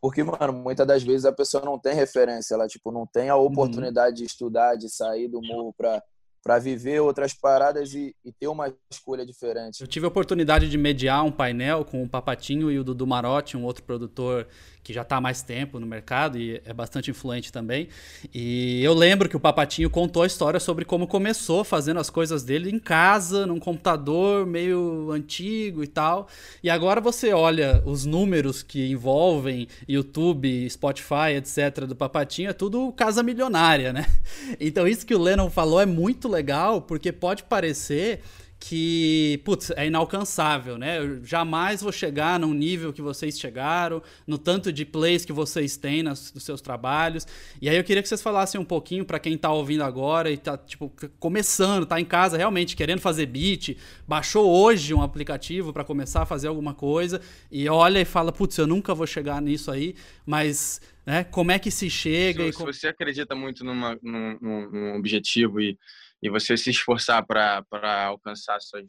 porque, 0.00 0.22
mano, 0.24 0.52
muitas 0.52 0.86
das 0.86 1.02
vezes 1.02 1.26
a 1.26 1.32
pessoa 1.32 1.64
não 1.64 1.78
tem 1.78 1.94
referência, 1.94 2.54
ela, 2.54 2.66
tipo, 2.66 2.90
não 2.90 3.06
tem 3.06 3.28
a 3.28 3.36
uhum. 3.36 3.46
oportunidade 3.46 4.08
uhum. 4.10 4.14
de 4.14 4.24
estudar, 4.24 4.76
de 4.76 4.88
sair 4.88 5.28
do 5.28 5.42
morro 5.42 5.74
para 5.76 6.02
para 6.42 6.58
viver 6.58 7.00
outras 7.00 7.34
paradas 7.34 7.92
e, 7.94 8.14
e, 8.24 8.32
ter 8.32 8.48
uma 8.48 8.72
escolha 8.90 9.26
diferente. 9.26 9.80
Eu 9.80 9.86
tive 9.86 10.06
a 10.06 10.08
oportunidade 10.08 10.68
de 10.68 10.78
mediar 10.78 11.22
um 11.24 11.30
painel 11.30 11.84
com 11.84 12.02
o 12.02 12.08
Papatinho 12.08 12.70
e 12.70 12.78
o 12.78 12.84
Dudu 12.84 13.06
Marotti, 13.06 13.56
um 13.56 13.64
outro 13.64 13.82
produtor 13.82 14.46
que 14.82 14.92
já 14.92 15.02
está 15.02 15.16
há 15.16 15.20
mais 15.20 15.42
tempo 15.42 15.78
no 15.78 15.86
mercado 15.86 16.38
e 16.38 16.60
é 16.64 16.72
bastante 16.72 17.10
influente 17.10 17.52
também. 17.52 17.88
E 18.34 18.82
eu 18.82 18.94
lembro 18.94 19.28
que 19.28 19.36
o 19.36 19.40
Papatinho 19.40 19.90
contou 19.90 20.22
a 20.22 20.26
história 20.26 20.58
sobre 20.58 20.84
como 20.84 21.06
começou 21.06 21.62
fazendo 21.64 22.00
as 22.00 22.08
coisas 22.08 22.42
dele 22.42 22.70
em 22.70 22.78
casa, 22.78 23.46
num 23.46 23.58
computador 23.58 24.46
meio 24.46 25.10
antigo 25.10 25.84
e 25.84 25.86
tal. 25.86 26.28
E 26.62 26.70
agora 26.70 27.00
você 27.00 27.32
olha 27.32 27.82
os 27.84 28.06
números 28.06 28.62
que 28.62 28.90
envolvem 28.90 29.68
YouTube, 29.86 30.68
Spotify, 30.70 31.34
etc. 31.36 31.84
do 31.86 31.94
Papatinho, 31.94 32.50
é 32.50 32.54
tudo 32.54 32.90
casa 32.92 33.22
milionária, 33.22 33.92
né? 33.92 34.06
Então 34.58 34.86
isso 34.86 35.06
que 35.06 35.14
o 35.14 35.20
Lennon 35.20 35.48
falou 35.50 35.80
é 35.80 35.86
muito 35.86 36.28
legal, 36.30 36.82
porque 36.82 37.12
pode 37.12 37.44
parecer 37.44 38.22
que, 38.60 39.40
putz, 39.42 39.70
é 39.70 39.86
inalcançável, 39.86 40.76
né? 40.76 40.98
Eu 40.98 41.24
jamais 41.24 41.80
vou 41.80 41.90
chegar 41.90 42.38
num 42.38 42.52
nível 42.52 42.92
que 42.92 43.00
vocês 43.00 43.40
chegaram, 43.40 44.02
no 44.26 44.36
tanto 44.36 44.70
de 44.70 44.84
plays 44.84 45.24
que 45.24 45.32
vocês 45.32 45.78
têm 45.78 46.02
nas, 46.02 46.32
nos 46.34 46.44
seus 46.44 46.60
trabalhos. 46.60 47.26
E 47.60 47.70
aí 47.70 47.76
eu 47.76 47.82
queria 47.82 48.02
que 48.02 48.08
vocês 48.08 48.20
falassem 48.20 48.60
um 48.60 48.64
pouquinho 48.64 49.06
para 49.06 49.18
quem 49.18 49.36
tá 49.38 49.50
ouvindo 49.50 49.82
agora 49.82 50.30
e 50.30 50.36
tá, 50.36 50.58
tipo, 50.58 50.92
começando, 51.18 51.86
tá 51.86 51.98
em 51.98 52.04
casa 52.04 52.36
realmente 52.36 52.76
querendo 52.76 53.00
fazer 53.00 53.24
beat, 53.24 53.78
baixou 54.06 54.46
hoje 54.46 54.92
um 54.92 55.00
aplicativo 55.00 55.72
para 55.72 55.82
começar 55.82 56.22
a 56.22 56.26
fazer 56.26 56.48
alguma 56.48 56.74
coisa 56.74 57.18
e 57.50 57.66
olha 57.66 57.98
e 57.98 58.04
fala, 58.04 58.30
putz, 58.30 58.58
eu 58.58 58.66
nunca 58.66 58.94
vou 58.94 59.06
chegar 59.06 59.40
nisso 59.40 59.70
aí, 59.70 59.94
mas 60.26 60.82
né, 61.06 61.24
como 61.24 61.50
é 61.50 61.58
que 61.58 61.70
se 61.70 61.88
chega? 61.88 62.42
Se, 62.42 62.48
e... 62.50 62.52
se 62.52 62.62
você 62.62 62.88
acredita 62.88 63.34
muito 63.34 63.64
numa, 63.64 63.98
num, 64.02 64.38
num 64.70 64.94
objetivo 64.96 65.62
e 65.62 65.78
e 66.22 66.28
você 66.28 66.56
se 66.56 66.70
esforçar 66.70 67.24
para 67.24 67.64
alcançar 68.06 68.60
suas, 68.60 68.86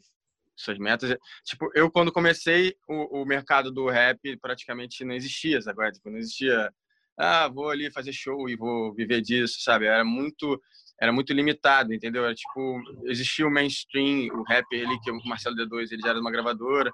suas 0.56 0.78
metas. 0.78 1.16
Tipo, 1.44 1.70
eu 1.74 1.90
quando 1.90 2.12
comecei, 2.12 2.74
o, 2.88 3.22
o 3.22 3.26
mercado 3.26 3.70
do 3.70 3.88
rap 3.88 4.36
praticamente 4.38 5.04
não 5.04 5.14
existia, 5.14 5.58
agora 5.66 5.92
tipo, 5.92 6.10
não 6.10 6.18
existia, 6.18 6.72
ah, 7.18 7.48
vou 7.48 7.70
ali 7.70 7.90
fazer 7.90 8.12
show 8.12 8.48
e 8.48 8.56
vou 8.56 8.94
viver 8.94 9.20
disso, 9.20 9.60
sabe? 9.60 9.86
Era 9.86 10.04
muito 10.04 10.60
era 11.00 11.12
muito 11.12 11.32
limitado, 11.32 11.92
entendeu? 11.92 12.24
Era 12.24 12.34
tipo, 12.34 12.80
existia 13.06 13.44
o 13.44 13.50
mainstream, 13.50 14.28
o 14.38 14.44
rap 14.44 14.64
ali 14.72 15.00
que 15.00 15.10
o 15.10 15.18
Marcelo 15.24 15.56
D2, 15.56 15.90
ele 15.90 16.00
já 16.00 16.10
era 16.10 16.20
uma 16.20 16.30
gravadora 16.30 16.92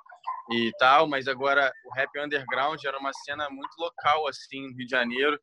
e 0.50 0.70
tal, 0.78 1.06
mas 1.06 1.28
agora 1.28 1.70
o 1.84 1.94
rap 1.94 2.08
underground 2.18 2.82
era 2.82 2.98
uma 2.98 3.12
cena 3.12 3.50
muito 3.50 3.76
local 3.78 4.26
assim, 4.26 4.62
no 4.62 4.76
Rio 4.76 4.86
de 4.86 4.90
Janeiro, 4.90 5.38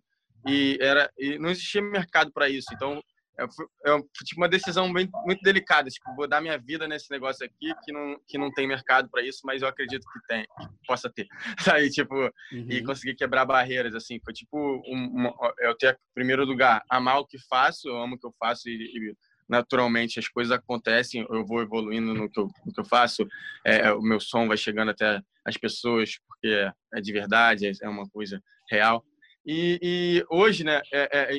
e 0.47 0.79
era 0.81 1.11
e 1.15 1.37
não 1.37 1.49
existia 1.49 1.79
mercado 1.79 2.31
para 2.31 2.49
isso. 2.49 2.67
Então, 2.73 3.03
é, 3.39 3.43
é 3.43 4.01
tipo 4.23 4.41
uma 4.41 4.49
decisão 4.49 4.91
bem, 4.91 5.09
muito 5.25 5.41
delicada. 5.41 5.89
Tipo, 5.89 6.15
vou 6.15 6.27
dar 6.27 6.41
minha 6.41 6.57
vida 6.57 6.88
nesse 6.88 7.09
negócio 7.11 7.45
aqui 7.45 7.73
que 7.83 7.91
não, 7.91 8.19
que 8.27 8.38
não 8.38 8.51
tem 8.51 8.67
mercado 8.67 9.09
para 9.09 9.23
isso, 9.23 9.41
mas 9.43 9.61
eu 9.61 9.67
acredito 9.67 10.05
que 10.11 10.19
tem, 10.27 10.43
que 10.43 10.88
possa 10.88 11.09
ter. 11.09 11.27
Sabe? 11.59 11.89
Tipo, 11.89 12.15
uhum. 12.15 12.67
e 12.69 12.83
conseguir 12.83 13.15
quebrar 13.15 13.45
barreiras, 13.45 13.93
assim. 13.95 14.19
Foi 14.23 14.33
tipo, 14.33 14.57
um, 14.88 15.31
eu 15.59 15.75
ter, 15.75 15.93
em 15.93 16.13
primeiro 16.13 16.45
lugar, 16.45 16.83
amar 16.89 17.19
o 17.19 17.27
que 17.27 17.38
faço, 17.47 17.88
eu 17.88 18.01
amo 18.01 18.15
o 18.15 18.19
que 18.19 18.25
eu 18.25 18.33
faço 18.39 18.69
e, 18.69 18.73
e 18.73 19.15
naturalmente 19.47 20.19
as 20.19 20.27
coisas 20.27 20.51
acontecem, 20.51 21.25
eu 21.29 21.45
vou 21.45 21.61
evoluindo 21.61 22.13
no 22.13 22.29
que 22.29 22.39
eu, 22.39 22.47
no 22.65 22.73
que 22.73 22.79
eu 22.79 22.86
faço, 22.86 23.27
é, 23.63 23.91
o 23.93 24.01
meu 24.01 24.19
som 24.19 24.47
vai 24.47 24.57
chegando 24.57 24.89
até 24.89 25.21
as 25.45 25.55
pessoas, 25.55 26.17
porque 26.27 26.47
é, 26.47 26.71
é 26.95 27.01
de 27.01 27.13
verdade, 27.13 27.71
é 27.81 27.88
uma 27.89 28.09
coisa 28.09 28.41
real. 28.69 29.05
E, 29.45 29.79
e 29.81 30.25
hoje, 30.29 30.63
né, 30.63 30.81
é, 30.91 31.36
é, 31.36 31.38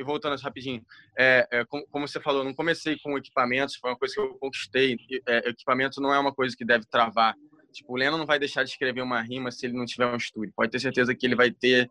e 0.00 0.04
voltando 0.04 0.40
rapidinho, 0.40 0.82
é, 1.16 1.46
é, 1.52 1.64
como, 1.66 1.86
como, 1.88 2.08
você 2.08 2.18
falou, 2.18 2.42
não 2.42 2.54
comecei 2.54 2.98
com 2.98 3.18
equipamentos, 3.18 3.76
foi 3.76 3.90
uma 3.90 3.98
coisa 3.98 4.14
que 4.14 4.20
eu 4.20 4.34
conquistei. 4.38 4.96
É, 5.28 5.50
equipamento 5.50 6.00
não 6.00 6.12
é 6.12 6.18
uma 6.18 6.34
coisa 6.34 6.56
que 6.56 6.64
deve 6.64 6.86
travar. 6.86 7.34
Tipo, 7.70 7.92
o 7.92 7.96
Leno 7.96 8.16
não 8.16 8.24
vai 8.24 8.38
deixar 8.38 8.64
de 8.64 8.70
escrever 8.70 9.02
uma 9.02 9.20
rima 9.20 9.50
se 9.50 9.66
ele 9.66 9.76
não 9.76 9.84
tiver 9.84 10.06
um 10.06 10.16
estúdio. 10.16 10.54
Pode 10.56 10.72
ter 10.72 10.80
certeza 10.80 11.14
que 11.14 11.26
ele 11.26 11.36
vai 11.36 11.50
ter, 11.50 11.90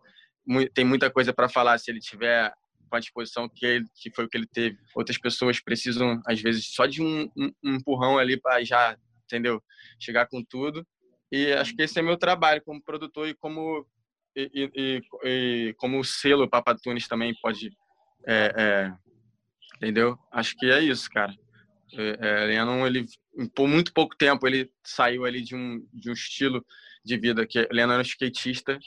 tem 0.73 0.83
muita 0.83 1.11
coisa 1.11 1.31
para 1.31 1.47
falar 1.47 1.77
se 1.77 1.91
ele 1.91 1.99
tiver 1.99 2.51
com 2.89 2.95
a 2.95 2.99
disposição 2.99 3.47
que, 3.47 3.63
ele, 3.63 3.85
que 4.01 4.11
foi 4.11 4.25
o 4.25 4.29
que 4.29 4.37
ele 4.37 4.47
teve. 4.47 4.77
Outras 4.95 5.19
pessoas 5.19 5.61
precisam, 5.61 6.19
às 6.25 6.41
vezes, 6.41 6.65
só 6.73 6.87
de 6.87 7.03
um, 7.03 7.29
um, 7.37 7.51
um 7.63 7.75
empurrão 7.75 8.17
ali 8.17 8.41
para 8.41 8.63
já, 8.63 8.97
entendeu? 9.23 9.61
Chegar 9.99 10.27
com 10.27 10.43
tudo. 10.43 10.85
E 11.31 11.53
acho 11.53 11.75
que 11.75 11.83
esse 11.83 11.99
é 11.99 12.01
meu 12.01 12.17
trabalho 12.17 12.63
como 12.65 12.83
produtor 12.83 13.27
e 13.27 13.35
como 13.35 13.85
e, 14.35 14.71
e, 14.75 15.01
e 15.23 15.73
como 15.77 15.99
o 15.99 16.03
selo 16.03 16.49
Papatunes 16.49 17.07
também 17.07 17.33
pode. 17.41 17.71
É, 18.27 18.53
é, 18.55 18.93
entendeu? 19.77 20.17
Acho 20.31 20.55
que 20.57 20.71
é 20.71 20.81
isso, 20.81 21.09
cara. 21.09 21.33
É, 21.93 22.17
é, 22.19 22.45
Lennon, 22.45 22.85
ele, 22.85 23.05
por 23.55 23.67
muito 23.67 23.93
pouco 23.93 24.15
tempo, 24.15 24.47
ele 24.47 24.71
saiu 24.83 25.25
ali 25.25 25.41
de 25.41 25.55
um, 25.55 25.85
de 25.93 26.09
um 26.09 26.13
estilo 26.13 26.65
de 27.03 27.17
vida 27.17 27.47
que 27.47 27.67
Lennon 27.71 27.93
era 27.93 28.01
um 28.01 28.05
skatista 28.05 28.77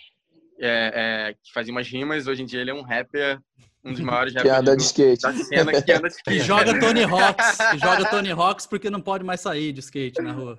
é, 0.63 0.93
é, 1.31 1.35
que 1.35 1.53
fazia 1.53 1.73
umas 1.73 1.89
rimas. 1.89 2.27
Hoje 2.27 2.43
em 2.43 2.47
dia 2.47 2.61
ele 2.61 2.71
é 2.71 2.75
um 2.75 2.83
rapper, 2.83 3.41
um 3.85 3.91
dos 3.93 4.01
maiores 4.01 4.33
rappers 4.35 4.55
anda 4.59 4.77
de 4.77 4.83
skate. 4.83 5.23
da 5.23 5.33
cena 5.33 5.83
que 5.83 5.93
anda 5.93 6.09
de 6.09 6.15
skate. 6.17 6.39
E 6.39 6.41
joga 6.41 6.79
Tony 6.81 7.03
Hawks. 7.03 7.59
e 7.75 7.79
joga 7.79 8.11
Tony 8.11 8.31
Hawks 8.33 8.67
porque 8.67 8.89
não 8.91 9.01
pode 9.01 9.25
mais 9.25 9.41
sair 9.41 9.73
de 9.73 9.81
skate 9.81 10.23
na 10.23 10.33
rua. 10.33 10.59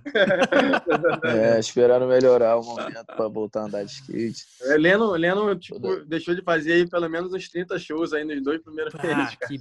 É, 1.24 1.60
esperando 1.60 2.06
melhorar 2.08 2.58
o 2.58 2.64
momento 2.64 3.06
para 3.06 3.28
voltar 3.28 3.62
a 3.62 3.66
andar 3.66 3.84
de 3.86 3.92
skate. 3.92 4.44
É, 4.64 4.78
Leno, 4.78 5.12
Leno 5.12 5.56
tipo, 5.56 6.04
deixou 6.06 6.36
de 6.36 6.42
fazer 6.42 6.74
aí 6.74 6.90
pelo 6.90 7.10
menos 7.10 7.34
uns 7.34 7.50
30 7.50 7.80
shows 7.80 8.14
aí 8.14 8.24
nos 8.26 8.44
dois 8.44 8.62
primeiros 8.62 8.94
Ah, 8.96 9.04
meses. 9.08 9.36
que 9.48 9.56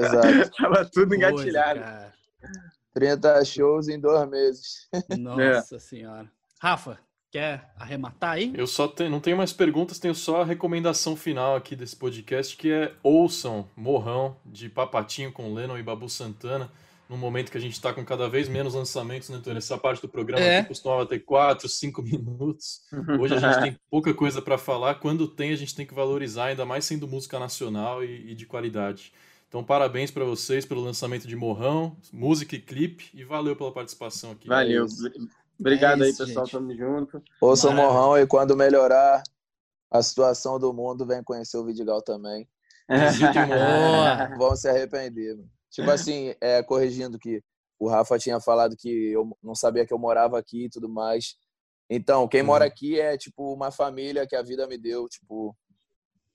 Exato. 0.00 0.50
Tava 0.56 0.84
tudo 0.84 1.08
coisa, 1.08 1.16
engatilhado. 1.16 1.80
cara. 1.80 2.12
30 2.94 3.44
shows 3.44 3.88
em 3.88 4.00
dois 4.00 4.28
meses. 4.28 4.88
Nossa 5.18 5.78
senhora. 5.78 6.30
Rafa, 6.62 6.98
quer 7.36 7.70
arrematar 7.78 8.32
aí? 8.32 8.50
Eu 8.54 8.66
só 8.66 8.88
tenho, 8.88 9.10
não 9.10 9.20
tenho 9.20 9.36
mais 9.36 9.52
perguntas, 9.52 9.98
tenho 9.98 10.14
só 10.14 10.40
a 10.40 10.44
recomendação 10.44 11.14
final 11.14 11.54
aqui 11.54 11.76
desse 11.76 11.94
podcast, 11.94 12.56
que 12.56 12.72
é 12.72 12.94
ouçam 13.02 13.68
Morrão, 13.76 14.38
de 14.46 14.70
Papatinho 14.70 15.30
com 15.30 15.52
Lennon 15.52 15.76
e 15.76 15.82
Babu 15.82 16.08
Santana, 16.08 16.72
num 17.10 17.18
momento 17.18 17.50
que 17.52 17.58
a 17.58 17.60
gente 17.60 17.74
está 17.74 17.92
com 17.92 18.02
cada 18.06 18.26
vez 18.26 18.48
menos 18.48 18.72
lançamentos, 18.72 19.28
né, 19.28 19.38
Tony? 19.44 19.58
Essa 19.58 19.76
parte 19.76 20.00
do 20.00 20.08
programa 20.08 20.42
É. 20.42 20.58
aqui 20.60 20.68
costumava 20.68 21.04
ter 21.04 21.20
4, 21.20 21.68
5 21.68 22.00
minutos. 22.02 22.80
Hoje 23.20 23.34
a 23.34 23.38
gente 23.38 23.60
tem 23.62 23.78
pouca 23.90 24.14
coisa 24.14 24.40
para 24.40 24.56
falar. 24.56 24.94
Quando 24.94 25.28
tem, 25.28 25.52
a 25.52 25.56
gente 25.56 25.74
tem 25.74 25.84
que 25.84 25.94
valorizar, 25.94 26.46
ainda 26.46 26.64
mais 26.64 26.86
sendo 26.86 27.06
música 27.06 27.38
nacional 27.38 28.02
e, 28.02 28.30
e 28.30 28.34
de 28.34 28.46
qualidade. 28.46 29.12
Então, 29.46 29.62
parabéns 29.62 30.10
para 30.10 30.24
vocês 30.24 30.64
pelo 30.64 30.80
lançamento 30.80 31.28
de 31.28 31.36
Morrão, 31.36 31.96
música 32.12 32.56
e 32.56 32.58
clipe, 32.60 33.10
e 33.14 33.22
valeu 33.24 33.54
pela 33.54 33.70
participação 33.70 34.32
aqui. 34.32 34.48
Valeu. 34.48 34.86
É 35.58 35.62
isso. 35.62 35.62
Obrigado 35.62 36.02
É 36.02 36.04
aí, 36.06 36.10
isso, 36.10 36.24
pessoal. 36.26 36.46
gente. 36.46 36.52
Tamo 36.52 36.74
junto. 36.76 37.22
Ouça 37.40 37.68
o. 37.68 37.72
Morrão 37.72 38.18
e 38.18 38.26
quando 38.26 38.56
melhorar 38.56 39.22
a 39.90 40.02
situação 40.02 40.58
do 40.58 40.72
mundo, 40.72 41.06
vem 41.06 41.22
conhecer 41.22 41.56
o 41.56 41.64
Vidigal 41.64 42.02
também. 42.02 42.48
Vão 44.38 44.54
se 44.56 44.68
arrepender. 44.68 45.36
mano. 45.36 45.48
Tipo 45.70 45.90
assim, 45.90 46.34
é, 46.40 46.62
corrigindo 46.62 47.18
que 47.18 47.42
o 47.78 47.88
Rafa 47.88 48.18
tinha 48.18 48.40
falado 48.40 48.76
que 48.76 48.88
eu 49.12 49.36
não 49.42 49.54
sabia 49.54 49.84
que 49.86 49.92
eu 49.92 49.98
morava 49.98 50.38
aqui 50.38 50.64
e 50.66 50.70
tudo 50.70 50.88
mais. 50.88 51.36
Então, 51.90 52.26
quem 52.26 52.40
Uhum. 52.40 52.46
mora 52.46 52.64
aqui 52.64 52.98
é 52.98 53.16
tipo 53.16 53.52
uma 53.52 53.70
família 53.70 54.26
que 54.26 54.34
a 54.34 54.42
vida 54.42 54.66
me 54.66 54.78
deu, 54.78 55.06
tipo, 55.08 55.56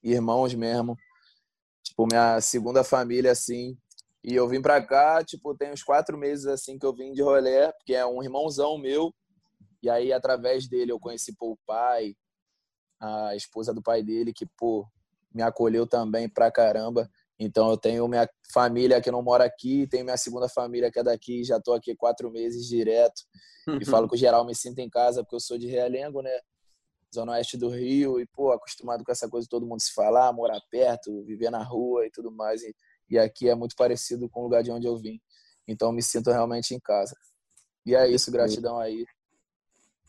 irmãos 0.03 0.53
mesmo. 0.53 0.95
Tipo, 1.83 2.05
minha 2.05 2.39
segunda 2.39 2.83
família, 2.83 3.31
assim. 3.31 3.77
E 4.23 4.35
eu 4.35 4.47
vim 4.47 4.61
pra 4.61 4.85
cá, 4.85 5.23
tipo, 5.23 5.55
tem 5.55 5.71
uns 5.71 5.83
quatro 5.83 6.17
meses, 6.17 6.45
assim, 6.45 6.77
que 6.77 6.85
eu 6.85 6.93
vim 6.93 7.11
de 7.11 7.21
rolê, 7.21 7.71
porque 7.73 7.93
é 7.93 8.05
um 8.05 8.21
irmãozão 8.21 8.77
meu. 8.77 9.13
E 9.81 9.89
aí, 9.89 10.13
através 10.13 10.67
dele, 10.67 10.91
eu 10.91 10.99
conheci 10.99 11.35
pô, 11.35 11.53
o 11.53 11.57
pai, 11.65 12.15
a 12.99 13.35
esposa 13.35 13.73
do 13.73 13.81
pai 13.81 14.03
dele, 14.03 14.31
que, 14.31 14.45
pô, 14.57 14.87
me 15.33 15.41
acolheu 15.41 15.87
também 15.87 16.29
pra 16.29 16.51
caramba. 16.51 17.09
Então, 17.39 17.71
eu 17.71 17.77
tenho 17.77 18.07
minha 18.07 18.29
família 18.53 19.01
que 19.01 19.09
não 19.09 19.23
mora 19.23 19.43
aqui, 19.43 19.87
tenho 19.87 20.05
minha 20.05 20.17
segunda 20.17 20.47
família 20.47 20.91
que 20.91 20.99
é 20.99 21.03
daqui, 21.03 21.43
já 21.43 21.59
tô 21.59 21.73
aqui 21.73 21.95
quatro 21.95 22.29
meses 22.29 22.67
direto. 22.67 23.23
E 23.79 23.85
falo 23.85 24.07
com 24.07 24.15
geral, 24.17 24.45
me 24.45 24.53
sinto 24.53 24.77
em 24.77 24.89
casa, 24.89 25.23
porque 25.23 25.35
eu 25.35 25.39
sou 25.39 25.57
de 25.57 25.65
Realengo, 25.65 26.21
né? 26.21 26.39
Zona 27.13 27.33
Oeste 27.33 27.57
do 27.57 27.69
Rio, 27.69 28.19
e, 28.19 28.27
pô, 28.27 28.51
acostumado 28.51 29.03
com 29.03 29.11
essa 29.11 29.27
coisa 29.27 29.45
de 29.45 29.49
todo 29.49 29.65
mundo 29.65 29.81
se 29.81 29.91
falar, 29.93 30.31
morar 30.31 30.61
perto, 30.69 31.23
viver 31.23 31.49
na 31.49 31.63
rua 31.63 32.05
e 32.05 32.11
tudo 32.11 32.31
mais. 32.31 32.61
E, 32.61 32.75
e 33.11 33.19
aqui 33.19 33.49
é 33.49 33.55
muito 33.55 33.75
parecido 33.75 34.29
com 34.29 34.39
o 34.39 34.43
lugar 34.43 34.63
de 34.63 34.71
onde 34.71 34.87
eu 34.87 34.97
vim. 34.97 35.19
Então, 35.67 35.89
eu 35.89 35.93
me 35.93 36.01
sinto 36.01 36.31
realmente 36.31 36.73
em 36.73 36.79
casa. 36.79 37.15
E 37.85 37.93
é 37.93 38.07
isso, 38.07 38.31
gratidão 38.31 38.79
aí. 38.79 39.05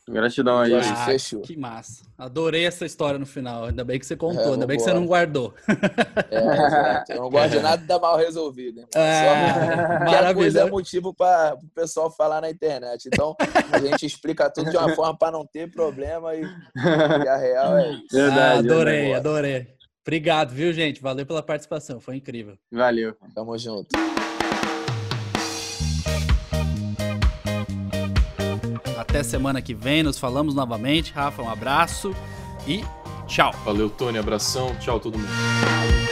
Gratidão 0.09 0.59
aí. 0.59 0.73
Ah, 0.73 1.05
fechou. 1.05 1.41
Que 1.41 1.55
massa. 1.55 2.03
Adorei 2.17 2.65
essa 2.65 2.85
história 2.85 3.17
no 3.17 3.25
final. 3.25 3.65
Ainda 3.65 3.85
bem 3.85 3.97
que 3.97 4.05
você 4.05 4.17
contou, 4.17 4.49
É, 4.49 4.53
ainda 4.53 4.67
bem 4.67 4.75
que 4.77 4.83
você 4.83 4.93
não 4.93 5.05
guardou. 5.05 5.53
É, 6.29 6.37
exato. 6.37 7.11
Eu 7.11 7.29
não 7.29 7.49
de 7.49 7.59
nada 7.59 7.85
da 7.85 7.99
mal 7.99 8.17
resolvido. 8.17 8.79
irmão. 8.79 8.89
É, 8.95 10.23
Só 10.27 10.33
coisa 10.33 10.61
é 10.61 10.69
motivo 10.69 11.13
para 11.13 11.55
o 11.55 11.69
pessoal 11.73 12.11
falar 12.11 12.41
na 12.41 12.49
internet. 12.49 13.05
Então, 13.07 13.35
a 13.71 13.79
gente 13.79 14.05
explica 14.05 14.49
tudo 14.49 14.71
de 14.71 14.77
uma 14.77 14.89
forma 14.95 15.17
para 15.17 15.31
não 15.31 15.45
ter 15.45 15.71
problema 15.71 16.35
e, 16.35 16.41
e 16.41 17.27
a 17.27 17.37
real 17.37 17.77
é 17.77 17.91
isso. 17.91 18.05
Ah, 18.11 18.15
Verdade. 18.15 18.59
adorei, 18.59 19.01
vambora. 19.01 19.19
adorei. 19.19 19.67
Obrigado, 20.05 20.53
viu, 20.53 20.73
gente? 20.73 21.01
Valeu 21.01 21.25
pela 21.25 21.41
participação, 21.41 21.99
foi 21.99 22.17
incrível. 22.17 22.57
Valeu. 22.69 23.15
Tamo 23.33 23.57
junto. 23.57 23.87
Até 28.97 29.23
semana 29.23 29.61
que 29.61 29.73
vem, 29.73 30.03
nos 30.03 30.19
falamos 30.19 30.53
novamente. 30.53 31.13
Rafa, 31.13 31.41
um 31.41 31.49
abraço 31.49 32.13
e 32.67 32.81
tchau. 33.27 33.53
Valeu, 33.63 33.89
Tony, 33.89 34.17
abração, 34.17 34.75
tchau 34.79 34.99
todo 34.99 35.17
mundo. 35.17 36.02